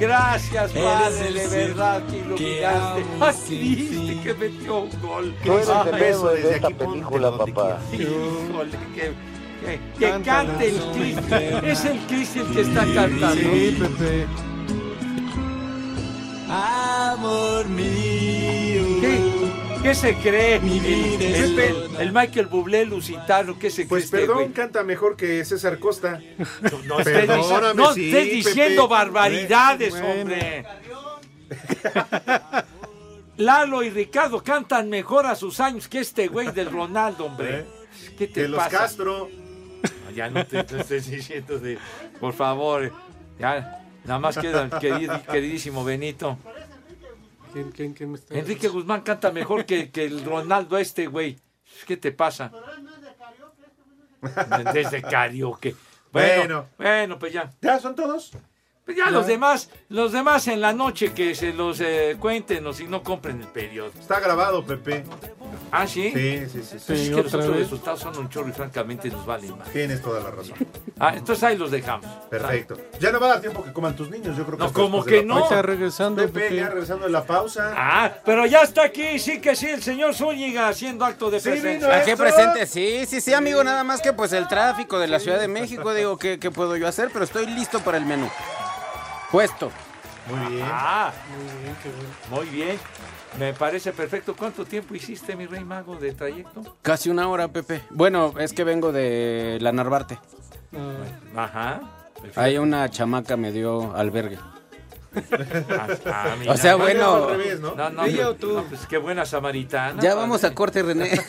Gracias, 0.00 0.72
Padre, 0.72 1.32
de 1.32 1.48
verdad 1.48 2.02
que 2.06 2.16
iluminaste 2.16 3.04
a 3.20 3.32
Cristi 3.46 4.20
que 4.24 4.34
metió 4.34 4.78
un 4.78 5.02
gol. 5.02 5.36
Tú 5.44 5.52
eres 5.52 5.68
el 5.68 6.00
desde 6.00 6.48
de 6.48 6.54
esta 6.56 6.70
película, 6.70 7.36
papá. 7.36 7.78
Híjole, 7.92 8.78
que, 8.94 9.12
que, 9.60 9.80
que 9.98 10.22
cante 10.22 10.68
el 10.68 10.80
Cristi. 10.92 11.68
Es 11.68 11.84
el 11.84 11.98
Cristi 12.06 12.38
el 12.38 12.52
que 12.54 12.60
está 12.62 12.86
cantando. 12.94 13.34
Sí, 13.34 13.78
Pepe. 13.78 14.51
Amor 16.54 17.66
mío. 17.68 18.82
¿Qué, 19.00 19.20
qué 19.82 19.94
se 19.94 20.14
cree? 20.16 20.60
Mi 20.60 20.78
vida 20.80 21.24
el, 21.24 21.58
es 21.58 21.70
el- 21.70 21.96
el 21.98 22.12
Michael 22.12 22.46
Bublé 22.46 22.84
lusitano, 22.84 23.58
¿qué 23.58 23.70
se 23.70 23.86
Pues 23.86 24.10
cree 24.10 24.22
este 24.22 24.26
perdón, 24.28 24.44
güey? 24.44 24.52
canta 24.54 24.82
mejor 24.84 25.16
que 25.16 25.44
César 25.44 25.78
Costa. 25.78 26.20
No 26.86 27.00
estés, 27.00 27.26
no 27.74 27.94
sí, 27.94 28.10
estés 28.10 28.30
diciendo 28.32 28.82
Pepe. 28.88 28.94
barbaridades, 28.94 29.90
Bueno. 29.92 30.08
hombre. 30.22 30.64
Lalo 33.38 33.82
y 33.82 33.90
Ricardo 33.90 34.42
cantan 34.42 34.88
mejor 34.90 35.26
a 35.26 35.34
sus 35.34 35.58
años 35.58 35.88
que 35.88 36.00
este 36.00 36.28
güey 36.28 36.52
del 36.52 36.70
Ronaldo, 36.70 37.26
hombre. 37.26 37.64
¿Qué 38.18 38.26
te 38.26 38.42
Que 38.42 38.48
los 38.48 38.58
pasa? 38.58 38.78
Castro. 38.78 39.28
No, 40.04 40.10
ya 40.14 40.28
no 40.28 40.44
te, 40.46 40.62
te 40.64 40.80
estés 40.80 41.10
diciendo 41.10 41.58
de... 41.58 41.78
Por 42.20 42.34
favor, 42.34 42.92
ya... 43.38 43.78
Nada 44.04 44.18
más 44.18 44.36
queda 44.38 44.62
el 44.64 45.22
queridísimo 45.22 45.84
Benito. 45.84 46.38
¿Quién, 47.52 47.70
quién, 47.70 47.92
quién 47.92 48.10
me 48.10 48.18
está 48.18 48.34
Enrique 48.34 48.68
Guzmán 48.68 49.02
canta 49.02 49.30
mejor 49.30 49.66
que, 49.66 49.90
que 49.90 50.04
el 50.04 50.24
Ronaldo 50.24 50.78
este, 50.78 51.06
güey. 51.06 51.38
¿Qué 51.86 51.96
te 51.96 52.12
pasa? 52.12 52.50
Desde 54.72 55.02
karaoke. 55.02 55.74
Bueno, 56.12 56.12
Bueno. 56.12 56.68
bueno, 56.78 57.18
pues 57.18 57.32
ya. 57.32 57.50
¿Ya 57.60 57.78
son 57.78 57.94
todos? 57.94 58.32
Pues 58.84 58.96
ya 58.96 59.10
los 59.10 59.28
demás, 59.28 59.70
los 59.90 60.10
demás 60.10 60.48
en 60.48 60.60
la 60.60 60.72
noche 60.72 61.12
que 61.12 61.36
se 61.36 61.52
los 61.52 61.80
eh, 61.80 62.16
cuenten 62.18 62.66
o 62.66 62.72
si 62.72 62.84
no 62.88 63.02
compren 63.04 63.40
el 63.40 63.46
periodo. 63.46 63.92
Está 63.98 64.18
grabado, 64.18 64.64
Pepe. 64.66 65.04
¿Ah, 65.70 65.86
sí? 65.86 66.10
Sí, 66.12 66.40
sí, 66.52 66.62
sí. 66.62 66.76
Pues 66.84 66.98
sí. 67.00 67.04
es 67.04 67.10
que 67.10 67.22
los 67.22 67.32
otros 67.34 67.56
resultados 67.56 68.00
son 68.00 68.18
un 68.18 68.28
chorro 68.28 68.48
y 68.48 68.52
francamente 68.52 69.08
nos 69.08 69.24
valen 69.24 69.56
más. 69.56 69.68
Tienes 69.70 70.02
toda 70.02 70.20
la 70.20 70.30
razón. 70.32 70.54
Ah, 70.98 71.12
entonces 71.16 71.44
ahí 71.44 71.56
los 71.56 71.70
dejamos. 71.70 72.04
Perfecto. 72.28 72.76
Ya 72.98 73.12
no 73.12 73.20
va 73.20 73.26
a 73.26 73.28
dar 73.30 73.40
tiempo 73.40 73.62
que 73.62 73.72
coman 73.72 73.94
tus 73.94 74.10
niños, 74.10 74.36
yo 74.36 74.44
creo 74.44 74.56
que 74.56 74.62
No, 74.62 74.64
hasta 74.66 74.80
¿cómo 74.80 74.96
después 74.98 75.14
de 75.14 75.20
que 75.20 75.26
no? 75.26 75.34
pausa. 75.34 75.48
Está 75.54 75.62
regresando, 75.62 76.22
Pepe, 76.22 76.40
Pepe. 76.40 76.56
ya 76.56 76.68
regresando 76.68 77.04
de 77.06 77.12
la 77.12 77.24
pausa. 77.24 77.72
Ah, 77.76 78.12
pero 78.24 78.46
ya 78.46 78.62
está 78.62 78.84
aquí, 78.84 79.18
sí 79.20 79.40
que 79.40 79.54
sí, 79.54 79.66
el 79.68 79.82
señor 79.82 80.14
Zúñiga 80.14 80.68
haciendo 80.68 81.04
acto 81.04 81.30
de 81.30 81.38
Sí, 81.40 81.50
presencia. 81.50 81.96
Aquí 81.98 82.16
presente, 82.16 82.66
sí, 82.66 83.06
sí, 83.06 83.20
sí, 83.20 83.32
amigo, 83.32 83.62
nada 83.62 83.84
más 83.84 84.00
que 84.02 84.12
pues 84.12 84.32
el 84.32 84.48
tráfico 84.48 84.98
de 84.98 85.06
la 85.06 85.20
Ciudad 85.20 85.38
de 85.40 85.48
México, 85.48 85.94
digo, 85.94 86.18
¿qué, 86.18 86.38
qué 86.40 86.50
puedo 86.50 86.76
yo 86.76 86.88
hacer? 86.88 87.10
Pero 87.12 87.24
estoy 87.24 87.46
listo 87.46 87.78
para 87.80 87.98
el 87.98 88.06
menú. 88.06 88.28
Puesto. 89.32 89.72
Muy 90.28 90.52
bien. 90.54 90.66
Ah, 90.70 91.10
Muy 91.34 91.62
bien, 91.62 91.76
qué 91.82 91.88
bueno. 91.88 92.14
muy 92.30 92.46
bien. 92.54 92.78
Me 93.38 93.52
parece 93.54 93.92
perfecto. 93.92 94.36
¿Cuánto 94.36 94.64
tiempo 94.64 94.94
hiciste, 94.94 95.34
mi 95.34 95.46
rey 95.46 95.64
mago, 95.64 95.96
de 95.96 96.12
trayecto? 96.12 96.76
Casi 96.82 97.08
una 97.10 97.26
hora, 97.28 97.48
Pepe. 97.48 97.82
Bueno, 97.90 98.34
es 98.38 98.52
que 98.52 98.62
vengo 98.62 98.92
de 98.92 99.58
la 99.60 99.72
Narvarte. 99.72 100.18
Ah, 101.34 101.44
Ajá. 101.44 101.80
Perfecto. 102.14 102.40
Ahí 102.40 102.58
una 102.58 102.88
chamaca 102.90 103.36
me 103.36 103.50
dio 103.50 103.96
albergue. 103.96 104.38
Ah, 105.68 105.88
ah, 106.06 106.36
mira. 106.38 106.52
O 106.52 106.56
sea, 106.56 106.76
bueno, 106.76 107.28
revés, 107.30 107.60
¿no? 107.60 107.74
No, 107.74 107.90
no, 107.90 108.04
¿Ella 108.04 108.24
no, 108.24 108.28
o 108.30 108.34
tú? 108.34 108.52
no, 108.52 108.62
pues 108.64 108.86
qué 108.86 108.96
buena 108.98 109.26
samaritana. 109.26 110.00
ya 110.00 110.14
vamos 110.14 110.44
a 110.44 110.54
corte, 110.54 110.82
René. 110.82 111.10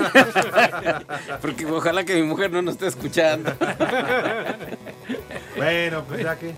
Porque 1.41 1.65
ojalá 1.65 2.03
que 2.05 2.15
mi 2.15 2.23
mujer 2.23 2.51
no 2.51 2.61
nos 2.61 2.75
esté 2.75 2.87
escuchando. 2.87 3.51
Bueno, 5.55 6.03
pues 6.05 6.23
ya 6.23 6.35
que. 6.35 6.55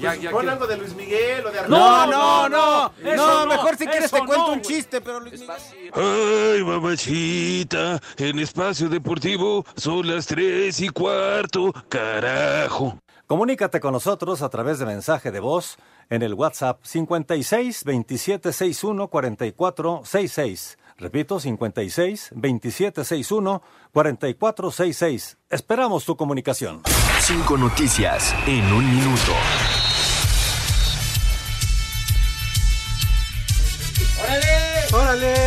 Ya, 0.00 0.10
Pues 0.10 0.22
ya 0.22 0.30
pon 0.30 0.48
algo 0.48 0.66
de 0.66 0.76
Luis 0.78 0.94
Miguel 0.94 1.44
o 1.46 1.50
de 1.50 1.68
No, 1.68 1.86
Arnaldo. 1.86 2.16
no, 2.16 2.48
no. 2.48 2.92
eso 3.04 3.16
No, 3.16 3.44
no, 3.44 3.46
mejor 3.46 3.76
si 3.76 3.86
quieres 3.86 4.10
te 4.10 4.18
cuento 4.18 4.38
no, 4.48 4.52
un 4.54 4.60
chiste, 4.62 5.00
pero 5.00 5.20
Luis 5.20 5.40
Miguel. 5.40 5.56
Ay, 5.94 6.64
mamachita, 6.64 8.00
en 8.16 8.38
espacio 8.38 8.88
deportivo 8.88 9.64
son 9.76 10.06
las 10.08 10.26
tres 10.26 10.80
y 10.80 10.88
cuarto, 10.88 11.72
carajo. 11.88 12.98
Comunícate 13.26 13.80
con 13.80 13.92
nosotros 13.92 14.42
a 14.42 14.48
través 14.50 14.78
de 14.78 14.86
mensaje 14.86 15.30
de 15.30 15.40
voz 15.40 15.76
en 16.10 16.22
el 16.22 16.34
WhatsApp 16.34 16.80
56 16.82 17.84
27 17.84 18.52
61 18.52 19.08
44 19.08 20.02
66. 20.04 20.78
Repito, 20.98 21.40
56 21.40 22.30
27 22.34 23.04
61 23.04 23.62
44 23.92 24.70
66. 24.70 25.38
Esperamos 25.48 26.04
tu 26.04 26.16
comunicación. 26.16 26.82
Cinco 27.20 27.56
noticias 27.56 28.34
en 28.46 28.64
un 28.72 28.84
minuto. 28.94 29.32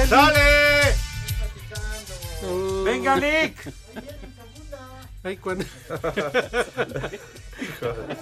¡Órale! 0.05 0.39
¡Dale! 0.41 0.95
¡Venga, 2.83 3.15
Nick! 3.15 3.73
Ay, 5.23 5.37
cuando... 5.37 5.65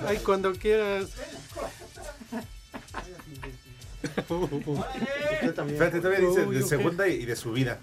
Ay, 0.08 0.18
cuando 0.20 0.54
quieras. 0.54 1.10
Fíjate, 5.68 6.00
todavía 6.00 6.30
dice 6.30 6.46
de 6.46 6.64
segunda 6.64 7.08
y 7.08 7.26
de 7.26 7.36
subida. 7.36 7.80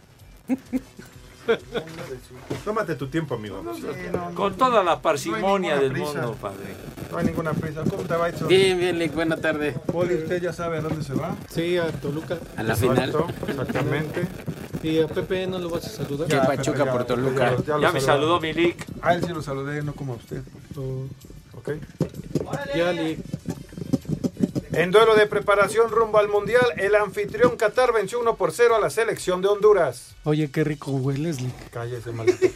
Tómate 2.65 2.95
tu 2.95 3.09
tiempo, 3.09 3.35
amigo. 3.35 3.63
Con 4.35 4.55
toda 4.57 4.83
la 4.83 5.01
parsimonia 5.01 5.77
No 5.77 5.83
del 5.83 5.93
prisa. 5.93 6.13
mundo, 6.23 6.37
padre. 6.41 6.75
No 7.11 7.19
hay 7.19 7.27
ninguna 7.27 7.53
prisa. 7.53 7.83
¿Cómo 7.89 8.03
te 8.03 8.15
va, 8.15 8.29
Edson? 8.29 8.49
Bien, 8.49 8.79
bien, 8.79 8.99
Lick, 8.99 9.15
buena 9.15 9.37
tarde. 9.37 9.73
Poli, 9.91 10.15
¿usted 10.15 10.41
ya 10.43 10.53
sabe 10.53 10.79
a 10.79 10.81
dónde 10.81 11.03
se 11.05 11.15
va? 11.15 11.35
Sí, 11.49 11.77
a 11.77 11.91
Toluca. 11.91 12.39
A 12.57 12.63
la 12.63 12.77
final. 12.77 13.13
Exactamente. 13.49 14.27
¿Y 14.83 15.01
a 15.01 15.09
Pepe 15.09 15.47
no 15.47 15.59
lo 15.59 15.69
vas 15.71 15.87
a 15.87 15.91
saludar? 15.91 16.29
Que 16.29 16.37
Pachuca 16.37 16.91
por 16.91 17.05
Toluca. 17.05 17.57
Ya 17.81 17.91
me 17.93 18.01
saludó 18.01 18.41
mi 18.41 18.53
Lick. 18.53 18.87
A 19.03 19.15
él 19.15 19.25
sí 19.25 19.33
lo 19.33 19.43
saludé, 19.43 19.83
no 19.83 19.93
como 19.95 20.15
a 20.15 20.17
usted. 20.17 20.43
¿Ok? 21.57 21.71
Ya, 22.75 22.93
Lick. 22.93 23.19
En 24.73 24.93
duelo 24.93 25.17
de 25.17 25.27
preparación 25.27 25.91
rumbo 25.91 26.19
al 26.19 26.29
Mundial, 26.29 26.65
el 26.77 26.95
anfitrión 26.95 27.57
Qatar 27.57 27.93
venció 27.93 28.21
1 28.21 28.37
por 28.37 28.53
0 28.53 28.77
a 28.77 28.81
la 28.81 28.89
selección 28.89 29.43
de 29.43 29.49
Honduras. 29.49 30.15
Oye, 30.25 30.51
qué 30.51 30.63
rico 30.63 30.93
hueles, 30.93 31.41
Lick. 31.41 31.71
Cállese, 31.71 32.13
maldito. 32.13 32.47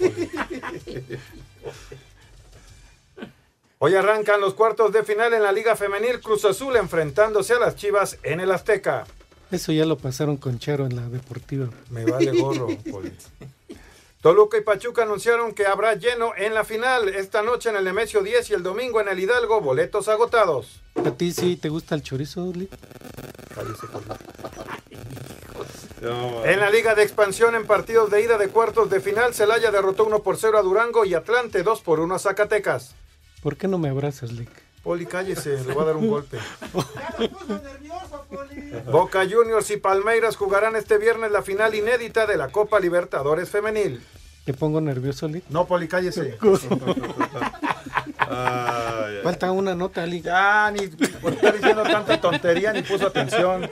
Hoy 3.78 3.94
arrancan 3.96 4.40
los 4.40 4.54
cuartos 4.54 4.92
de 4.92 5.02
final 5.02 5.34
en 5.34 5.42
la 5.42 5.50
Liga 5.50 5.74
Femenil 5.74 6.20
Cruz 6.20 6.44
Azul 6.44 6.76
enfrentándose 6.76 7.54
a 7.54 7.58
las 7.58 7.74
Chivas 7.74 8.18
en 8.22 8.40
el 8.40 8.52
Azteca. 8.52 9.04
Eso 9.50 9.72
ya 9.72 9.84
lo 9.84 9.98
pasaron 9.98 10.36
con 10.36 10.58
Charo 10.58 10.86
en 10.86 10.96
la 10.96 11.08
deportiva. 11.08 11.68
Me 11.90 12.04
vale 12.04 12.30
gorro, 12.38 12.68
Poli. 12.90 13.12
Toluca 14.24 14.56
y 14.56 14.62
Pachuca 14.62 15.02
anunciaron 15.02 15.52
que 15.52 15.66
habrá 15.66 15.96
lleno 15.96 16.32
en 16.34 16.54
la 16.54 16.64
final 16.64 17.10
esta 17.10 17.42
noche 17.42 17.68
en 17.68 17.76
el 17.76 17.84
Nemesio 17.84 18.22
10 18.22 18.48
y 18.48 18.54
el 18.54 18.62
domingo 18.62 18.98
en 19.02 19.08
el 19.08 19.20
Hidalgo, 19.20 19.60
boletos 19.60 20.08
agotados. 20.08 20.80
¿A 20.94 21.10
ti 21.10 21.30
sí 21.30 21.58
te 21.58 21.68
gusta 21.68 21.94
el 21.94 22.02
chorizo, 22.02 22.50
Lick? 22.54 22.70
En 26.42 26.58
la 26.58 26.70
Liga 26.70 26.94
de 26.94 27.02
Expansión 27.02 27.54
en 27.54 27.66
partidos 27.66 28.10
de 28.10 28.22
ida 28.22 28.38
de 28.38 28.48
cuartos 28.48 28.88
de 28.88 29.02
final, 29.02 29.34
Celaya 29.34 29.70
derrotó 29.70 30.06
1 30.06 30.22
por 30.22 30.38
0 30.38 30.56
a 30.56 30.62
Durango 30.62 31.04
y 31.04 31.12
Atlante 31.12 31.62
2 31.62 31.82
por 31.82 32.00
1 32.00 32.14
a 32.14 32.18
Zacatecas. 32.18 32.94
¿Por 33.42 33.58
qué 33.58 33.68
no 33.68 33.76
me 33.76 33.90
abrazas, 33.90 34.32
Lick? 34.32 34.63
Poli, 34.84 35.06
cállese, 35.06 35.64
le 35.64 35.72
voy 35.72 35.82
a 35.82 35.86
dar 35.86 35.96
un 35.96 36.08
golpe. 36.10 36.38
Boca 38.92 39.24
Juniors 39.28 39.70
y 39.70 39.78
Palmeiras 39.78 40.36
jugarán 40.36 40.76
este 40.76 40.98
viernes 40.98 41.30
la 41.30 41.40
final 41.40 41.74
inédita 41.74 42.26
de 42.26 42.36
la 42.36 42.48
Copa 42.48 42.78
Libertadores 42.80 43.48
Femenil. 43.48 44.02
¿Te 44.44 44.52
pongo 44.52 44.82
nervioso, 44.82 45.26
Lick? 45.26 45.44
No, 45.48 45.66
Poli, 45.66 45.88
cállese. 45.88 46.36
Falta 49.22 49.52
una 49.52 49.74
nota, 49.74 50.04
Lick. 50.04 50.24
Ya, 50.24 50.70
ni 50.70 50.86
por 50.86 51.32
estar 51.32 51.54
diciendo 51.54 51.82
tanta 51.82 52.20
tontería, 52.20 52.74
ni 52.74 52.82
puso 52.82 53.06
atención. 53.06 53.70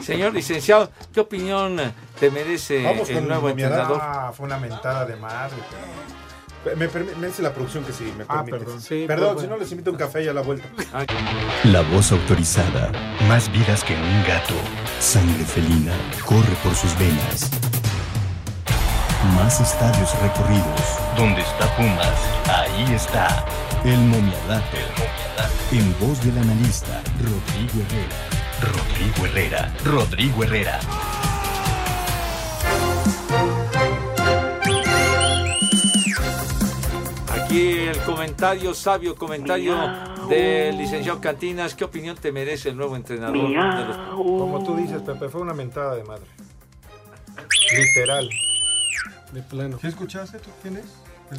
Señor 0.00 0.34
licenciado, 0.34 0.90
¿qué 1.14 1.20
opinión 1.20 1.80
te 2.18 2.30
merece 2.30 2.84
Vamos 2.84 3.08
el 3.08 3.16
con 3.16 3.28
nuevo 3.28 3.48
entrenador? 3.48 3.98
Ah, 4.02 4.32
fue 4.36 4.44
una 4.44 4.58
mentada 4.58 5.06
de 5.06 5.16
madre. 5.16 5.56
Me, 6.64 6.74
me 7.16 7.26
dice 7.28 7.40
la 7.42 7.52
producción 7.54 7.84
que 7.84 7.92
sí, 7.92 8.12
me 8.18 8.24
Ah, 8.28 8.44
permite. 8.44 8.58
perdón. 8.58 8.80
Sí, 8.82 9.04
perdón, 9.06 9.32
pues, 9.34 9.44
si 9.44 9.50
no 9.50 9.56
les 9.56 9.70
invito 9.70 9.90
un 9.90 9.96
café 9.96 10.22
y 10.24 10.28
a 10.28 10.34
la 10.34 10.42
vuelta. 10.42 10.68
La 11.64 11.80
voz 11.82 12.12
autorizada. 12.12 12.90
Más 13.28 13.50
vidas 13.50 13.82
que 13.82 13.94
un 13.94 14.24
gato. 14.28 14.54
Sangre 14.98 15.44
felina 15.44 15.92
corre 16.26 16.54
por 16.62 16.74
sus 16.74 16.96
venas. 16.98 17.50
Más 19.36 19.60
estadios 19.60 20.10
recorridos. 20.20 20.80
Donde 21.16 21.40
está 21.42 21.66
Pumas, 21.76 22.18
ahí 22.48 22.94
está. 22.94 23.44
El 23.84 23.98
momiadato. 23.98 24.76
En 25.72 25.94
voz 25.98 26.22
del 26.24 26.36
analista 26.38 27.00
Rodrigo 27.22 27.86
Herrera. 27.86 28.16
Rodrigo 28.60 29.26
Herrera. 29.26 29.74
Rodrigo 29.84 30.44
Herrera. 30.44 30.80
Aquí 37.50 37.80
el 37.80 37.98
comentario, 38.02 38.72
sabio 38.74 39.16
comentario 39.16 39.74
del 40.28 40.78
licenciado 40.78 41.20
Cantinas. 41.20 41.74
¿Qué 41.74 41.82
opinión 41.82 42.16
te 42.16 42.30
merece 42.30 42.68
el 42.68 42.76
nuevo 42.76 42.94
entrenador 42.94 43.36
de 43.36 43.84
los 43.86 43.96
Como 43.96 44.62
tú 44.62 44.76
dices, 44.76 45.02
Pepe, 45.02 45.28
fue 45.28 45.40
una 45.40 45.52
mentada 45.52 45.96
de 45.96 46.04
madre. 46.04 46.26
Literal. 47.76 48.30
De 49.32 49.42
plano. 49.42 49.78
¿Sí 49.80 49.88
escuchaste 49.88 50.38
tú 50.38 50.50
quién 50.62 50.76
es? 50.76 50.84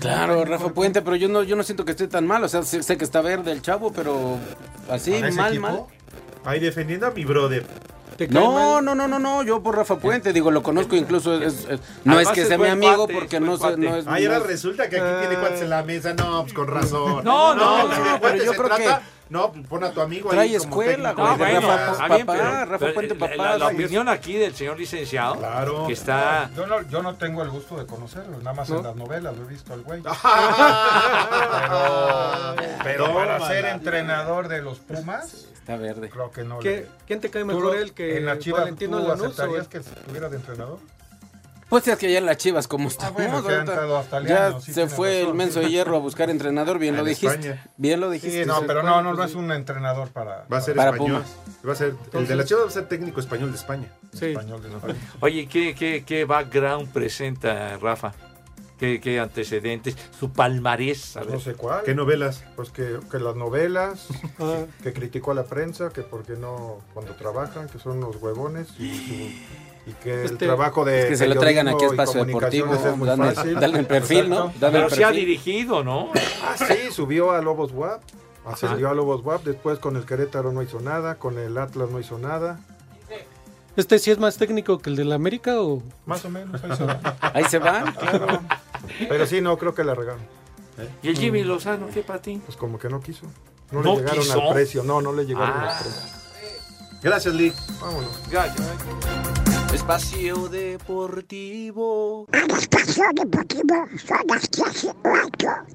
Claro, 0.01 0.43
Rafa 0.43 0.73
Puente, 0.73 1.01
pero 1.01 1.15
yo 1.15 1.29
no, 1.29 1.43
yo 1.43 1.55
no 1.55 1.63
siento 1.63 1.85
que 1.85 1.91
esté 1.91 2.09
tan 2.09 2.27
mal. 2.27 2.43
O 2.43 2.49
sea, 2.49 2.63
sé, 2.63 2.83
sé 2.83 2.97
que 2.97 3.05
está 3.05 3.21
verde 3.21 3.53
el 3.53 3.61
chavo, 3.61 3.93
pero 3.93 4.37
así, 4.89 5.11
¿Para 5.11 5.29
ese 5.29 5.37
mal, 5.37 5.53
equipo? 5.53 5.65
mal. 5.65 5.85
Ahí 6.43 6.59
defendiendo 6.59 7.07
a 7.07 7.11
mi 7.11 7.23
brother. 7.23 7.65
¿Te 8.21 8.27
cae 8.27 8.39
No, 8.39 8.51
mal? 8.51 8.85
no, 8.85 8.93
no, 8.93 9.07
no, 9.07 9.17
no, 9.17 9.41
yo 9.41 9.63
por 9.63 9.75
Rafa 9.75 9.97
Puente, 9.97 10.31
digo, 10.31 10.51
lo 10.51 10.61
conozco 10.61 10.95
incluso, 10.95 11.41
es- 11.41 11.65
es- 11.67 11.79
no 12.03 12.13
Además 12.13 12.37
es 12.37 12.43
que 12.43 12.45
sea 12.47 12.59
mi 12.59 12.67
amigo 12.67 12.97
cuate, 13.07 13.13
porque 13.15 13.39
no, 13.39 13.57
sé- 13.57 13.77
no 13.77 13.95
es... 13.95 14.05
Ay, 14.07 14.25
no 14.25 14.33
ahora 14.33 14.43
es- 14.43 14.47
resulta 14.51 14.87
que 14.89 14.99
aquí 14.99 15.19
tiene 15.27 15.39
cuates 15.39 15.61
en 15.63 15.69
la 15.71 15.81
mesa. 15.81 16.13
No, 16.13 16.43
pues 16.43 16.53
con 16.53 16.67
razón. 16.67 17.23
No, 17.23 17.55
no, 17.55 17.81
si 17.91 17.99
no, 17.99 18.13
de 18.13 18.19
pero 18.21 18.43
yo 18.43 18.51
creo 18.53 18.65
trata, 18.67 18.77
que- 18.99 19.20
No, 19.31 19.49
pues 19.53 19.65
pon 19.65 19.81
a 19.83 19.91
tu 19.91 20.01
amigo 20.01 20.29
Trae 20.29 20.41
ahí 20.41 20.57
como 20.57 20.81
escuela, 20.81 21.13
güey, 21.13 21.37
de 21.37 21.45
de 21.45 21.51
Rafa, 21.51 21.67
veras. 21.67 21.85
pa- 21.87 21.91
Está 22.03 22.15
bien, 22.15 22.25
papá, 22.27 22.39
pero- 22.39 22.65
Rafa 22.65 22.77
pero 22.79 22.93
Puente, 22.93 23.13
la- 23.15 23.19
papá, 23.19 23.35
La, 23.37 23.57
la 23.57 23.67
opinión 23.67 24.09
aquí 24.09 24.33
del 24.37 24.53
señor 24.55 24.77
licenciado, 24.77 25.37
Claro. 25.37 25.87
que 25.87 25.93
está... 25.93 26.49
Yo 26.55 26.67
no, 26.67 26.81
yo 26.89 27.01
no 27.01 27.15
tengo 27.15 27.41
el 27.41 27.49
gusto 27.49 27.77
de 27.77 27.85
conocerlo, 27.85 28.37
nada 28.39 28.53
más 28.53 28.69
en 28.69 28.83
las 28.83 28.93
novelas 28.95 29.35
lo 29.37 29.43
he 29.43 29.47
visto 29.47 29.73
al 29.73 29.81
güey. 29.83 30.01
Pero 32.83 32.83
pero 32.83 33.13
para 33.13 33.37
Tómala. 33.37 33.47
ser 33.47 33.65
entrenador 33.65 34.47
de 34.47 34.61
los 34.61 34.79
Pumas, 34.79 35.45
Está 35.53 35.77
verde. 35.77 36.09
creo 36.09 36.31
que 36.31 36.43
no. 36.43 36.59
¿Qué- 36.59 36.69
le- 36.81 36.87
¿Quién 37.07 37.21
te 37.21 37.29
cae 37.29 37.41
¿Tú 37.43 37.47
mejor 37.47 37.75
él 37.77 37.93
que 37.93 38.17
en 38.17 38.25
la 38.25 38.39
Chivas, 38.39 38.61
Valentino 38.61 38.99
¿tú 39.01 39.07
Lanús 39.07 39.21
o 39.21 39.25
aceptarías 39.27 39.59
él? 39.65 39.67
que 39.69 39.77
estuviera 39.77 40.29
de 40.29 40.37
entrenador? 40.37 40.79
Pues 41.71 41.87
es 41.87 41.97
que 41.97 42.11
ya 42.11 42.17
en 42.19 42.25
las 42.25 42.35
chivas 42.35 42.67
como 42.67 42.89
bueno, 43.13 43.37
ahorita, 43.37 43.59
estado 43.63 43.97
hasta 43.97 44.21
ya 44.23 44.59
sí 44.59 44.73
se 44.73 44.87
fue 44.89 45.13
razón. 45.21 45.29
el 45.29 45.33
menso 45.35 45.59
de 45.61 45.69
hierro 45.69 45.95
a 45.95 45.99
buscar 45.99 46.29
entrenador, 46.29 46.77
bien 46.79 46.97
lo 46.97 47.05
dijiste. 47.05 47.33
España. 47.33 47.65
Bien 47.77 48.01
lo 48.01 48.09
dijiste. 48.11 48.41
Sí, 48.43 48.45
no, 48.45 48.61
pero 48.67 48.83
no, 48.83 49.01
no, 49.01 49.13
no 49.13 49.23
es 49.23 49.35
un 49.35 49.49
entrenador 49.53 50.09
para, 50.09 50.45
Va 50.51 50.57
a 50.57 50.61
ser 50.61 50.75
Para 50.75 50.91
español. 50.91 51.23
Pumas. 51.23 51.65
Va 51.65 51.71
a 51.71 51.75
ser, 51.75 51.95
el 52.11 52.27
de 52.27 52.35
la 52.35 52.43
Chivas 52.43 52.65
va 52.65 52.67
a 52.67 52.71
ser 52.71 52.87
técnico 52.89 53.21
español 53.21 53.51
de 53.51 53.57
España. 53.57 53.87
Sí. 54.11 54.25
español 54.27 54.61
de 54.61 54.69
España. 54.69 54.95
Oye, 55.21 55.47
¿qué, 55.47 55.73
qué, 55.73 56.03
qué 56.05 56.25
background 56.25 56.89
presenta 56.91 57.77
Rafa? 57.77 58.11
¿Qué, 58.77 58.99
qué 58.99 59.19
antecedentes? 59.21 59.95
Su 60.19 60.33
palmarés. 60.33 61.15
a 61.15 61.21
No 61.23 61.39
sé 61.39 61.53
cuál. 61.53 61.83
¿Qué 61.85 61.95
novelas? 61.95 62.43
Pues 62.57 62.71
que, 62.71 62.99
que 63.09 63.19
las 63.19 63.35
novelas, 63.37 64.07
Ah, 64.39 64.65
que 64.83 64.91
criticó 64.91 65.31
a 65.31 65.35
la 65.35 65.43
prensa, 65.45 65.89
que 65.91 66.01
porque 66.01 66.33
no, 66.33 66.79
cuando 66.93 67.13
trabajan, 67.15 67.69
que 67.69 67.79
son 67.79 67.99
unos 68.03 68.17
huevones 68.17 68.67
y, 68.77 68.85
y- 68.87 69.47
y 69.85 69.91
que 69.93 70.13
el 70.13 70.25
Este- 70.25 70.45
trabajo 70.45 70.85
de 70.85 71.01
Es 71.03 71.05
que 71.07 71.17
se 71.17 71.27
lo 71.27 71.39
traigan 71.39 71.67
aquí 71.67 71.83
a 71.83 71.87
Espacio 71.87 72.23
Deportivo, 72.25 72.73
es 72.73 72.95
muy 72.97 73.07
dale, 73.07 73.31
fácil. 73.33 73.55
dale 73.59 73.79
el 73.79 73.85
perfil, 73.87 74.29
¿no? 74.29 74.35
Exacto. 74.47 74.59
Dame 74.59 74.79
el 74.79 74.85
Pero 74.89 75.07
ha 75.07 75.11
dirigido, 75.11 75.83
¿no? 75.83 76.11
Ah, 76.43 76.55
sí, 76.57 76.91
subió 76.91 77.31
a 77.31 77.41
Lobos 77.41 77.71
WAP. 77.71 78.01
Ajá. 78.45 78.55
Subió 78.57 78.89
a 78.89 78.93
Lobos 78.93 79.23
WAP, 79.23 79.43
después 79.43 79.79
con 79.79 79.95
el 79.95 80.05
Querétaro 80.05 80.51
no 80.51 80.61
hizo 80.63 80.79
nada, 80.79 81.15
con 81.15 81.37
el 81.37 81.57
Atlas 81.57 81.89
no 81.91 81.99
hizo 81.99 82.17
nada. 82.17 82.59
¿Este 83.77 83.99
sí 83.99 84.11
es 84.11 84.19
más 84.19 84.37
técnico 84.37 84.79
que 84.79 84.89
el 84.89 84.95
de 84.97 85.05
la 85.05 85.15
América 85.15 85.61
o...? 85.61 85.81
Más 86.05 86.25
o 86.25 86.29
menos, 86.29 86.61
ahí 86.63 86.75
se 86.75 86.83
va. 86.83 86.99
Ahí 87.33 87.43
se 87.45 87.59
van, 87.59 87.93
claro. 87.93 88.41
Pero 89.07 89.25
sí, 89.25 89.39
no, 89.41 89.57
creo 89.57 89.73
que 89.73 89.83
la 89.85 89.95
regaron. 89.95 90.21
¿Y 91.01 91.07
el 91.09 91.17
Jimmy 91.17 91.43
Lozano 91.43 91.87
qué 91.93 92.01
para 92.01 92.21
ti? 92.21 92.41
Pues 92.45 92.57
como 92.57 92.77
que 92.79 92.89
no 92.89 92.99
quiso. 92.99 93.27
No, 93.71 93.81
¿No 93.81 93.91
le 93.93 93.99
llegaron 94.01 94.23
quiso? 94.23 94.41
al 94.47 94.53
precio, 94.53 94.83
no, 94.83 95.01
no 95.01 95.13
le 95.13 95.25
llegaron 95.25 95.49
Ah. 95.55 95.69
al 95.77 95.83
precio. 95.83 96.01
Gracias, 97.01 97.33
Lick. 97.33 97.55
Vámonos. 97.79 98.29
Ya, 98.29 98.47
ya. 98.47 99.40
Espacio 99.73 100.49
Deportivo. 100.49 102.27
Espacio 102.33 103.05
Deportivo 103.15 103.87
son 104.05 104.27
las 104.27 104.49
15 104.49 104.89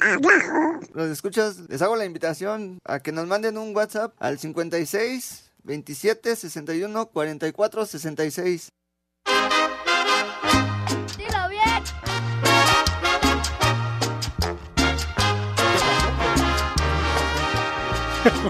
abajo. 0.00 0.80
Los 0.92 1.08
escuchas, 1.08 1.60
les 1.68 1.80
hago 1.80 1.96
la 1.96 2.04
invitación 2.04 2.78
a 2.84 3.00
que 3.00 3.12
nos 3.12 3.26
manden 3.26 3.56
un 3.56 3.74
WhatsApp 3.74 4.14
al 4.18 4.38
56 4.38 5.50
27 5.64 6.36
61 6.36 7.06
44 7.06 7.86
66. 7.86 8.68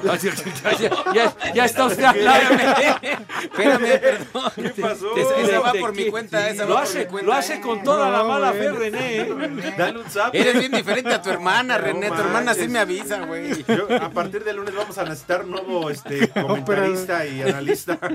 ya, 0.81 1.13
ya- 1.15 1.53
ya 1.55 1.65
está 1.65 1.85
usted 1.87 2.05
al. 2.05 2.17
Espérame, 2.17 4.01
perdón. 4.01 4.51
¿Qué 4.57 4.69
pasó? 4.83 5.17
Esa, 5.17 5.37
esa 5.41 5.61
va 5.61 5.73
¿De 5.73 5.81
por 5.81 5.95
mi 5.95 6.07
cuenta, 6.11 6.49
esa 6.49 6.65
lo 6.65 6.79
hace. 6.79 7.09
Lo 7.23 7.33
hace 7.33 7.61
con 7.61 7.83
toda 7.83 8.11
la 8.11 8.25
mala 8.25 8.53
fe, 8.53 8.71
René. 8.73 9.17
¿eh? 9.21 9.75
Dale 9.77 9.99
un 9.99 10.05
zap. 10.11 10.35
Eres 10.35 10.59
bien 10.59 10.73
diferente 10.73 11.13
a 11.13 11.23
tu 11.23 11.31
hermana, 11.31 11.79
René. 11.79 12.09
Tu 12.09 12.15
hermana 12.21 12.55
sí 12.55 12.69
me 12.69 12.79
avisa, 12.79 13.21
güey. 13.25 13.65
A 14.01 14.11
partir 14.11 14.45
del 14.45 14.57
lunes 14.57 14.75
vamos 14.75 14.97
a 14.99 15.05
necesitar 15.05 15.45
un 15.45 15.51
nuevo 15.53 15.91
este, 15.91 16.29
comentarista 16.43 17.27
y 17.27 17.43
analista. 17.43 17.99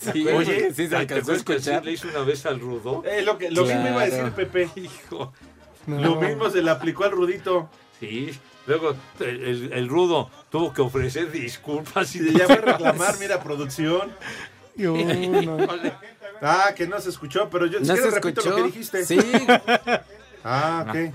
Sí, 0.00 0.26
Oye, 0.28 0.70
sí 0.74 0.84
se 0.84 0.88
¿te 0.88 0.96
alcanzó 0.96 1.32
a 1.32 1.36
escuchar. 1.36 1.84
le 1.84 1.92
hizo 1.92 2.08
una 2.08 2.20
vez 2.20 2.44
al 2.46 2.58
Rudo? 2.60 3.02
Eh, 3.04 3.22
lo 3.22 3.36
que, 3.38 3.50
lo 3.50 3.64
mismo 3.64 3.88
iba 3.88 4.02
a 4.02 4.06
decir 4.06 4.30
Pepe. 4.32 4.68
Hijo. 4.76 5.32
Lo 5.86 6.16
mismo 6.16 6.50
se 6.50 6.62
le 6.62 6.70
aplicó 6.70 7.04
al 7.04 7.10
Rudito. 7.12 7.68
Sí, 7.98 8.30
luego 8.66 8.94
el, 9.20 9.42
el- 9.44 9.72
el 9.72 9.88
Rudo 9.88 10.30
tuvo 10.50 10.72
que 10.72 10.82
ofrecer 10.82 11.30
disculpas 11.32 12.14
y 12.16 12.32
ya 12.32 12.46
fue 12.46 12.56
a 12.56 12.60
reclamar, 12.60 13.18
mira, 13.18 13.42
producción. 13.42 14.10
Yo, 14.76 14.94
no. 14.96 15.58
Ah, 16.42 16.72
que 16.74 16.86
no 16.86 16.98
se 17.00 17.10
escuchó, 17.10 17.50
pero 17.50 17.66
yo 17.66 17.80
¿No 17.80 17.84
si 17.84 17.92
quieres 17.92 18.04
se 18.14 18.20
repito 18.20 18.40
escuchó? 18.40 18.50
lo 18.50 18.64
que 18.64 18.70
dijiste. 18.70 19.04
Sí. 19.04 19.18
Ah, 20.42 20.86
ok. 20.88 21.12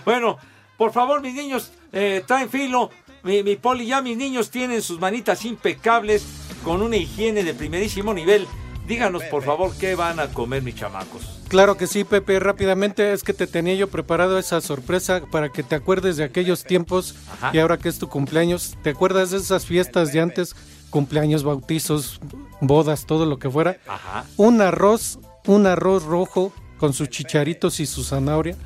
Bueno, 0.04 0.38
por 0.76 0.92
favor, 0.92 1.20
mis 1.22 1.34
niños, 1.34 1.70
eh, 1.92 2.24
traen 2.26 2.50
filo. 2.50 2.90
Mi, 3.22 3.42
mi 3.44 3.54
poli, 3.56 3.86
ya 3.86 4.02
mis 4.02 4.16
niños 4.16 4.50
tienen 4.50 4.82
sus 4.82 4.98
manitas 5.00 5.44
impecables 5.44 6.24
con 6.64 6.82
una 6.82 6.96
higiene 6.96 7.44
de 7.44 7.54
primerísimo 7.54 8.12
nivel. 8.12 8.46
Díganos, 8.86 9.24
por 9.24 9.42
favor, 9.42 9.72
qué 9.78 9.94
van 9.94 10.20
a 10.20 10.28
comer 10.28 10.62
mis 10.62 10.76
chamacos. 10.76 11.40
Claro 11.48 11.76
que 11.76 11.86
sí, 11.86 12.04
Pepe. 12.04 12.38
Rápidamente 12.40 13.12
es 13.12 13.22
que 13.22 13.32
te 13.32 13.46
tenía 13.46 13.74
yo 13.74 13.88
preparado 13.88 14.38
esa 14.38 14.60
sorpresa 14.60 15.22
para 15.30 15.50
que 15.50 15.62
te 15.62 15.74
acuerdes 15.74 16.16
de 16.16 16.24
aquellos 16.24 16.64
tiempos 16.64 17.14
Ajá. 17.32 17.50
y 17.52 17.58
ahora 17.58 17.78
que 17.78 17.88
es 17.88 17.98
tu 17.98 18.08
cumpleaños, 18.08 18.76
¿te 18.82 18.90
acuerdas 18.90 19.30
de 19.30 19.38
esas 19.38 19.66
fiestas 19.66 20.12
de 20.12 20.20
antes? 20.20 20.54
Cumpleaños, 20.90 21.42
bautizos, 21.42 22.20
bodas, 22.60 23.06
todo 23.06 23.26
lo 23.26 23.38
que 23.38 23.50
fuera. 23.50 23.78
Ajá. 23.86 24.24
Un 24.36 24.60
arroz, 24.60 25.18
un 25.46 25.66
arroz 25.66 26.04
rojo 26.04 26.52
con 26.78 26.92
sus 26.92 27.08
chicharitos 27.08 27.80
y 27.80 27.86
su 27.86 28.04
zanahoria 28.04 28.56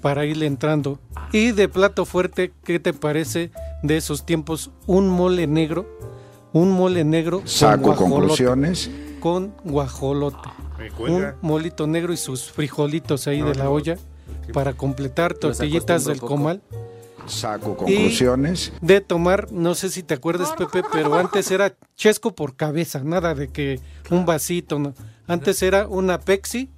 para 0.00 0.26
irle 0.26 0.46
entrando. 0.46 0.98
Y 1.32 1.52
de 1.52 1.68
plato 1.68 2.04
fuerte, 2.04 2.52
¿qué 2.64 2.78
te 2.78 2.92
parece 2.92 3.52
de 3.82 3.96
esos 3.96 4.26
tiempos? 4.26 4.70
Un 4.86 5.08
mole 5.08 5.46
negro, 5.46 5.86
un 6.52 6.70
mole 6.70 7.04
negro 7.04 7.38
con 7.40 7.48
Saco 7.48 7.82
guajolote, 7.84 8.10
conclusiones. 8.14 8.90
Con 9.20 9.54
guajolote. 9.64 10.48
Un 10.98 11.34
molito 11.42 11.86
negro 11.86 12.12
y 12.12 12.16
sus 12.16 12.50
frijolitos 12.50 13.26
ahí 13.28 13.40
No, 13.40 13.48
de 13.50 13.54
la 13.54 13.64
no. 13.64 13.70
olla 13.72 13.96
para 14.52 14.72
completar 14.74 15.34
tortillitas 15.34 16.04
del 16.04 16.20
comal. 16.20 16.60
Saco 17.26 17.76
conclusiones. 17.76 18.72
De 18.80 19.00
tomar, 19.00 19.52
no 19.52 19.76
sé 19.76 19.90
si 19.90 20.02
te 20.02 20.14
acuerdas, 20.14 20.52
Pepe, 20.58 20.82
pero 20.92 21.14
antes 21.14 21.50
era 21.52 21.72
chesco 21.94 22.34
por 22.34 22.56
cabeza, 22.56 23.00
nada 23.04 23.34
de 23.34 23.48
que 23.48 23.80
un 24.10 24.26
vasito, 24.26 24.80
no. 24.80 24.92
Antes 25.28 25.62
era 25.62 25.86
una 25.86 26.18
Pepsi, 26.18 26.68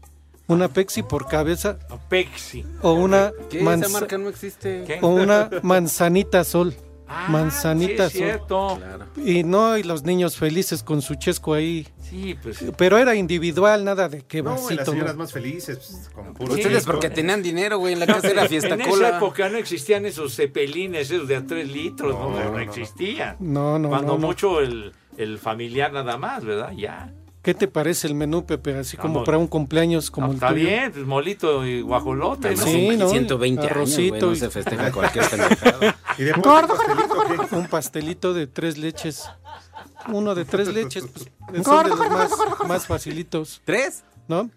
una 0.46 0.68
Pepsi 0.68 1.02
por 1.02 1.26
cabeza 1.28 1.78
Pexi. 2.10 2.62
o 2.82 2.92
una 2.92 3.32
¿Qué? 3.48 3.56
Esa 3.56 3.64
manza- 3.64 3.88
marca 3.88 4.18
no 4.18 4.28
existe. 4.28 4.84
¿Qué? 4.86 4.98
o 5.00 5.08
una 5.08 5.48
manzanita 5.62 6.44
sol. 6.44 6.74
Ah, 7.06 7.26
manzanita 7.28 8.08
sí 8.08 8.18
es 8.18 8.24
cierto. 8.24 8.76
Claro. 8.78 9.06
Y 9.16 9.44
no, 9.44 9.76
y 9.76 9.82
los 9.82 10.04
niños 10.04 10.36
felices 10.36 10.82
con 10.82 11.02
su 11.02 11.14
chesco 11.16 11.52
ahí. 11.54 11.86
Sí, 12.00 12.34
pues. 12.42 12.64
Pero 12.78 12.96
era 12.98 13.14
individual, 13.14 13.84
nada 13.84 14.08
de 14.08 14.22
que 14.22 14.42
No, 14.42 14.52
y 14.52 14.54
las 14.54 14.62
vasito. 14.64 14.90
señoras 14.92 15.12
no. 15.14 15.18
más 15.18 15.32
felices, 15.32 15.76
pues, 15.78 16.10
con 16.14 16.32
puro 16.34 16.54
Ustedes 16.54 16.72
chesco. 16.78 16.92
porque 16.92 17.10
tenían 17.10 17.42
dinero, 17.42 17.78
güey. 17.78 17.92
En 17.92 18.00
la 18.00 18.06
casa 18.06 18.28
era 18.28 18.46
fiesta 18.48 18.74
en 18.74 18.80
esa 18.80 19.16
época 19.18 19.48
no 19.50 19.58
existían 19.58 20.06
esos 20.06 20.34
cepelines, 20.34 21.10
esos 21.10 21.28
de 21.28 21.36
a 21.36 21.46
tres 21.46 21.68
litros, 21.70 22.12
no, 22.14 22.30
No, 22.30 22.36
no, 22.38 22.44
no, 22.44 22.50
no. 22.52 22.58
existían. 22.60 23.36
No, 23.38 23.78
no, 23.78 23.88
Cuando 23.90 24.14
no, 24.14 24.18
no. 24.18 24.26
mucho 24.26 24.60
el, 24.60 24.92
el 25.18 25.38
familiar 25.38 25.92
nada 25.92 26.16
más, 26.16 26.44
¿verdad? 26.44 26.72
Ya. 26.76 27.12
¿Qué 27.42 27.52
te 27.52 27.68
parece 27.68 28.06
el 28.06 28.14
menú, 28.14 28.46
Pepe? 28.46 28.74
Así 28.78 28.96
como 28.96 29.22
para 29.22 29.36
un 29.36 29.46
cumpleaños 29.48 30.10
como 30.10 30.28
No, 30.28 30.32
el 30.32 30.36
está 30.36 30.48
tuyo. 30.48 30.64
bien, 30.66 30.92
pues 30.92 31.04
molito 31.04 31.66
y 31.66 31.82
guajolote. 31.82 32.56
¿no? 32.56 32.62
Sí, 32.62 32.96
¿no? 32.96 33.10
120 33.10 33.60
años, 33.60 33.70
Arrocito 33.70 34.08
güey. 34.14 34.20
No 34.22 34.32
y- 34.32 34.36
se 34.36 34.48
festeja 34.48 34.90
cualquier 34.90 35.24
pendejada. 35.30 35.96
¿Y 36.18 36.24
de 36.24 36.34
postre, 36.34 36.68
pastelito 36.68 37.48
qué? 37.48 37.56
Un 37.56 37.66
pastelito 37.66 38.34
de 38.34 38.46
tres 38.46 38.78
leches. 38.78 39.28
Uno 40.08 40.34
de 40.34 40.44
tres 40.44 40.68
leches. 40.68 41.04
Pues, 41.48 41.64
son 41.64 41.84
de 41.84 41.90
los 41.90 41.98
más, 42.10 42.30
más 42.66 42.86
facilitos, 42.86 43.60
¿Tres? 43.64 44.04
¿no? 44.28 44.50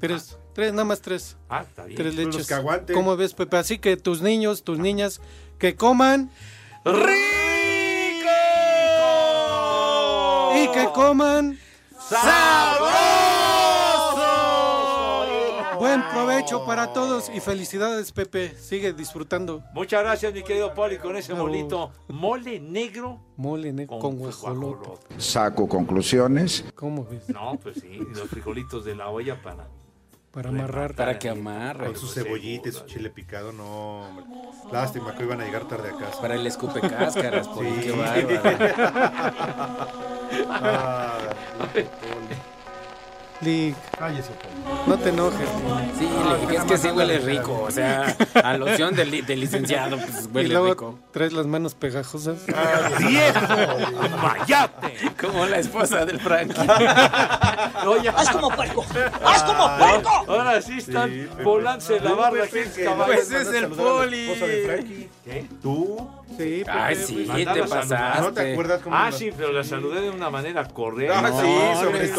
Tres, 0.00 0.36
tres, 0.54 0.72
nada 0.72 0.84
más 0.84 1.00
tres. 1.00 1.36
Ah, 1.48 1.62
está 1.62 1.84
bien. 1.84 1.96
Tres 1.96 2.14
Los 2.14 2.24
leches. 2.26 2.46
que 2.46 2.54
aguanten. 2.54 2.94
¿Cómo 2.94 3.16
ves, 3.16 3.34
Pepe? 3.34 3.56
Así 3.56 3.78
que 3.78 3.96
tus 3.96 4.22
niños, 4.22 4.62
tus 4.62 4.78
niñas, 4.78 5.20
que 5.58 5.74
coman 5.76 6.30
y 10.54 10.68
que 10.72 10.88
coman 10.94 11.58
buen 15.78 16.02
provecho 16.10 16.64
para 16.64 16.92
todos 16.92 17.30
y 17.34 17.40
felicidades, 17.40 18.12
Pepe. 18.12 18.54
Sigue 18.56 18.92
disfrutando. 18.92 19.62
Muchas 19.72 20.02
gracias, 20.02 20.32
mi 20.32 20.42
querido 20.42 20.74
Poli, 20.74 20.98
con 20.98 21.16
ese 21.16 21.32
No. 21.34 21.42
molito. 21.46 21.90
Mole 22.08 22.60
negro 22.60 23.20
Mole 23.36 23.72
negro 23.72 23.98
con, 23.98 24.12
con 24.12 24.18
guajolote. 24.18 24.90
Saco 25.18 25.68
conclusiones. 25.68 26.64
¿Cómo 26.74 27.04
ves? 27.04 27.28
No, 27.28 27.58
pues 27.62 27.76
sí, 27.80 27.98
los 28.14 28.28
frijolitos 28.28 28.84
de 28.84 28.94
la 28.96 29.08
olla 29.08 29.40
para. 29.42 29.68
Para 30.30 30.50
amarrar. 30.50 30.94
Para 30.94 31.18
que 31.18 31.28
amarre. 31.30 31.86
Con 31.86 31.96
su 31.96 32.06
cebollita 32.06 32.68
y 32.68 32.72
su 32.72 32.84
chile 32.84 33.08
picado, 33.10 33.50
no. 33.52 34.02
hombre. 34.08 34.24
Lástima 34.70 35.14
que 35.16 35.24
iban 35.24 35.40
a 35.40 35.44
llegar 35.44 35.66
tarde 35.66 35.88
a 35.90 35.96
casa. 35.96 36.20
Para 36.20 36.34
el 36.34 36.46
escupe 36.46 36.80
cáscaras, 36.80 37.48
por 37.48 37.64
Sí. 37.64 37.72
qué 37.82 37.90
bárbaro. 37.92 39.88
Ah, 40.50 41.18
Lick, 43.40 43.76
cállese, 43.96 44.30
Poli. 44.32 44.80
no 44.88 44.98
te 44.98 45.10
enojes. 45.10 45.40
Lick. 45.40 45.96
Sí, 45.98 46.08
le- 46.48 46.56
es 46.56 46.64
que 46.64 46.76
sí 46.76 46.88
huele 46.88 47.18
rico. 47.20 47.62
O 47.62 47.70
sea, 47.70 48.16
a 48.42 48.54
loción 48.58 48.96
de, 48.96 49.04
li- 49.04 49.20
de 49.22 49.36
licenciado, 49.36 49.96
pues 49.96 50.24
Y 50.24 50.36
huele 50.36 50.48
luego 50.48 50.68
rico. 50.70 50.98
traes 51.12 51.32
las 51.32 51.46
manos 51.46 51.74
pegajosas. 51.76 52.38
¡Viejo! 52.98 53.40
¡Mayate! 54.22 54.96
Como 55.20 55.46
la 55.46 55.58
esposa 55.58 56.04
del 56.04 56.18
Frank. 56.18 56.52
Oye, 57.86 58.08
¡Haz 58.16 58.30
como 58.30 58.50
puerco! 58.50 58.84
¡Haz 59.24 59.42
como 59.44 59.76
puerco! 59.78 60.10
ahora 60.28 60.60
sí 60.60 60.78
están 60.78 61.08
Sí, 61.10 61.28
volándose 61.44 62.00
la 62.00 62.10
aquí, 62.10 62.82
caballo. 62.84 63.12
Pues 63.14 63.30
es 63.30 63.48
el 63.52 63.68
poli. 63.68 64.30
esposa 64.30 64.46
de 64.46 64.64
Frankie. 64.66 65.08
¿Qué? 65.24 65.46
¿Tú? 65.62 66.10
Sí. 66.36 66.62
Ay, 66.68 66.94
sí, 66.94 67.24
Mandala 67.26 67.54
te 67.54 67.68
pasaste. 67.68 68.20
¿No 68.20 68.32
te 68.32 68.52
acuerdas 68.52 68.80
cómo 68.82 68.96
Ah, 68.96 69.10
sí, 69.10 69.30
pero 69.36 69.50
la 69.52 69.64
saludé 69.64 70.00
de 70.02 70.10
una 70.10 70.30
manera 70.30 70.64
correcta. 70.68 71.18
Ah, 71.18 71.22
No, 71.30 71.40
sí, 71.40 71.80
sobre 71.84 72.08
no 72.08 72.14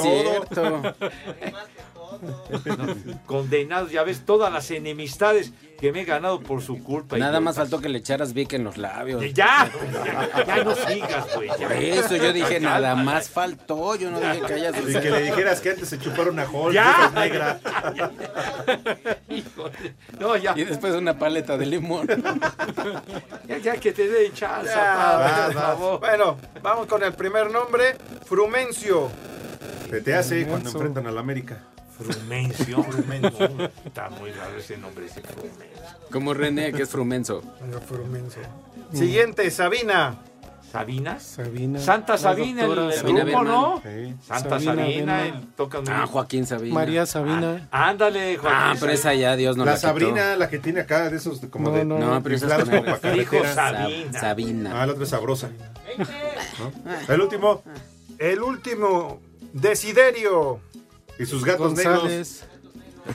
todo. 0.52 0.96
Condenados, 3.26 3.92
ya 3.92 4.04
ves, 4.04 4.26
todas 4.26 4.52
las 4.52 4.70
enemistades 4.72 5.52
que 5.80 5.94
me 5.94 6.02
he 6.02 6.06
ganado 6.06 6.42
por 6.42 6.62
su 6.62 6.84
culpa. 6.84 7.18
Nada 7.18 7.40
más 7.40 7.56
faltó 7.56 7.80
que 7.80 7.88
le 7.88 8.00
echaras 8.00 8.34
Vic 8.34 8.52
en 8.54 8.66
los 8.66 8.78
labios. 8.78 9.24
Ya, 9.34 9.70
ya, 10.04 10.46
ya 10.46 10.64
no 10.64 10.76
sigas, 10.76 11.34
güey. 11.36 11.48
Por 11.48 11.72
eso 11.72 12.16
yo 12.18 12.34
dije, 12.34 12.56
Ya, 12.56 12.60
nada 12.60 12.90
ya. 12.96 12.98
más 13.02 13.30
faltó. 13.30 13.96
Yo 13.96 14.12
no 14.12 14.20
dije 14.20 14.42
que 14.46 14.54
hayas 14.54 14.76
Y 14.78 14.94
que 15.00 15.10
le 15.12 15.22
dijeras 15.22 15.62
que 15.62 15.70
antes 15.70 15.88
se 15.88 15.98
chupara 16.00 16.32
una 16.32 16.50
Hulk, 16.50 16.74
Ya. 16.74 17.12
Híjole. 19.30 19.96
No, 20.20 20.36
ya, 20.36 20.54
Y 20.58 20.66
después 20.66 20.94
una 20.96 21.18
paleta 21.18 21.58
de 21.58 21.66
limón. 21.66 22.08
ya, 23.48 23.58
ya 23.60 23.78
que 23.78 23.94
te 23.94 24.10
den 24.10 24.34
chance, 24.34 24.70
Ya, 24.70 24.96
padre, 24.96 25.24
vas, 25.24 25.46
por 25.46 25.56
vas. 25.56 25.64
favor. 25.64 26.00
Bueno, 26.02 26.38
vamos 26.62 26.88
con 26.88 27.04
el 27.04 27.14
primer 27.14 27.50
nombre, 27.52 27.96
Frumencio. 28.26 29.10
Se 29.90 30.02
te 30.02 30.14
hace 30.16 30.46
cuando 30.46 30.70
enfrentan 30.70 31.08
al 31.08 31.18
América. 31.18 31.60
Frumencio. 31.98 32.86
Está 33.86 34.10
muy 34.10 34.32
raro 34.32 34.58
ese 34.58 34.78
nombre, 34.78 35.06
ese 35.08 35.22
Frumencio. 35.22 35.66
Como 36.12 36.34
René, 36.34 36.72
que 36.72 36.84
es 36.84 36.90
frumenso. 36.90 37.42
Siguiente, 38.94 39.50
Sabina. 39.52 40.16
¿Sabina? 40.72 41.20
Sabina. 41.20 41.80
Santa 41.80 42.16
Sabina, 42.20 42.64
el, 42.66 42.94
Sabina 42.94 43.24
grupo, 43.24 43.44
¿no? 43.44 43.82
Sí. 43.84 44.14
Santa 44.22 44.60
Sabina 44.60 45.26
el 45.26 45.48
toca 45.56 45.82
Ah, 45.90 46.06
Joaquín 46.06 46.46
Sabina. 46.46 46.76
María 46.76 47.08
Sabina. 47.08 47.68
Ándale, 47.72 48.38
Joaquín. 48.38 48.60
Ah, 48.62 48.76
pero 48.80 48.92
esa 48.92 49.16
ya 49.16 49.36
Dios 49.36 49.58
no 49.58 49.66
la 49.66 49.72
la, 49.72 49.78
quitó. 49.78 49.88
Sabrina, 49.88 50.36
la 50.36 50.48
que 50.48 50.60
tiene 50.60 50.82
acá 50.82 51.10
de 51.10 51.18
esos 51.18 51.40
como 51.50 51.70
No, 51.72 51.76
de 51.76 51.86
no, 51.86 51.98
No, 51.98 52.22
pero 52.22 52.36
esa 52.36 52.46
es 52.46 52.54
con 52.54 52.66
como 52.78 52.86
el- 52.94 53.00
para 53.00 53.14
Dijo. 53.16 53.36
Sabina. 53.46 54.12
Sab- 54.12 54.20
Sabina. 54.20 54.72
Ah, 54.82 54.86
la 54.86 54.92
otra 54.94 55.04
es 55.06 55.10
sabrosa. 55.10 55.50
¿No? 55.98 57.14
El 57.14 57.22
último. 57.22 57.64
El 58.20 58.44
último, 58.44 59.22
Desiderio. 59.54 60.60
Y 61.18 61.26
sus 61.26 61.44
gatos 61.44 61.74
negros. 61.74 62.04
González. 62.04 62.46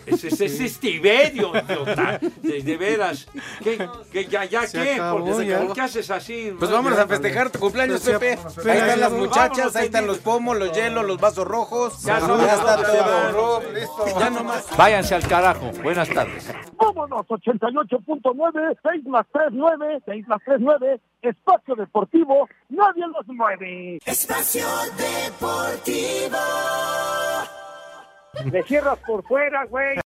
Ese, 0.07 0.29
ese 0.29 0.65
es 0.65 0.79
Tiberio, 0.79 1.53
idiota. 1.57 2.19
De, 2.43 2.63
de 2.63 2.77
veras. 2.77 3.27
¿Qué, 3.63 3.89
qué, 4.13 4.27
ya, 4.27 4.45
ya 4.45 4.67
Se 4.67 4.83
qué? 4.83 4.93
acabó, 4.95 5.25
¿Por, 5.25 5.45
ya. 5.45 5.61
¿Por 5.61 5.73
qué 5.75 5.81
haces 5.83 6.11
así? 6.11 6.55
Pues 6.59 6.71
vámonos 6.71 6.99
a 6.99 7.07
festejar 7.07 7.51
tu 7.51 7.59
cumpleaños, 7.59 8.01
Pues 8.03 8.13
ya, 8.13 8.19
Pepe. 8.19 8.37
vámonos, 8.37 8.59
Ahí 8.59 8.65
Pepe. 8.65 8.79
están 8.79 9.01
las 9.01 9.11
Vámonos, 9.11 9.29
muchachas, 9.29 9.77
ahí 9.77 9.87
están 9.87 10.07
los 10.07 10.19
pomos, 10.19 10.57
los 10.59 10.73
hielos, 10.73 11.05
los 11.05 11.21
vasos 11.21 11.47
rojos. 11.47 12.03
Ya 12.03 12.19
Ya, 12.21 12.27
no, 12.27 12.41
está 12.43 12.77
no, 12.77 12.83
todo. 12.83 13.63
Listo. 13.73 14.19
Ya 14.19 14.31
nomás. 14.31 14.67
Váyanse 14.77 15.15
al 15.15 15.27
carajo. 15.27 15.71
Buenas 15.83 16.09
tardes. 16.09 16.49
Vámonos, 16.77 17.27
88.9, 17.27 18.77
6 18.83 19.05
más 19.07 19.27
3, 19.33 19.47
9, 19.53 20.01
6 20.07 20.29
más 20.29 20.41
3, 20.45 20.57
9, 20.61 21.01
espacio 21.23 21.75
deportivo, 21.75 22.49
nadie 22.69 23.05
los 23.07 23.27
mueve. 23.29 23.99
Espacio 24.05 24.67
Deportivo. 24.97 26.39
Le 28.51 28.63
cierras 28.65 28.99
por 29.07 29.23
fuera, 29.25 29.65
güey. 29.67 29.97